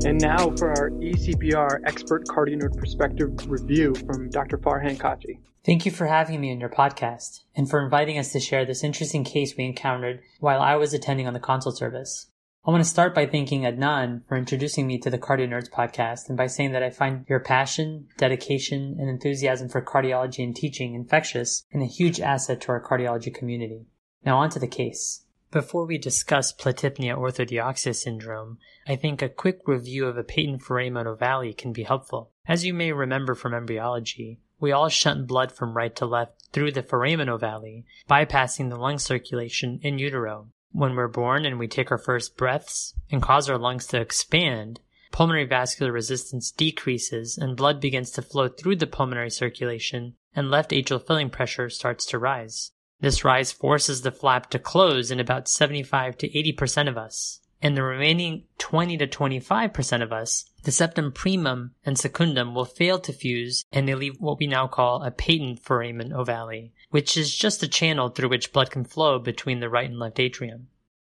And 0.05 0.21
now 0.21 0.51
for 0.55 0.69
our 0.69 0.89
eCPR 0.91 1.81
Expert 1.85 2.25
CardioNerd 2.27 2.77
Perspective 2.77 3.49
review 3.49 3.93
from 3.93 4.29
Dr. 4.29 4.57
Farhan 4.57 4.97
Kachi. 4.97 5.39
Thank 5.65 5.85
you 5.85 5.91
for 5.91 6.07
having 6.07 6.39
me 6.39 6.51
on 6.53 6.61
your 6.61 6.69
podcast 6.69 7.41
and 7.55 7.69
for 7.69 7.83
inviting 7.83 8.17
us 8.17 8.31
to 8.31 8.39
share 8.39 8.65
this 8.65 8.85
interesting 8.85 9.25
case 9.25 9.57
we 9.57 9.65
encountered 9.65 10.21
while 10.39 10.61
I 10.61 10.75
was 10.75 10.93
attending 10.93 11.27
on 11.27 11.33
the 11.33 11.41
consult 11.41 11.77
service. 11.77 12.27
I 12.67 12.71
want 12.71 12.83
to 12.83 12.89
start 12.89 13.15
by 13.15 13.25
thanking 13.25 13.61
Adnan 13.61 14.27
for 14.27 14.35
introducing 14.35 14.87
me 14.87 14.97
to 14.97 15.09
the 15.09 15.17
Cardio 15.17 15.47
Nerds 15.47 15.69
podcast 15.69 16.27
and 16.27 16.37
by 16.37 16.47
saying 16.47 16.73
that 16.73 16.83
I 16.83 16.89
find 16.89 17.25
your 17.29 17.39
passion, 17.39 18.09
dedication, 18.17 18.97
and 18.99 19.09
enthusiasm 19.09 19.69
for 19.69 19.81
cardiology 19.81 20.43
and 20.43 20.53
teaching 20.53 20.93
infectious 20.93 21.63
and 21.71 21.81
a 21.81 21.85
huge 21.85 22.19
asset 22.19 22.59
to 22.61 22.73
our 22.73 22.83
cardiology 22.83 23.33
community. 23.33 23.85
Now 24.25 24.39
on 24.39 24.49
to 24.49 24.59
the 24.59 24.67
case. 24.67 25.23
Before 25.49 25.85
we 25.85 25.97
discuss 25.97 26.51
platypnea 26.51 27.15
orthodeoxia 27.17 27.95
syndrome, 27.95 28.57
I 28.85 28.97
think 28.97 29.21
a 29.21 29.29
quick 29.29 29.59
review 29.65 30.05
of 30.05 30.17
a 30.17 30.23
patent 30.25 30.61
foramen 30.61 31.05
ovale 31.05 31.57
can 31.57 31.71
be 31.71 31.83
helpful. 31.83 32.31
As 32.49 32.65
you 32.65 32.73
may 32.73 32.91
remember 32.91 33.33
from 33.33 33.53
embryology, 33.53 34.41
we 34.59 34.73
all 34.73 34.89
shunt 34.89 35.25
blood 35.25 35.53
from 35.53 35.77
right 35.77 35.95
to 35.95 36.05
left 36.05 36.49
through 36.51 36.73
the 36.73 36.83
foramen 36.83 37.29
ovale, 37.29 37.85
bypassing 38.09 38.69
the 38.69 38.75
lung 38.75 38.99
circulation 38.99 39.79
in 39.83 39.99
utero. 39.99 40.49
When 40.77 40.95
we're 40.95 41.07
born 41.07 41.43
and 41.43 41.57
we 41.57 41.67
take 41.67 41.89
our 41.89 41.97
first 41.97 42.37
breaths 42.37 42.93
and 43.09 43.19
cause 43.19 43.49
our 43.49 43.57
lungs 43.57 43.87
to 43.87 43.99
expand, 43.99 44.79
pulmonary 45.11 45.45
vascular 45.45 45.91
resistance 45.91 46.51
decreases 46.51 47.35
and 47.35 47.57
blood 47.57 47.81
begins 47.81 48.11
to 48.11 48.21
flow 48.21 48.47
through 48.47 48.75
the 48.75 48.85
pulmonary 48.85 49.31
circulation 49.31 50.13
and 50.35 50.51
left 50.51 50.69
atrial 50.69 51.03
filling 51.03 51.31
pressure 51.31 51.71
starts 51.71 52.05
to 52.05 52.19
rise. 52.19 52.73
This 52.99 53.25
rise 53.25 53.51
forces 53.51 54.03
the 54.03 54.11
flap 54.11 54.51
to 54.51 54.59
close 54.59 55.09
in 55.09 55.19
about 55.19 55.49
75 55.49 56.15
to 56.19 56.29
80% 56.29 56.87
of 56.87 56.95
us. 56.95 57.39
In 57.59 57.73
the 57.73 57.81
remaining 57.81 58.43
20 58.59 58.97
to 58.97 59.07
25% 59.07 60.03
of 60.03 60.13
us, 60.13 60.45
the 60.61 60.71
septum 60.71 61.11
primum 61.11 61.71
and 61.87 61.97
secundum 61.97 62.53
will 62.53 62.65
fail 62.65 62.99
to 62.99 63.13
fuse 63.13 63.65
and 63.71 63.87
they 63.87 63.95
leave 63.95 64.17
what 64.19 64.37
we 64.37 64.45
now 64.45 64.67
call 64.67 65.01
a 65.01 65.09
patent 65.09 65.59
foramen 65.59 66.11
ovale, 66.11 66.69
which 66.89 67.17
is 67.17 67.35
just 67.35 67.63
a 67.63 67.67
channel 67.67 68.09
through 68.09 68.29
which 68.29 68.53
blood 68.53 68.71
can 68.71 68.83
flow 68.83 69.19
between 69.19 69.59
the 69.59 69.69
right 69.69 69.89
and 69.89 69.99
left 69.99 70.19
atrium. 70.19 70.67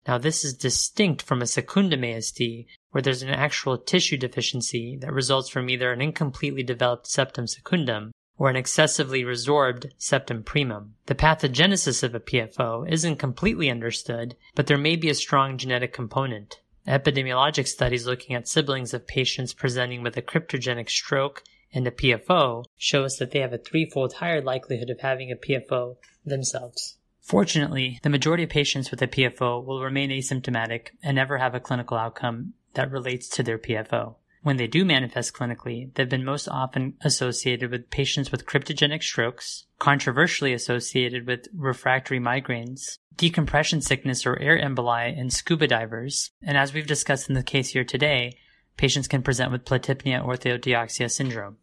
Now 0.07 0.17
this 0.17 0.45
is 0.45 0.53
distinct 0.53 1.21
from 1.21 1.41
a 1.41 1.47
secundum 1.47 2.01
ASD, 2.01 2.67
where 2.91 3.01
there's 3.01 3.23
an 3.23 3.29
actual 3.29 3.77
tissue 3.77 4.17
deficiency 4.17 4.97
that 5.01 5.11
results 5.11 5.49
from 5.49 5.69
either 5.69 5.91
an 5.91 6.01
incompletely 6.01 6.63
developed 6.63 7.07
septum 7.07 7.47
secundum 7.47 8.11
or 8.38 8.49
an 8.49 8.55
excessively 8.55 9.23
resorbed 9.23 9.91
septum 9.97 10.43
primum. 10.43 10.95
The 11.07 11.15
pathogenesis 11.15 12.03
of 12.03 12.13
a 12.13 12.19
PFO 12.19 12.89
isn't 12.91 13.17
completely 13.17 13.69
understood, 13.69 14.35
but 14.55 14.67
there 14.67 14.77
may 14.77 14.95
be 14.95 15.09
a 15.09 15.15
strong 15.15 15.57
genetic 15.57 15.93
component. 15.93 16.59
Epidemiologic 16.88 17.67
studies 17.67 18.05
looking 18.05 18.35
at 18.35 18.47
siblings 18.47 18.93
of 18.93 19.07
patients 19.07 19.53
presenting 19.53 20.03
with 20.03 20.17
a 20.17 20.21
cryptogenic 20.21 20.89
stroke 20.89 21.43
and 21.75 21.85
a 21.85 21.91
PFO 21.91 22.63
shows 22.77 23.17
that 23.17 23.31
they 23.31 23.39
have 23.39 23.53
a 23.53 23.59
threefold 23.59 24.13
higher 24.13 24.41
likelihood 24.41 24.89
of 24.89 25.01
having 25.01 25.31
a 25.31 25.35
PFO 25.35 25.97
themselves. 26.25 26.97
Fortunately, 27.21 27.99
the 28.01 28.09
majority 28.09 28.43
of 28.43 28.49
patients 28.49 28.91
with 28.91 29.01
a 29.01 29.07
PFO 29.07 29.63
will 29.63 29.83
remain 29.83 30.09
asymptomatic 30.09 30.89
and 31.03 31.15
never 31.15 31.38
have 31.38 31.53
a 31.53 31.59
clinical 31.59 31.97
outcome 31.97 32.53
that 32.75 32.91
relates 32.91 33.27
to 33.29 33.43
their 33.43 33.57
PFO. 33.57 34.15
When 34.43 34.57
they 34.57 34.67
do 34.67 34.85
manifest 34.85 35.33
clinically, 35.33 35.91
they've 35.95 36.07
been 36.07 36.23
most 36.23 36.47
often 36.47 36.93
associated 37.01 37.71
with 37.71 37.89
patients 37.89 38.31
with 38.31 38.45
cryptogenic 38.45 39.01
strokes, 39.01 39.65
controversially 39.79 40.53
associated 40.53 41.25
with 41.25 41.47
refractory 41.51 42.19
migraines, 42.19 42.99
decompression 43.17 43.81
sickness 43.81 44.23
or 44.23 44.39
air 44.39 44.57
emboli 44.59 45.17
in 45.17 45.31
scuba 45.31 45.65
divers, 45.65 46.29
and 46.43 46.57
as 46.57 46.73
we've 46.75 46.85
discussed 46.85 47.27
in 47.27 47.33
the 47.33 47.41
case 47.41 47.69
here 47.69 47.83
today, 47.83 48.38
patients 48.77 49.07
can 49.07 49.23
present 49.23 49.51
with 49.51 49.65
platypnea 49.65 50.23
orthodeoxia 50.23 51.09
syndrome. 51.09 51.57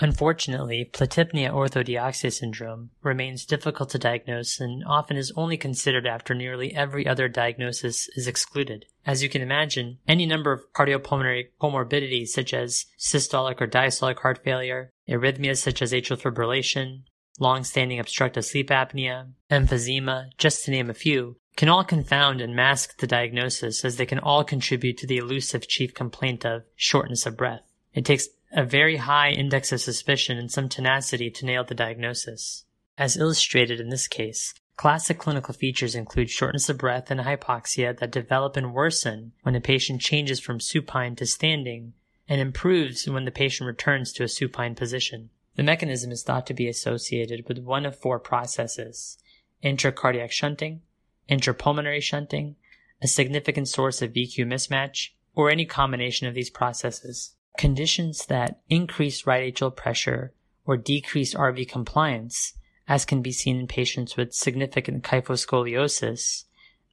Unfortunately, 0.00 0.90
platypnea 0.92 1.52
orthodeoxia 1.52 2.32
syndrome 2.32 2.90
remains 3.04 3.46
difficult 3.46 3.90
to 3.90 3.98
diagnose 3.98 4.58
and 4.58 4.82
often 4.86 5.16
is 5.16 5.32
only 5.36 5.56
considered 5.56 6.04
after 6.04 6.34
nearly 6.34 6.74
every 6.74 7.06
other 7.06 7.28
diagnosis 7.28 8.08
is 8.16 8.26
excluded. 8.26 8.86
As 9.06 9.22
you 9.22 9.28
can 9.28 9.40
imagine, 9.40 9.98
any 10.08 10.26
number 10.26 10.50
of 10.50 10.72
cardiopulmonary 10.72 11.50
comorbidities 11.60 12.28
such 12.28 12.52
as 12.52 12.86
systolic 12.98 13.60
or 13.60 13.68
diastolic 13.68 14.18
heart 14.18 14.42
failure, 14.42 14.90
arrhythmias 15.08 15.58
such 15.58 15.80
as 15.80 15.92
atrial 15.92 16.20
fibrillation, 16.20 17.02
long-standing 17.38 18.00
obstructive 18.00 18.44
sleep 18.44 18.70
apnea, 18.70 19.28
emphysema, 19.48 20.30
just 20.38 20.64
to 20.64 20.72
name 20.72 20.90
a 20.90 20.94
few, 20.94 21.36
can 21.56 21.68
all 21.68 21.84
confound 21.84 22.40
and 22.40 22.56
mask 22.56 22.98
the 22.98 23.06
diagnosis 23.06 23.84
as 23.84 23.96
they 23.96 24.06
can 24.06 24.18
all 24.18 24.42
contribute 24.42 24.98
to 24.98 25.06
the 25.06 25.18
elusive 25.18 25.68
chief 25.68 25.94
complaint 25.94 26.44
of 26.44 26.64
shortness 26.74 27.26
of 27.26 27.36
breath. 27.36 27.62
It 27.92 28.04
takes 28.04 28.26
a 28.56 28.64
very 28.64 28.98
high 28.98 29.30
index 29.30 29.72
of 29.72 29.80
suspicion 29.80 30.38
and 30.38 30.48
some 30.48 30.68
tenacity 30.68 31.28
to 31.28 31.44
nail 31.44 31.64
the 31.64 31.74
diagnosis. 31.74 32.64
As 32.96 33.16
illustrated 33.16 33.80
in 33.80 33.88
this 33.88 34.06
case, 34.06 34.54
classic 34.76 35.18
clinical 35.18 35.52
features 35.52 35.96
include 35.96 36.30
shortness 36.30 36.68
of 36.68 36.78
breath 36.78 37.10
and 37.10 37.20
hypoxia 37.20 37.98
that 37.98 38.12
develop 38.12 38.56
and 38.56 38.72
worsen 38.72 39.32
when 39.42 39.56
a 39.56 39.60
patient 39.60 40.00
changes 40.00 40.38
from 40.38 40.60
supine 40.60 41.16
to 41.16 41.26
standing 41.26 41.94
and 42.28 42.40
improves 42.40 43.08
when 43.08 43.24
the 43.24 43.32
patient 43.32 43.66
returns 43.66 44.12
to 44.12 44.22
a 44.22 44.28
supine 44.28 44.76
position. 44.76 45.30
The 45.56 45.64
mechanism 45.64 46.12
is 46.12 46.22
thought 46.22 46.46
to 46.46 46.54
be 46.54 46.68
associated 46.68 47.48
with 47.48 47.58
one 47.58 47.84
of 47.84 47.98
four 47.98 48.20
processes 48.20 49.18
intracardiac 49.64 50.30
shunting, 50.30 50.82
intrapulmonary 51.28 52.02
shunting, 52.02 52.54
a 53.02 53.08
significant 53.08 53.66
source 53.66 54.00
of 54.00 54.12
VQ 54.12 54.46
mismatch, 54.46 55.10
or 55.34 55.50
any 55.50 55.64
combination 55.64 56.28
of 56.28 56.34
these 56.34 56.50
processes. 56.50 57.34
Conditions 57.56 58.26
that 58.26 58.60
increase 58.68 59.26
right 59.26 59.54
atrial 59.54 59.74
pressure 59.74 60.32
or 60.66 60.76
decrease 60.76 61.34
RV 61.34 61.68
compliance, 61.68 62.54
as 62.88 63.04
can 63.04 63.22
be 63.22 63.32
seen 63.32 63.60
in 63.60 63.66
patients 63.66 64.16
with 64.16 64.34
significant 64.34 65.04
kyphoscoliosis, 65.04 66.44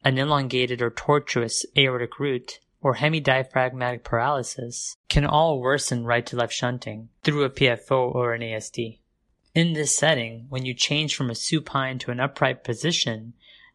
an 0.04 0.18
elongated 0.18 0.82
or 0.82 0.90
tortuous 0.90 1.66
aortic 1.78 2.20
root, 2.20 2.60
or 2.82 2.96
hemidiaphragmatic 2.96 4.04
paralysis, 4.04 4.98
can 5.08 5.26
all 5.26 5.60
worsen 5.60 6.06
right 6.06 6.26
to 6.26 6.36
left 6.36 6.54
shunting 6.54 7.10
through 7.24 7.44
a 7.44 7.50
PFO 7.50 8.14
or 8.14 8.34
an 8.34 8.42
ASD. 8.42 9.00
In 9.54 9.74
this 9.74 9.96
setting, 9.96 10.46
when 10.50 10.66
you 10.66 10.74
change 10.74 11.16
from 11.16 11.30
a 11.30 11.36
supine 11.36 12.00
to 12.00 12.12
an 12.12 12.20
upright 12.20 12.64
position, 12.64 13.34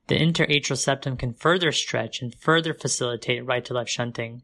the 0.09 0.17
interatrial 0.17 0.77
septum 0.77 1.17
can 1.17 1.35
further 1.35 1.73
stretch 1.73 2.23
and 2.23 2.35
further 2.35 2.73
facilitate 2.73 3.45
right 3.45 3.65
to 3.65 3.75
left 3.75 3.91
shunting, 3.91 4.43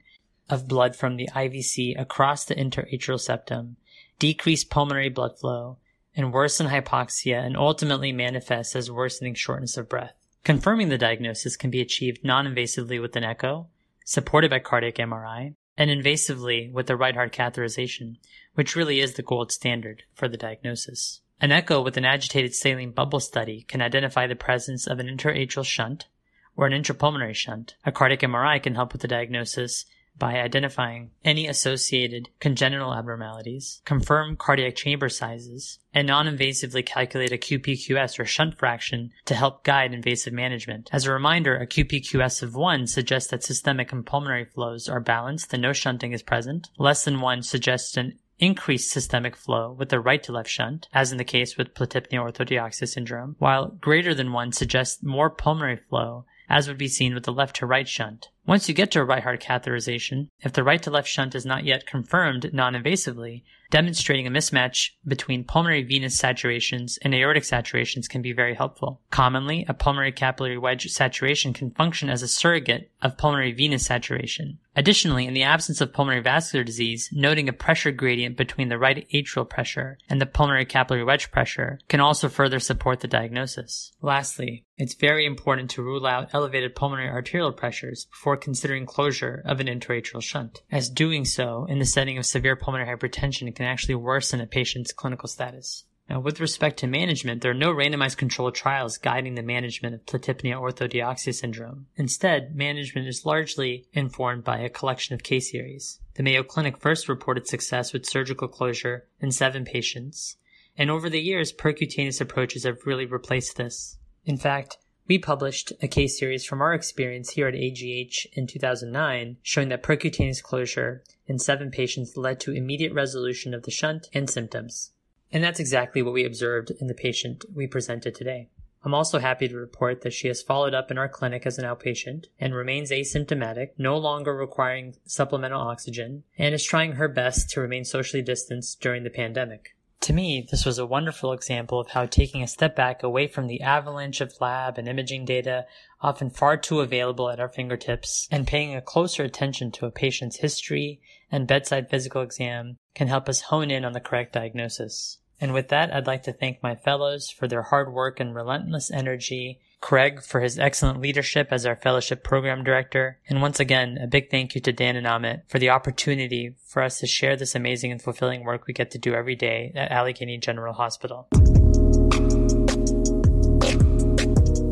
of 0.53 0.69
blood 0.69 0.95
from 0.95 1.17
the 1.17 1.31
IVC 1.35 1.99
across 1.99 2.45
the 2.45 2.57
interatrial 2.57 3.19
septum, 3.19 3.77
decrease 4.19 4.65
pulmonary 4.65 5.09
blood 5.09 5.38
flow, 5.38 5.79
and 6.15 6.31
worsen 6.31 6.67
hypoxia 6.67 7.43
and 7.43 7.57
ultimately 7.57 8.12
manifest 8.12 8.77
as 8.77 8.91
worsening 8.91 9.33
shortness 9.35 9.79
of 9.79 9.88
breath. 9.88 10.12
Confirming 10.45 10.91
the 10.91 10.99
diagnosis 10.99 11.57
can 11.57 11.71
be 11.71 11.81
achieved 11.81 12.23
non-invasively 12.23 13.01
with 13.01 13.17
an 13.17 13.25
echo, 13.25 13.69
supported 14.05 14.51
by 14.51 14.59
cardiac 14.59 14.97
MRI, 14.97 15.55
and 15.79 15.91
invasively 15.91 16.71
with 16.71 16.87
the 16.87 16.97
right 16.97 17.15
heart 17.15 17.33
catheterization, 17.33 18.17
which 18.53 18.77
really 18.77 19.01
is 19.01 19.15
the 19.15 19.23
gold 19.23 19.51
standard 19.51 20.03
for 20.12 20.29
the 20.29 20.37
diagnosis. 20.37 21.23
An 21.41 21.51
echo 21.51 21.81
with 21.81 21.97
an 21.97 22.05
agitated 22.05 22.55
saline 22.55 22.91
bubble 22.91 23.21
study 23.21 23.65
can 23.69 23.81
identify 23.81 24.27
the 24.27 24.37
presence 24.37 24.87
of 24.87 24.99
an 24.99 25.09
interatrial 25.09 25.65
shunt 25.65 26.09
or 26.57 26.67
an 26.67 26.75
intrapulmonary 26.75 27.35
shunt. 27.35 27.75
A 27.87 27.93
cardiac 27.93 28.21
MRI 28.21 28.62
can 28.62 28.75
help 28.75 28.93
with 28.93 29.01
the 29.01 29.09
diagnosis 29.09 29.87
by 30.18 30.35
identifying 30.35 31.11
any 31.25 31.46
associated 31.46 32.29
congenital 32.38 32.94
abnormalities, 32.94 33.83
confirm 33.85 34.37
cardiac 34.37 34.77
chamber 34.77 35.09
sizes, 35.09 35.79
and 35.92 36.07
non-invasively 36.07 36.85
calculate 36.85 37.33
a 37.33 37.37
QPQS 37.37 38.18
or 38.18 38.25
shunt 38.25 38.59
fraction 38.59 39.11
to 39.25 39.35
help 39.35 39.64
guide 39.64 39.92
invasive 39.92 40.33
management. 40.33 40.88
As 40.92 41.07
a 41.07 41.12
reminder, 41.12 41.57
a 41.57 41.66
QPQS 41.66 42.42
of 42.42 42.55
1 42.55 42.87
suggests 42.87 43.31
that 43.31 43.42
systemic 43.42 43.92
and 43.92 44.07
pulmonary 44.07 44.44
flows 44.44 44.88
are 44.88 45.01
balanced 45.01 45.53
and 45.53 45.62
no 45.62 45.72
shunting 45.72 46.12
is 46.12 46.22
present. 46.22 46.70
Less 46.79 47.05
than 47.05 47.20
1 47.20 47.42
suggests 47.42 47.96
an 47.96 48.18
increased 48.38 48.90
systemic 48.90 49.37
flow 49.37 49.72
with 49.72 49.88
the 49.88 50.01
right 50.01 50.22
to 50.25 50.33
left 50.33 50.51
shunt, 50.51 50.88
as 50.92 51.12
in 51.12 51.18
the 51.18 51.25
case 51.25 51.57
with 51.57 51.75
platypnea 51.75 52.20
orthodeoxia 52.20 52.88
syndrome, 52.88 53.37
while 53.38 53.68
greater 53.68 54.14
than 54.14 54.33
1 54.33 54.53
suggests 54.53 55.03
more 55.03 55.31
pulmonary 55.31 55.77
flow, 55.88 56.25
as 56.48 56.66
would 56.68 56.79
be 56.79 56.88
seen 56.88 57.14
with 57.14 57.25
the 57.25 57.33
left 57.33 57.57
to 57.57 57.66
right 57.66 57.88
shunt. 57.88 58.29
Once 58.45 58.69
you 58.69 58.75
get 58.75 58.91
to 58.91 59.01
a 59.01 59.05
right 59.05 59.23
heart 59.23 59.41
catheterization, 59.41 60.29
if 60.41 60.53
the 60.53 60.65
right 60.65 60.83
to 60.83 60.91
left 60.91 61.09
shunt 61.09 61.35
is 61.35 61.47
not 61.47 61.65
yet 61.65 61.87
confirmed 61.87 62.53
non 62.53 62.75
invasively, 62.75 63.43
demonstrating 63.73 64.27
a 64.27 64.31
mismatch 64.31 64.90
between 65.07 65.45
pulmonary 65.45 65.83
venous 65.83 66.21
saturations 66.21 66.99
and 67.01 67.15
aortic 67.15 67.43
saturations 67.43 68.09
can 68.09 68.21
be 68.21 68.33
very 68.33 68.55
helpful. 68.55 69.01
Commonly, 69.11 69.65
a 69.67 69.73
pulmonary 69.73 70.13
capillary 70.13 70.59
wedge 70.59 70.87
saturation 70.90 71.55
can 71.55 71.71
function 71.71 72.11
as 72.11 72.23
a 72.23 72.29
surrogate 72.29 72.90
of 73.01 73.17
pulmonary 73.17 73.53
venous 73.53 73.87
saturation. 73.87 74.59
Additionally, 74.77 75.27
in 75.27 75.35
the 75.35 75.43
absence 75.43 75.81
of 75.81 75.93
pulmonary 75.93 76.23
vascular 76.23 76.65
disease, 76.65 77.09
noting 77.13 77.49
a 77.49 77.53
pressure 77.53 77.93
gradient 77.93 78.37
between 78.37 78.69
the 78.69 78.79
right 78.79 79.07
atrial 79.11 79.49
pressure 79.49 79.99
and 80.09 80.21
the 80.21 80.27
pulmonary 80.27 80.65
capillary 80.65 81.05
wedge 81.05 81.31
pressure 81.31 81.79
can 81.88 82.01
also 82.01 82.29
further 82.29 82.59
support 82.59 83.01
the 83.01 83.09
diagnosis. 83.09 83.93
Lastly, 84.03 84.65
it's 84.77 84.95
very 84.95 85.25
important 85.25 85.71
to 85.71 85.83
rule 85.83 86.07
out 86.07 86.31
elevated 86.35 86.75
pulmonary 86.75 87.09
arterial 87.09 87.53
pressures 87.53 88.07
before 88.07 88.32
considering 88.37 88.87
closure 88.87 89.43
of 89.45 89.61
an 89.61 89.67
intraatrial 89.67 90.23
shunt, 90.23 90.63
as 90.71 90.89
doing 90.89 91.25
so 91.25 91.67
in 91.69 91.79
the 91.79 91.85
setting 91.85 92.19
of 92.19 92.27
severe 92.27 92.57
pulmonary 92.57 92.97
hypertension 92.97 93.55
can 93.55 93.67
actually 93.67 93.95
worsen 93.95 94.41
a 94.41 94.47
patient's 94.47 94.93
clinical 94.93 95.29
status. 95.29 95.85
Now, 96.09 96.21
with 96.21 96.41
respect 96.41 96.79
to 96.81 96.87
management, 96.87 97.43
there 97.43 97.53
are 97.53 97.55
no 97.55 97.73
randomized 97.73 98.17
controlled 98.17 98.55
trials 98.55 98.99
guiding 98.99 99.35
the 99.35 99.43
management 99.43 99.95
of 99.95 100.05
platypnea 100.05 100.61
orthodeoxia 100.61 101.35
syndrome. 101.35 101.87
Instead, 101.97 102.55
management 102.55 103.09
is 103.09 103.25
largely 103.25 103.87
informed 103.93 104.45
by 104.45 104.59
a 104.59 104.69
collection 104.69 105.15
of 105.15 105.23
case 105.23 105.51
series. 105.51 106.01
The 106.15 106.23
Mayo 106.23 106.43
Clinic 106.43 106.79
first 106.79 107.09
reported 107.09 107.47
success 107.47 107.93
with 107.93 108.05
surgical 108.05 108.49
closure 108.49 109.07
in 109.21 109.31
seven 109.31 109.65
patients, 109.65 110.37
and 110.77 110.91
over 110.91 111.09
the 111.09 111.21
years, 111.21 111.53
percutaneous 111.53 112.21
approaches 112.21 112.65
have 112.65 112.85
really 112.85 113.07
replaced 113.07 113.57
this. 113.57 113.97
In 114.25 114.37
fact, 114.37 114.79
we 115.09 115.19
published 115.19 115.73
a 115.83 115.88
case 115.88 116.19
series 116.19 116.44
from 116.44 116.61
our 116.61 116.75
experience 116.75 117.31
here 117.31 117.48
at 117.48 117.55
AGH 117.55 118.27
in 118.35 118.46
2009 118.46 119.37
showing 119.42 119.69
that 119.69 119.83
percutaneous 119.83 120.42
closure 120.42 121.03
in 121.27 121.38
seven 121.38 121.71
patients 121.71 122.17
led 122.17 122.38
to 122.40 122.53
immediate 122.53 122.94
resolution 122.94 123.53
of 123.53 123.65
the 123.65 123.71
shunt 123.71 124.09
and 124.15 124.31
symptoms. 124.31 124.92
And 125.33 125.42
that's 125.42 125.61
exactly 125.61 126.03
what 126.03 126.15
we 126.15 126.25
observed 126.25 126.71
in 126.81 126.87
the 126.87 126.94
patient 126.94 127.44
we 127.55 127.67
presented 127.67 128.15
today. 128.15 128.48
I'm 128.85 128.94
also 128.94 129.21
happy 129.21 129.46
to 129.48 129.57
report 129.57 130.03
that 130.03 130.13
she 130.13 130.29
has 130.29 130.42
followed 130.42 130.75
up 130.75 130.90
in 130.90 130.98
our 130.98 131.09
clinic 131.09 131.46
as 131.46 131.57
an 131.57 131.65
outpatient 131.65 132.27
and 132.40 132.55
remains 132.55 132.90
asymptomatic, 132.90 133.71
no 133.79 133.96
longer 133.96 134.35
requiring 134.35 134.96
supplemental 135.07 135.61
oxygen, 135.61 136.25
and 136.37 136.55
is 136.55 136.65
trying 136.65 136.92
her 136.92 137.07
best 137.07 137.50
to 137.50 137.61
remain 137.61 137.85
socially 137.85 138.23
distanced 138.23 138.81
during 138.81 139.05
the 139.05 139.11
pandemic. 139.11 139.77
To 140.03 140.13
me, 140.13 140.44
this 140.50 140.67
was 140.67 140.79
a 140.79 140.87
wonderful 140.87 141.33
example 141.33 141.79
of 141.79 141.90
how 141.90 142.07
taking 142.07 142.42
a 142.42 142.48
step 142.48 142.75
back 142.75 143.05
away 143.05 143.29
from 143.29 143.46
the 143.46 143.61
avalanche 143.61 144.21
of 144.21 144.40
lab 144.40 144.77
and 144.77 144.88
imaging 144.88 145.25
data, 145.25 145.65
often 146.00 146.29
far 146.29 146.57
too 146.57 146.81
available 146.81 147.31
at 147.31 147.38
our 147.38 147.48
fingertips, 147.48 148.27
and 148.29 148.44
paying 148.44 148.75
a 148.75 148.83
closer 148.83 149.23
attention 149.23 149.71
to 149.71 149.87
a 149.87 149.92
patient's 149.92 150.38
history 150.38 151.00
and 151.31 151.46
bedside 151.46 151.88
physical 151.88 152.21
exam 152.21 152.79
can 152.96 153.07
help 153.07 153.29
us 153.29 153.42
hone 153.42 153.71
in 153.71 153.85
on 153.85 153.92
the 153.92 154.00
correct 154.00 154.33
diagnosis. 154.33 155.19
And 155.40 155.55
with 155.55 155.69
that, 155.69 155.94
I'd 155.94 156.09
like 156.09 156.25
to 156.25 156.33
thank 156.33 156.65
my 156.65 156.75
fellows 156.75 157.31
for 157.31 157.46
their 157.46 157.63
hard 157.63 157.92
work 157.92 158.19
and 158.19 158.35
relentless 158.35 158.90
energy, 158.90 159.61
Craig 159.83 160.23
for 160.23 160.41
his 160.41 160.59
excellent 160.61 161.01
leadership 161.01 161.49
as 161.51 161.67
our 161.67 161.75
fellowship 161.75 162.23
program 162.23 162.63
director, 162.63 163.19
and 163.29 163.43
once 163.43 163.59
again, 163.59 163.99
a 164.01 164.07
big 164.07 164.31
thank 164.31 164.55
you 164.55 164.61
to 164.61 164.73
Dan 164.73 164.95
and 164.95 165.07
Amit 165.07 165.43
for 165.49 165.59
the 165.59 165.71
opportunity 165.71 166.55
for 166.65 166.83
us 166.83 167.01
to 167.01 167.07
share 167.07 167.37
this 167.37 167.57
amazing 167.57 167.91
and 167.91 168.01
fulfilling 168.01 168.45
work 168.45 168.67
we 168.67 168.73
get 168.73 168.93
to 168.93 168.99
do 168.99 169.13
every 169.13 169.35
day 169.35 169.73
at 169.75 169.91
Allegheny 169.91 170.39
General 170.39 170.73
Hospital. 170.73 171.27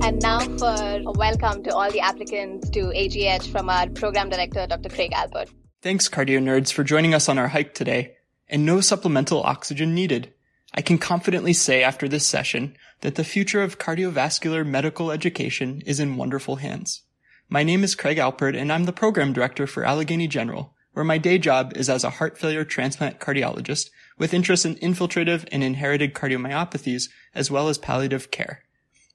And 0.02 0.22
now 0.22 0.38
for 0.56 1.02
a 1.04 1.12
welcome 1.12 1.64
to 1.64 1.74
all 1.74 1.90
the 1.90 2.00
applicants 2.00 2.70
to 2.70 2.92
AGH 2.94 3.50
from 3.50 3.68
our 3.68 3.88
program 3.88 4.30
director, 4.30 4.64
Dr. 4.68 4.88
Craig 4.88 5.10
Alpert. 5.10 5.50
Thanks, 5.82 6.08
cardio 6.08 6.40
nerds, 6.40 6.72
for 6.72 6.84
joining 6.84 7.14
us 7.14 7.28
on 7.28 7.36
our 7.36 7.48
hike 7.48 7.74
today. 7.74 8.16
And 8.48 8.64
no 8.64 8.80
supplemental 8.80 9.42
oxygen 9.42 9.92
needed. 9.92 10.32
I 10.72 10.82
can 10.82 10.98
confidently 10.98 11.52
say 11.52 11.82
after 11.82 12.06
this 12.08 12.26
session 12.26 12.76
that 13.00 13.16
the 13.16 13.24
future 13.24 13.62
of 13.62 13.78
cardiovascular 13.78 14.64
medical 14.64 15.10
education 15.10 15.82
is 15.84 15.98
in 15.98 16.16
wonderful 16.16 16.56
hands. 16.56 17.02
My 17.48 17.64
name 17.64 17.82
is 17.82 17.96
Craig 17.96 18.18
Alpert 18.18 18.56
and 18.56 18.72
I'm 18.72 18.84
the 18.84 18.92
program 18.92 19.32
director 19.32 19.66
for 19.66 19.84
Allegheny 19.84 20.28
General, 20.28 20.72
where 20.92 21.04
my 21.04 21.18
day 21.18 21.38
job 21.38 21.72
is 21.76 21.88
as 21.88 22.04
a 22.04 22.10
heart 22.10 22.38
failure 22.38 22.64
transplant 22.64 23.18
cardiologist 23.18 23.90
with 24.16 24.32
interest 24.32 24.64
in 24.64 24.76
infiltrative 24.76 25.48
and 25.50 25.64
inherited 25.64 26.14
cardiomyopathies 26.14 27.08
as 27.34 27.50
well 27.50 27.68
as 27.68 27.78
palliative 27.78 28.30
care. 28.30 28.62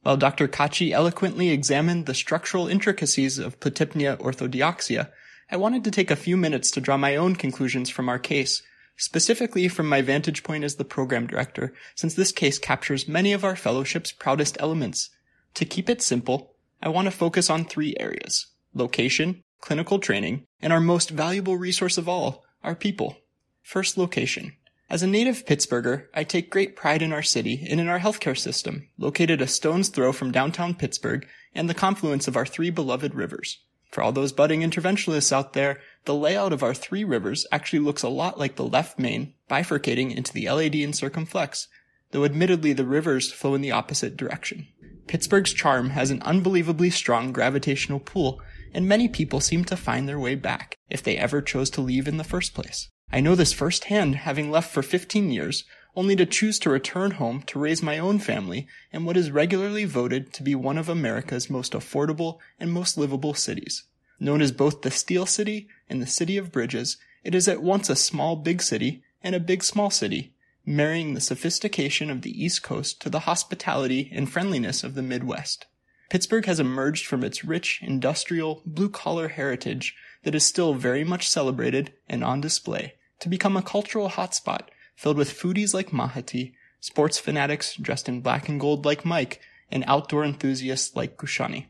While 0.01 0.18
Dr. 0.18 0.49
Kachi 0.49 0.91
eloquently 0.91 1.51
examined 1.51 2.06
the 2.06 2.14
structural 2.14 2.68
intricacies 2.68 3.39
of 3.39 3.62
platypnea 3.62 4.18
orthodeoxia, 4.18 5.10
I 5.49 5.56
wanted 5.56 5.86
to 5.86 5.91
take 5.91 6.12
a 6.12 6.18
few 6.18 6.36
minutes 6.36 6.70
to 6.72 6.82
draw 6.82 6.97
my 6.97 7.16
own 7.16 7.38
conclusions 7.38 7.89
from 7.89 8.10
our 8.10 8.20
case 8.20 8.62
specifically 8.98 9.68
from 9.68 9.88
my 9.88 10.02
vantage 10.02 10.43
point 10.43 10.64
as 10.64 10.76
the 10.76 10.86
program 10.86 11.28
director, 11.28 11.74
since 11.96 12.14
this 12.14 12.32
case 12.32 12.60
captures 12.60 13.08
many 13.08 13.34
of 13.34 13.43
our 13.43 13.56
fellowship's 13.56 14.12
proudest 14.12 14.58
elements. 14.60 15.10
To 15.56 15.66
keep 15.66 15.89
it 15.89 16.02
simple, 16.02 16.56
I 16.82 16.89
want 16.89 17.06
to 17.06 17.12
focus 17.12 17.50
on 17.50 17.66
three 17.66 17.96
areas 18.00 18.48
location, 18.74 19.41
clinical 19.62 20.00
training, 20.00 20.46
and 20.62 20.74
our 20.74 20.82
most 20.82 21.10
valuable 21.10 21.58
resource 21.58 21.98
of 21.98 22.10
all, 22.10 22.43
our 22.64 22.76
people. 22.76 23.18
First, 23.62 23.98
location. 23.98 24.54
As 24.89 25.02
a 25.02 25.08
native 25.08 25.46
Pittsburgher, 25.46 26.08
I 26.14 26.24
take 26.24 26.52
great 26.52 26.76
pride 26.76 27.02
in 27.02 27.12
our 27.12 27.24
city 27.24 27.66
and 27.70 27.80
in 27.80 27.88
our 27.88 28.00
healthcare 28.00 28.38
system, 28.38 28.88
located 28.98 29.41
a 29.41 29.48
stone's 29.48 29.89
throw 29.89 30.12
from 30.12 30.32
downtown 30.32 30.76
Pittsburgh 30.76 31.28
and 31.56 31.68
the 31.68 31.74
confluence 31.74 32.28
of 32.28 32.38
our 32.38 32.46
three 32.46 32.70
beloved 32.70 33.16
rivers. 33.16 33.60
For 33.96 34.02
all 34.02 34.12
those 34.12 34.34
budding 34.34 34.60
interventionists 34.60 35.32
out 35.32 35.54
there, 35.54 35.80
the 36.04 36.14
layout 36.14 36.52
of 36.52 36.62
our 36.62 36.74
three 36.74 37.06
rivers 37.06 37.48
actually 37.50 37.80
looks 37.80 38.04
a 38.04 38.10
lot 38.10 38.38
like 38.38 38.58
the 38.58 38.68
left 38.68 39.00
main 39.00 39.36
bifurcating 39.50 40.14
into 40.14 40.34
the 40.34 40.50
LAD 40.50 40.76
and 40.76 40.93
circumflex, 40.93 41.70
though 42.12 42.26
admittedly 42.26 42.74
the 42.74 42.84
rivers 42.84 43.32
flow 43.32 43.56
in 43.56 43.62
the 43.62 43.72
opposite 43.72 44.18
direction. 44.18 44.68
Pittsburgh's 45.08 45.54
charm 45.54 45.91
has 45.91 46.12
an 46.12 46.22
unbelievably 46.24 46.89
strong 46.89 47.32
gravitational 47.32 48.02
pull, 48.02 48.41
and 48.74 48.86
many 48.86 49.08
people 49.08 49.39
seem 49.39 49.64
to 49.64 49.78
find 49.78 50.10
their 50.10 50.20
way 50.20 50.36
back, 50.36 50.78
if 50.89 51.02
they 51.02 51.16
ever 51.16 51.41
chose 51.41 51.70
to 51.70 51.80
leave 51.80 52.06
in 52.06 52.18
the 52.18 52.26
first 52.26 52.54
place. 52.54 52.89
I 53.14 53.22
know 53.22 53.34
this 53.34 53.54
firsthand, 53.54 54.16
having 54.16 54.52
left 54.52 54.74
for 54.74 54.82
15 54.82 55.32
years, 55.32 55.64
only 55.96 56.16
to 56.16 56.26
choose 56.26 56.60
to 56.60 56.70
return 56.70 57.12
home 57.12 57.41
to 57.43 57.60
raise 57.60 57.82
my 57.82 57.98
own 57.98 58.20
family 58.20 58.68
in 58.91 59.06
what 59.06 59.18
is 59.18 59.32
regularly 59.32 59.86
voted 59.86 60.34
to 60.34 60.43
be 60.43 60.56
one 60.56 60.78
of 60.78 60.89
America's 60.89 61.50
most 61.50 61.74
affordable 61.74 62.39
and 62.60 62.72
most 62.72 62.98
livable 62.98 63.34
cities. 63.34 63.84
Known 64.20 64.41
as 64.41 64.52
both 64.52 64.82
the 64.82 64.91
Steel 64.91 65.26
City 65.26 65.68
and 65.89 66.02
the 66.02 66.08
City 66.08 66.38
of 66.38 66.52
Bridges, 66.52 66.98
it 67.24 67.36
is 67.36 67.48
at 67.48 67.64
once 67.64 67.89
a 67.89 67.96
small 67.96 68.36
big 68.36 68.62
city 68.62 69.04
and 69.24 69.34
a 69.34 69.39
big 69.39 69.64
small 69.64 69.89
city, 69.89 70.34
marrying 70.66 71.14
the 71.14 71.22
sophistication 71.22 72.10
of 72.10 72.22
the 72.22 72.43
East 72.43 72.64
Coast 72.64 73.02
to 73.02 73.10
the 73.10 73.22
hospitality 73.22 74.10
and 74.14 74.30
friendliness 74.30 74.84
of 74.84 74.96
the 74.96 75.02
Midwest. 75.02 75.66
Pittsburgh 76.10 76.46
has 76.46 76.60
emerged 76.60 77.06
from 77.06 77.24
its 77.24 77.43
rich, 77.43 77.80
industrial, 77.82 78.62
blue 78.66 78.89
collar 78.89 79.30
heritage 79.30 79.96
that 80.24 80.36
is 80.36 80.46
still 80.46 80.74
very 80.74 81.04
much 81.04 81.28
celebrated 81.28 81.93
and 82.08 82.24
on 82.24 82.41
display 82.41 82.93
to 83.20 83.30
become 83.30 83.58
a 83.58 83.62
cultural 83.62 84.10
hotspot 84.10 84.68
filled 84.96 85.18
with 85.18 85.38
foodies 85.38 85.74
like 85.74 85.91
Mahati, 85.91 86.54
sports 86.80 87.20
fanatics 87.20 87.76
dressed 87.76 88.08
in 88.10 88.22
black 88.22 88.50
and 88.50 88.60
gold 88.60 88.86
like 88.86 89.06
Mike, 89.06 89.41
and 89.72 89.84
outdoor 89.88 90.24
enthusiasts 90.24 90.96
like 90.96 91.18
Kushani. 91.18 91.68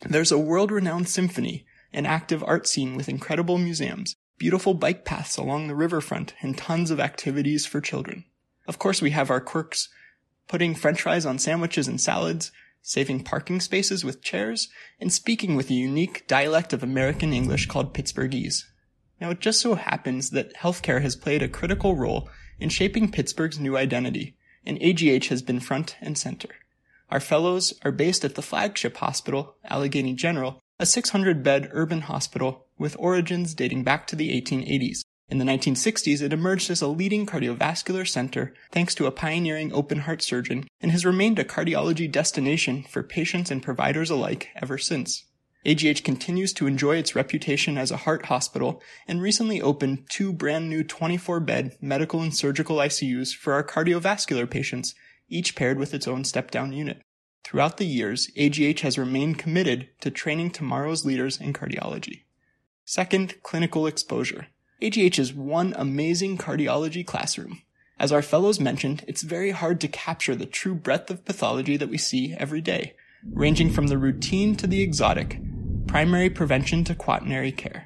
There's 0.00 0.32
a 0.32 0.38
world 0.38 0.70
renowned 0.70 1.08
symphony 1.08 1.66
an 1.92 2.06
active 2.06 2.44
art 2.44 2.66
scene 2.66 2.96
with 2.96 3.08
incredible 3.08 3.58
museums, 3.58 4.14
beautiful 4.36 4.74
bike 4.74 5.04
paths 5.04 5.36
along 5.36 5.66
the 5.66 5.74
riverfront, 5.74 6.34
and 6.40 6.56
tons 6.56 6.90
of 6.90 7.00
activities 7.00 7.66
for 7.66 7.80
children. 7.80 8.24
Of 8.66 8.78
course, 8.78 9.00
we 9.00 9.10
have 9.10 9.30
our 9.30 9.40
quirks, 9.40 9.88
putting 10.48 10.74
french 10.74 11.02
fries 11.02 11.24
on 11.24 11.38
sandwiches 11.38 11.88
and 11.88 12.00
salads, 12.00 12.52
saving 12.82 13.24
parking 13.24 13.60
spaces 13.60 14.04
with 14.04 14.22
chairs, 14.22 14.68
and 15.00 15.12
speaking 15.12 15.56
with 15.56 15.70
a 15.70 15.74
unique 15.74 16.26
dialect 16.26 16.72
of 16.72 16.82
American 16.82 17.32
English 17.32 17.66
called 17.66 17.94
Pittsburghese. 17.94 18.64
Now, 19.20 19.30
it 19.30 19.40
just 19.40 19.60
so 19.60 19.74
happens 19.74 20.30
that 20.30 20.54
healthcare 20.54 21.02
has 21.02 21.16
played 21.16 21.42
a 21.42 21.48
critical 21.48 21.96
role 21.96 22.28
in 22.60 22.68
shaping 22.68 23.10
Pittsburgh's 23.10 23.58
new 23.58 23.76
identity, 23.76 24.36
and 24.64 24.78
AGH 24.80 25.28
has 25.28 25.42
been 25.42 25.60
front 25.60 25.96
and 26.00 26.16
center. 26.18 26.50
Our 27.10 27.20
fellows 27.20 27.72
are 27.84 27.92
based 27.92 28.24
at 28.24 28.34
the 28.34 28.42
flagship 28.42 28.98
hospital, 28.98 29.56
Allegheny 29.64 30.14
General, 30.14 30.60
a 30.78 30.86
600 30.86 31.42
bed 31.42 31.68
urban 31.72 32.02
hospital 32.02 32.66
with 32.76 32.96
origins 32.98 33.54
dating 33.54 33.82
back 33.82 34.06
to 34.08 34.16
the 34.16 34.30
1880s. 34.40 35.00
In 35.30 35.38
the 35.38 35.44
1960s, 35.44 36.22
it 36.22 36.32
emerged 36.32 36.70
as 36.70 36.80
a 36.80 36.88
leading 36.88 37.26
cardiovascular 37.26 38.08
center 38.08 38.54
thanks 38.72 38.94
to 38.94 39.06
a 39.06 39.10
pioneering 39.10 39.72
open 39.72 40.00
heart 40.00 40.22
surgeon 40.22 40.66
and 40.80 40.90
has 40.92 41.04
remained 41.04 41.38
a 41.38 41.44
cardiology 41.44 42.10
destination 42.10 42.82
for 42.84 43.02
patients 43.02 43.50
and 43.50 43.62
providers 43.62 44.08
alike 44.08 44.48
ever 44.56 44.78
since. 44.78 45.24
AGH 45.66 46.04
continues 46.04 46.52
to 46.52 46.66
enjoy 46.66 46.96
its 46.96 47.16
reputation 47.16 47.76
as 47.76 47.90
a 47.90 47.98
heart 47.98 48.26
hospital 48.26 48.80
and 49.06 49.20
recently 49.20 49.60
opened 49.60 50.06
two 50.08 50.32
brand 50.32 50.70
new 50.70 50.84
24 50.84 51.40
bed 51.40 51.76
medical 51.80 52.22
and 52.22 52.34
surgical 52.34 52.76
ICUs 52.76 53.34
for 53.34 53.52
our 53.52 53.64
cardiovascular 53.64 54.48
patients, 54.48 54.94
each 55.28 55.56
paired 55.56 55.78
with 55.78 55.94
its 55.94 56.06
own 56.06 56.24
step 56.24 56.50
down 56.50 56.72
unit. 56.72 57.02
Throughout 57.44 57.78
the 57.78 57.86
years, 57.86 58.30
AGH 58.36 58.80
has 58.80 58.98
remained 58.98 59.38
committed 59.38 59.88
to 60.00 60.10
training 60.10 60.50
tomorrow's 60.50 61.04
leaders 61.04 61.40
in 61.40 61.52
cardiology. 61.52 62.22
Second, 62.84 63.34
clinical 63.42 63.86
exposure. 63.86 64.46
AGH 64.80 65.18
is 65.18 65.34
one 65.34 65.74
amazing 65.76 66.38
cardiology 66.38 67.04
classroom. 67.04 67.62
As 67.98 68.12
our 68.12 68.22
fellows 68.22 68.60
mentioned, 68.60 69.04
it's 69.08 69.22
very 69.22 69.50
hard 69.50 69.80
to 69.80 69.88
capture 69.88 70.36
the 70.36 70.46
true 70.46 70.74
breadth 70.74 71.10
of 71.10 71.24
pathology 71.24 71.76
that 71.76 71.88
we 71.88 71.98
see 71.98 72.34
every 72.38 72.60
day, 72.60 72.94
ranging 73.24 73.70
from 73.70 73.88
the 73.88 73.98
routine 73.98 74.56
to 74.56 74.66
the 74.66 74.82
exotic, 74.82 75.40
primary 75.86 76.30
prevention 76.30 76.84
to 76.84 76.94
quaternary 76.94 77.52
care. 77.52 77.84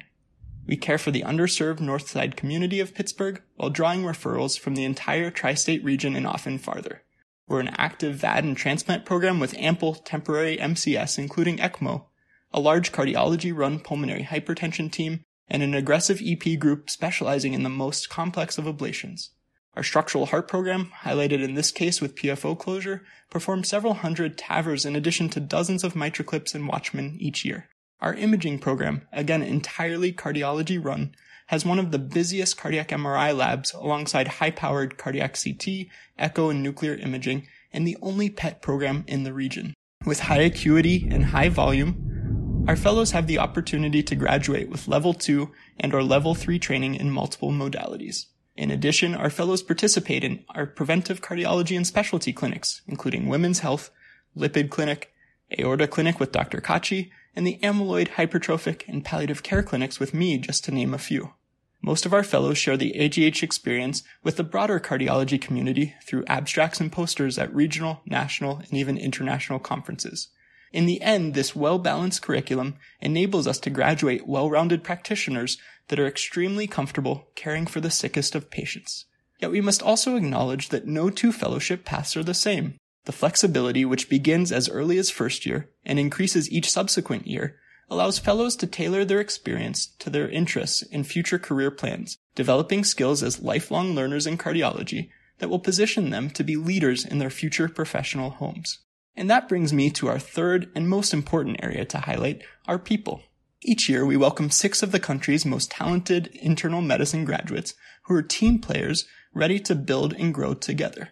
We 0.65 0.77
care 0.77 0.97
for 0.97 1.11
the 1.11 1.23
underserved 1.23 1.79
north 1.79 2.09
side 2.09 2.37
community 2.37 2.79
of 2.79 2.93
Pittsburgh 2.93 3.41
while 3.55 3.69
drawing 3.69 4.03
referrals 4.03 4.57
from 4.57 4.75
the 4.75 4.85
entire 4.85 5.29
tri-state 5.29 5.83
region 5.83 6.15
and 6.15 6.25
often 6.25 6.57
farther. 6.57 7.03
We're 7.47 7.59
an 7.59 7.75
active 7.77 8.15
VAD 8.15 8.43
and 8.45 8.55
transplant 8.55 9.05
program 9.05 9.39
with 9.39 9.57
ample 9.57 9.95
temporary 9.95 10.57
MCS, 10.57 11.17
including 11.17 11.57
ECMO, 11.57 12.05
a 12.53 12.59
large 12.59 12.91
cardiology 12.91 13.55
run 13.55 13.79
pulmonary 13.79 14.23
hypertension 14.23 14.91
team, 14.91 15.23
and 15.49 15.61
an 15.61 15.73
aggressive 15.73 16.21
EP 16.23 16.57
group 16.57 16.89
specializing 16.89 17.53
in 17.53 17.63
the 17.63 17.69
most 17.69 18.09
complex 18.09 18.57
of 18.57 18.65
ablations. 18.65 19.29
Our 19.75 19.83
structural 19.83 20.27
heart 20.27 20.47
program, 20.47 20.91
highlighted 21.01 21.43
in 21.43 21.55
this 21.55 21.71
case 21.71 21.99
with 21.99 22.15
PFO 22.15 22.57
closure, 22.57 23.03
performs 23.31 23.67
several 23.67 23.95
hundred 23.95 24.37
TAVRs 24.37 24.85
in 24.85 24.95
addition 24.95 25.29
to 25.29 25.39
dozens 25.39 25.83
of 25.83 25.95
MitraClips 25.95 26.53
and 26.53 26.67
Watchmen 26.67 27.17
each 27.19 27.43
year. 27.43 27.69
Our 27.99 28.13
imaging 28.13 28.59
program, 28.59 29.07
again 29.11 29.41
entirely 29.41 30.13
cardiology 30.13 30.83
run, 30.83 31.15
has 31.47 31.65
one 31.65 31.79
of 31.79 31.91
the 31.91 31.99
busiest 31.99 32.57
cardiac 32.57 32.89
MRI 32.89 33.35
labs 33.35 33.73
alongside 33.73 34.27
high-powered 34.27 34.97
cardiac 34.97 35.37
CT, 35.41 35.87
echo, 36.19 36.49
and 36.49 36.61
nuclear 36.61 36.95
imaging, 36.95 37.47
and 37.71 37.87
the 37.87 37.97
only 38.01 38.29
PET 38.29 38.61
program 38.61 39.03
in 39.07 39.23
the 39.23 39.33
region. 39.33 39.73
With 40.05 40.19
high 40.19 40.41
acuity 40.41 41.07
and 41.09 41.25
high 41.25 41.49
volume, 41.49 42.65
our 42.67 42.75
fellows 42.75 43.11
have 43.11 43.27
the 43.27 43.39
opportunity 43.39 44.03
to 44.03 44.15
graduate 44.15 44.69
with 44.69 44.87
level 44.87 45.13
2 45.13 45.51
and 45.79 45.93
or 45.93 46.03
level 46.03 46.35
3 46.35 46.59
training 46.59 46.95
in 46.95 47.09
multiple 47.09 47.51
modalities. 47.51 48.27
In 48.55 48.69
addition, 48.69 49.15
our 49.15 49.29
fellows 49.29 49.63
participate 49.63 50.23
in 50.23 50.45
our 50.49 50.65
preventive 50.65 51.21
cardiology 51.21 51.75
and 51.75 51.87
specialty 51.87 52.31
clinics, 52.31 52.81
including 52.87 53.27
women's 53.27 53.59
health, 53.59 53.89
lipid 54.37 54.69
clinic, 54.69 55.11
aorta 55.59 55.87
clinic 55.87 56.19
with 56.19 56.31
Dr. 56.31 56.59
Kachi, 56.61 57.09
and 57.35 57.47
the 57.47 57.59
amyloid, 57.63 58.09
hypertrophic, 58.09 58.87
and 58.87 59.03
palliative 59.03 59.41
care 59.41 59.63
clinics 59.63 59.99
with 59.99 60.13
me, 60.13 60.37
just 60.37 60.63
to 60.65 60.71
name 60.71 60.93
a 60.93 60.99
few. 60.99 61.33
Most 61.81 62.05
of 62.05 62.13
our 62.13 62.23
fellows 62.23 62.57
share 62.57 62.77
the 62.77 62.93
AGH 62.97 63.43
experience 63.43 64.03
with 64.23 64.37
the 64.37 64.43
broader 64.43 64.79
cardiology 64.79 65.41
community 65.41 65.95
through 66.05 66.23
abstracts 66.27 66.79
and 66.79 66.91
posters 66.91 67.37
at 67.37 67.53
regional, 67.53 68.01
national, 68.05 68.59
and 68.59 68.73
even 68.73 68.97
international 68.97 69.59
conferences. 69.59 70.29
In 70.71 70.85
the 70.85 71.01
end, 71.01 71.33
this 71.33 71.55
well-balanced 71.55 72.21
curriculum 72.21 72.75
enables 73.01 73.47
us 73.47 73.59
to 73.59 73.69
graduate 73.69 74.27
well-rounded 74.27 74.83
practitioners 74.83 75.57
that 75.87 75.99
are 75.99 76.07
extremely 76.07 76.67
comfortable 76.67 77.27
caring 77.35 77.65
for 77.65 77.79
the 77.79 77.91
sickest 77.91 78.35
of 78.35 78.49
patients. 78.49 79.05
Yet 79.39 79.51
we 79.51 79.61
must 79.61 79.83
also 79.83 80.15
acknowledge 80.15 80.69
that 80.69 80.87
no 80.87 81.09
two 81.09 81.31
fellowship 81.31 81.83
paths 81.85 82.15
are 82.15 82.23
the 82.23 82.33
same. 82.33 82.75
The 83.05 83.11
flexibility, 83.11 83.83
which 83.83 84.09
begins 84.09 84.51
as 84.51 84.69
early 84.69 84.97
as 84.97 85.09
first 85.09 85.45
year 85.45 85.69
and 85.85 85.99
increases 85.99 86.49
each 86.49 86.71
subsequent 86.71 87.27
year, 87.27 87.57
allows 87.89 88.19
fellows 88.19 88.55
to 88.55 88.67
tailor 88.67 89.03
their 89.03 89.19
experience 89.19 89.87
to 89.99 90.09
their 90.09 90.29
interests 90.29 90.83
and 90.91 91.05
future 91.05 91.37
career 91.37 91.69
plans, 91.69 92.17
developing 92.35 92.83
skills 92.83 93.21
as 93.21 93.41
lifelong 93.41 93.93
learners 93.93 94.25
in 94.25 94.37
cardiology 94.37 95.09
that 95.39 95.49
will 95.49 95.59
position 95.59 96.09
them 96.09 96.29
to 96.29 96.43
be 96.43 96.55
leaders 96.55 97.05
in 97.05 97.17
their 97.17 97.29
future 97.29 97.67
professional 97.67 98.29
homes. 98.29 98.79
And 99.15 99.29
that 99.29 99.49
brings 99.49 99.73
me 99.73 99.89
to 99.91 100.07
our 100.07 100.19
third 100.19 100.71
and 100.73 100.87
most 100.87 101.13
important 101.13 101.59
area 101.61 101.85
to 101.85 101.99
highlight, 101.99 102.41
our 102.67 102.79
people. 102.79 103.21
Each 103.65 103.87
year, 103.87 104.05
we 104.05 104.17
welcome 104.17 104.49
six 104.49 104.83
of 104.83 104.91
the 104.91 104.99
country's 104.99 105.45
most 105.45 105.71
talented 105.71 106.27
internal 106.33 106.81
medicine 106.81 107.23
graduates 107.23 107.73
who 108.03 108.13
are 108.13 108.21
team 108.21 108.59
players 108.59 109.05
ready 109.33 109.57
to 109.61 109.73
build 109.73 110.11
and 110.11 110.33
grow 110.33 110.53
together. 110.53 111.11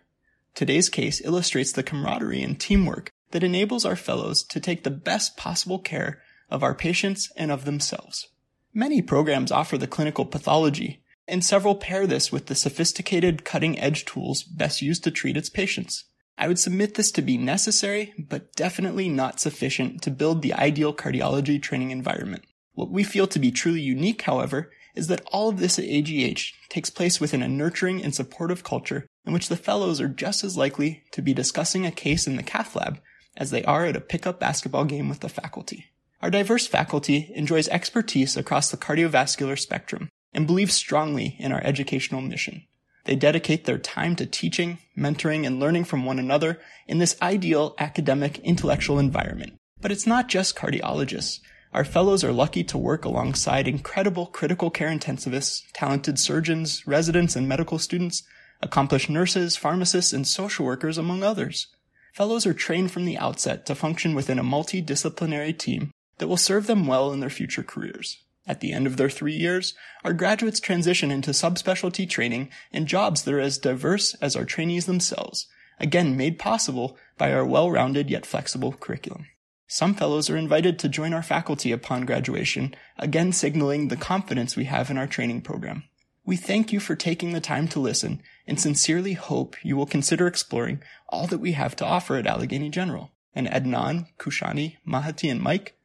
Today's 0.54 0.90
case 0.90 1.22
illustrates 1.22 1.72
the 1.72 1.82
camaraderie 1.82 2.44
and 2.44 2.60
teamwork 2.60 3.10
that 3.32 3.44
enables 3.44 3.86
our 3.86 3.96
fellows 3.96 4.44
to 4.44 4.60
take 4.60 4.84
the 4.84 4.92
best 4.92 5.38
possible 5.38 5.80
care 5.80 6.22
of 6.50 6.62
our 6.62 6.76
patients 6.76 7.32
and 7.38 7.52
of 7.52 7.64
themselves. 7.64 8.28
Many 8.74 9.02
programs 9.02 9.54
offer 9.54 9.78
the 9.78 9.88
clinical 9.88 10.26
pathology, 10.26 11.02
and 11.30 11.46
several 11.46 11.76
pair 11.76 12.06
this 12.06 12.34
with 12.34 12.48
the 12.48 12.56
sophisticated 12.56 13.46
cutting 13.46 13.80
edge 13.80 14.04
tools 14.04 14.44
best 14.44 14.82
used 14.82 15.06
to 15.06 15.12
treat 15.12 15.38
its 15.38 15.50
patients. 15.50 16.04
I 16.38 16.48
would 16.48 16.60
submit 16.60 16.96
this 16.96 17.12
to 17.12 17.22
be 17.22 17.38
necessary, 17.38 18.14
but 18.18 18.54
definitely 18.54 19.10
not 19.10 19.40
sufficient 19.40 20.02
to 20.04 20.12
build 20.12 20.42
the 20.42 20.54
ideal 20.54 20.94
cardiology 20.94 21.62
training 21.62 21.92
environment. 21.92 22.44
What 22.74 22.90
we 22.90 23.04
feel 23.04 23.28
to 23.28 23.40
be 23.40 23.52
truly 23.52 23.82
unique, 23.82 24.24
however, 24.24 24.72
is 24.96 25.08
that 25.08 25.26
all 25.32 25.50
of 25.50 25.60
this 25.60 25.78
at 25.78 25.86
AGH 25.86 26.54
takes 26.70 26.90
place 26.90 27.20
within 27.20 27.44
a 27.44 27.48
nurturing 27.48 28.04
and 28.04 28.14
supportive 28.14 28.64
culture 28.64 29.08
in 29.26 29.34
which 29.34 29.50
the 29.50 29.58
fellows 29.58 30.02
are 30.02 30.08
just 30.08 30.44
as 30.44 30.58
likely 30.58 31.04
to 31.12 31.22
be 31.22 31.34
discussing 31.34 31.86
a 31.86 31.92
case 31.92 32.28
in 32.28 32.36
the 32.36 32.44
cath 32.44 32.76
lab 32.76 33.00
as 33.38 33.52
they 33.52 33.64
are 33.64 33.86
at 33.86 33.96
a 33.96 34.02
pickup 34.02 34.40
basketball 34.40 34.86
game 34.86 35.10
with 35.10 35.20
the 35.22 35.30
faculty. 35.30 35.86
Our 36.22 36.30
diverse 36.30 36.68
faculty 36.68 37.32
enjoys 37.36 37.68
expertise 37.70 38.38
across 38.38 38.70
the 38.70 38.78
cardiovascular 38.78 39.58
spectrum 39.58 40.10
and 40.34 40.48
believes 40.48 40.74
strongly 40.74 41.36
in 41.40 41.52
our 41.52 41.62
educational 41.64 42.22
mission. 42.22 42.64
They 43.06 43.16
dedicate 43.16 43.66
their 43.66 43.78
time 43.78 44.16
to 44.18 44.26
teaching, 44.26 44.78
mentoring, 44.98 45.46
and 45.46 45.60
learning 45.60 45.86
from 45.86 46.06
one 46.06 46.20
another 46.20 46.60
in 46.88 47.00
this 47.00 47.20
ideal 47.22 47.76
academic 47.80 48.40
intellectual 48.40 49.00
environment. 49.00 49.54
But 49.82 49.92
it's 49.92 50.06
not 50.06 50.28
just 50.28 50.56
cardiologists. 50.56 51.40
Our 51.74 51.84
fellows 51.86 52.24
are 52.24 52.34
lucky 52.34 52.64
to 52.66 52.78
work 52.78 53.06
alongside 53.06 53.68
incredible 53.68 54.26
critical 54.28 54.70
care 54.70 54.90
intensivists, 54.90 55.64
talented 55.74 56.20
surgeons, 56.20 56.86
residents, 56.86 57.36
and 57.36 57.48
medical 57.48 57.80
students, 57.80 58.24
accomplished 58.62 59.10
nurses, 59.10 59.56
pharmacists, 59.56 60.14
and 60.14 60.28
social 60.28 60.66
workers, 60.66 60.98
among 60.98 61.24
others. 61.24 61.68
Fellows 62.14 62.46
are 62.46 62.54
trained 62.54 62.92
from 62.92 63.06
the 63.06 63.18
outset 63.18 63.66
to 63.66 63.74
function 63.74 64.14
within 64.14 64.38
a 64.38 64.44
multidisciplinary 64.44 65.58
team 65.58 65.92
that 66.18 66.28
will 66.28 66.38
serve 66.38 66.68
them 66.68 66.86
well 66.86 67.14
in 67.14 67.22
their 67.22 67.30
future 67.30 67.64
careers. 67.64 68.18
At 68.48 68.60
the 68.60 68.74
end 68.74 68.88
of 68.88 68.98
their 68.98 69.10
three 69.10 69.36
years, 69.36 69.76
our 70.04 70.14
graduates 70.14 70.60
transition 70.60 71.12
into 71.12 71.32
subspecialty 71.32 72.10
training 72.10 72.50
and 72.72 72.88
jobs 72.88 73.24
that 73.24 73.34
are 73.34 73.40
as 73.40 73.58
diverse 73.58 74.16
as 74.16 74.36
our 74.36 74.46
trainees 74.46 74.88
themselves, 74.88 75.48
again 75.80 76.18
made 76.18 76.40
possible 76.40 76.98
by 77.18 77.32
our 77.32 77.46
well-rounded 77.46 78.10
yet 78.10 78.26
flexible 78.26 78.74
curriculum. 78.74 79.28
Some 79.68 79.94
fellows 79.94 80.30
are 80.30 80.36
invited 80.36 80.80
to 80.80 80.90
join 80.90 81.14
our 81.14 81.24
faculty 81.24 81.72
upon 81.72 82.06
graduation, 82.06 82.76
again 82.98 83.32
signaling 83.32 83.88
the 83.88 83.96
confidence 83.96 84.56
we 84.56 84.66
have 84.66 84.90
in 84.90 84.98
our 84.98 85.08
training 85.08 85.42
program. 85.42 85.84
We 86.26 86.36
thank 86.36 86.74
you 86.74 86.80
for 86.80 86.96
taking 86.96 87.34
the 87.34 87.42
time 87.42 87.68
to 87.70 87.80
listen 87.80 88.22
and 88.46 88.60
sincerely 88.60 89.14
hope 89.14 89.56
you 89.64 89.78
will 89.78 89.86
consider 89.86 90.28
exploring 90.28 90.84
all 91.10 91.26
that 91.28 91.40
we 91.40 91.54
have 91.54 91.76
to 91.78 91.86
offer 91.86 92.18
at 92.18 92.28
Allegheny 92.28 92.70
General. 92.70 93.12
And 93.34 93.48
Adnan, 93.48 94.08
Kushani, 94.20 94.76
Mahati, 94.86 95.32
and 95.32 95.42
Mike, 95.42 95.78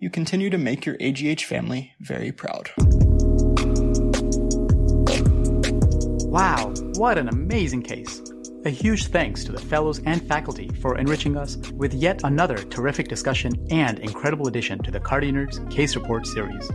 you 0.00 0.08
continue 0.08 0.48
to 0.48 0.58
make 0.58 0.86
your 0.86 0.96
AGH 0.98 1.44
family 1.44 1.92
very 2.00 2.32
proud. 2.32 2.70
Wow, 6.24 6.72
what 6.94 7.18
an 7.18 7.28
amazing 7.28 7.82
case! 7.82 8.22
A 8.64 8.70
huge 8.70 9.06
thanks 9.08 9.44
to 9.44 9.52
the 9.52 9.60
fellows 9.60 10.00
and 10.06 10.26
faculty 10.26 10.68
for 10.80 10.98
enriching 10.98 11.36
us 11.36 11.56
with 11.72 11.92
yet 11.92 12.22
another 12.24 12.56
terrific 12.56 13.08
discussion 13.08 13.52
and 13.70 13.98
incredible 13.98 14.48
addition 14.48 14.82
to 14.82 14.90
the 14.90 15.00
Cardio 15.00 15.32
Nerds 15.32 15.70
Case 15.70 15.94
Report 15.96 16.26
series. 16.26 16.70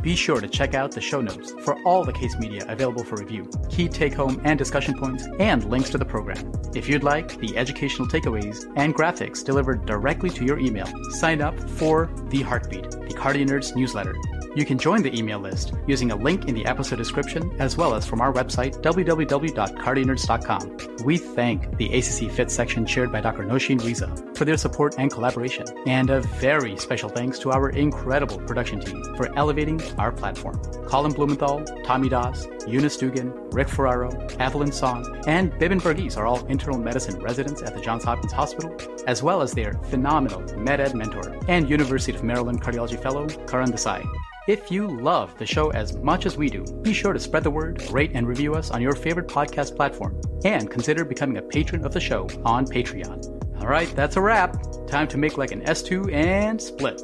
Be 0.00 0.16
sure 0.16 0.40
to 0.40 0.48
check 0.48 0.74
out 0.74 0.92
the 0.92 1.00
show 1.00 1.20
notes 1.20 1.52
for 1.64 1.78
all 1.84 2.04
the 2.04 2.12
case 2.12 2.36
media 2.38 2.64
available 2.68 3.04
for 3.04 3.16
review, 3.16 3.48
key 3.68 3.88
take 3.88 4.14
home 4.14 4.40
and 4.44 4.58
discussion 4.58 4.98
points, 4.98 5.26
and 5.38 5.64
links 5.64 5.90
to 5.90 5.98
the 5.98 6.04
program. 6.04 6.52
If 6.74 6.88
you'd 6.88 7.04
like 7.04 7.38
the 7.38 7.56
educational 7.56 8.08
takeaways 8.08 8.70
and 8.76 8.94
graphics 8.94 9.44
delivered 9.44 9.86
directly 9.86 10.30
to 10.30 10.44
your 10.44 10.58
email, 10.58 10.86
sign 11.10 11.40
up 11.40 11.58
for 11.70 12.10
The 12.28 12.42
Heartbeat, 12.42 12.90
the 12.90 13.14
Cardio 13.14 13.46
Nerds 13.46 13.76
newsletter. 13.76 14.14
You 14.54 14.66
can 14.66 14.76
join 14.76 15.02
the 15.02 15.18
email 15.18 15.38
list 15.38 15.72
using 15.86 16.10
a 16.10 16.16
link 16.16 16.46
in 16.46 16.54
the 16.54 16.66
episode 16.66 16.96
description 16.96 17.56
as 17.58 17.74
well 17.76 17.94
as 17.94 18.06
from 18.06 18.20
our 18.20 18.30
website, 18.32 18.82
www.cardionerds.com. 18.82 21.04
We 21.04 21.16
thank 21.16 21.78
the 21.78 21.86
ACC 21.86 22.30
Fit 22.30 22.50
section 22.50 22.84
chaired 22.84 23.10
by 23.10 23.22
Dr. 23.22 23.44
Nosheen 23.44 23.82
Reza 23.82 24.14
for 24.34 24.44
their 24.44 24.58
support 24.58 24.96
and 24.98 25.10
collaboration. 25.10 25.64
And 25.86 26.10
a 26.10 26.20
very 26.20 26.76
special 26.76 27.08
thanks 27.08 27.38
to 27.40 27.50
our 27.50 27.70
incredible 27.70 28.38
production 28.40 28.80
team 28.80 29.02
for 29.16 29.34
elevating 29.38 29.80
our 29.98 30.12
platform. 30.12 30.60
Colin 30.86 31.12
Blumenthal, 31.12 31.64
Tommy 31.84 32.10
Das, 32.10 32.46
Eunice 32.66 32.96
Dugan, 32.96 33.32
Rick 33.50 33.68
Ferraro, 33.68 34.10
Evelyn 34.38 34.72
Song, 34.72 35.04
and 35.26 35.52
Bibin 35.54 35.80
Varghese 35.80 36.16
are 36.16 36.26
all 36.26 36.44
internal 36.46 36.78
medicine 36.78 37.20
residents 37.20 37.62
at 37.62 37.74
the 37.74 37.80
Johns 37.80 38.04
Hopkins 38.04 38.32
Hospital, 38.32 38.76
as 39.06 39.22
well 39.22 39.42
as 39.42 39.52
their 39.52 39.74
phenomenal 39.90 40.40
MedEd 40.56 40.94
mentor 40.94 41.38
and 41.48 41.68
University 41.68 42.16
of 42.16 42.22
Maryland 42.22 42.62
cardiology 42.62 43.00
fellow, 43.00 43.26
Karan 43.46 43.72
Desai. 43.72 44.06
If 44.48 44.72
you 44.72 44.88
love 44.88 45.38
the 45.38 45.46
show 45.46 45.70
as 45.70 45.96
much 45.98 46.26
as 46.26 46.36
we 46.36 46.48
do, 46.50 46.64
be 46.82 46.92
sure 46.92 47.12
to 47.12 47.20
spread 47.20 47.44
the 47.44 47.50
word, 47.50 47.80
rate, 47.92 48.10
and 48.14 48.26
review 48.26 48.54
us 48.54 48.72
on 48.72 48.82
your 48.82 48.94
favorite 48.94 49.28
podcast 49.28 49.76
platform, 49.76 50.20
and 50.44 50.68
consider 50.68 51.04
becoming 51.04 51.36
a 51.36 51.42
patron 51.42 51.84
of 51.84 51.92
the 51.92 52.00
show 52.00 52.26
on 52.44 52.66
Patreon. 52.66 53.60
All 53.60 53.68
right, 53.68 53.94
that's 53.94 54.16
a 54.16 54.20
wrap. 54.20 54.56
Time 54.88 55.06
to 55.06 55.16
make 55.16 55.38
like 55.38 55.52
an 55.52 55.62
S2 55.62 56.12
and 56.12 56.60
split. 56.60 57.02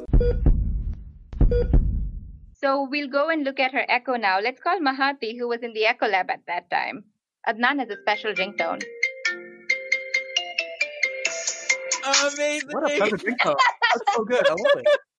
So 2.61 2.83
we'll 2.83 3.07
go 3.07 3.29
and 3.29 3.45
look 3.45 3.59
at 3.59 3.71
her 3.71 3.85
echo 3.87 4.15
now. 4.15 4.39
Let's 4.41 4.59
call 4.59 4.79
Mahati, 4.79 5.37
who 5.37 5.47
was 5.47 5.61
in 5.61 5.71
the 5.73 5.85
echo 5.85 6.07
lab 6.07 6.29
at 6.29 6.41
that 6.47 6.69
time. 6.69 7.05
Adnan 7.47 7.79
has 7.79 7.89
a 7.89 7.95
special 8.01 8.33
ringtone. 8.33 8.83
Amazing. 12.33 12.69
What 12.71 12.91
a 12.91 12.97
pleasant 12.97 13.23
ringtone. 13.23 13.55
That's 13.93 14.13
so 14.13 14.25
good. 14.25 14.45
I 14.45 14.51
love 14.51 14.59
it. 14.75 14.87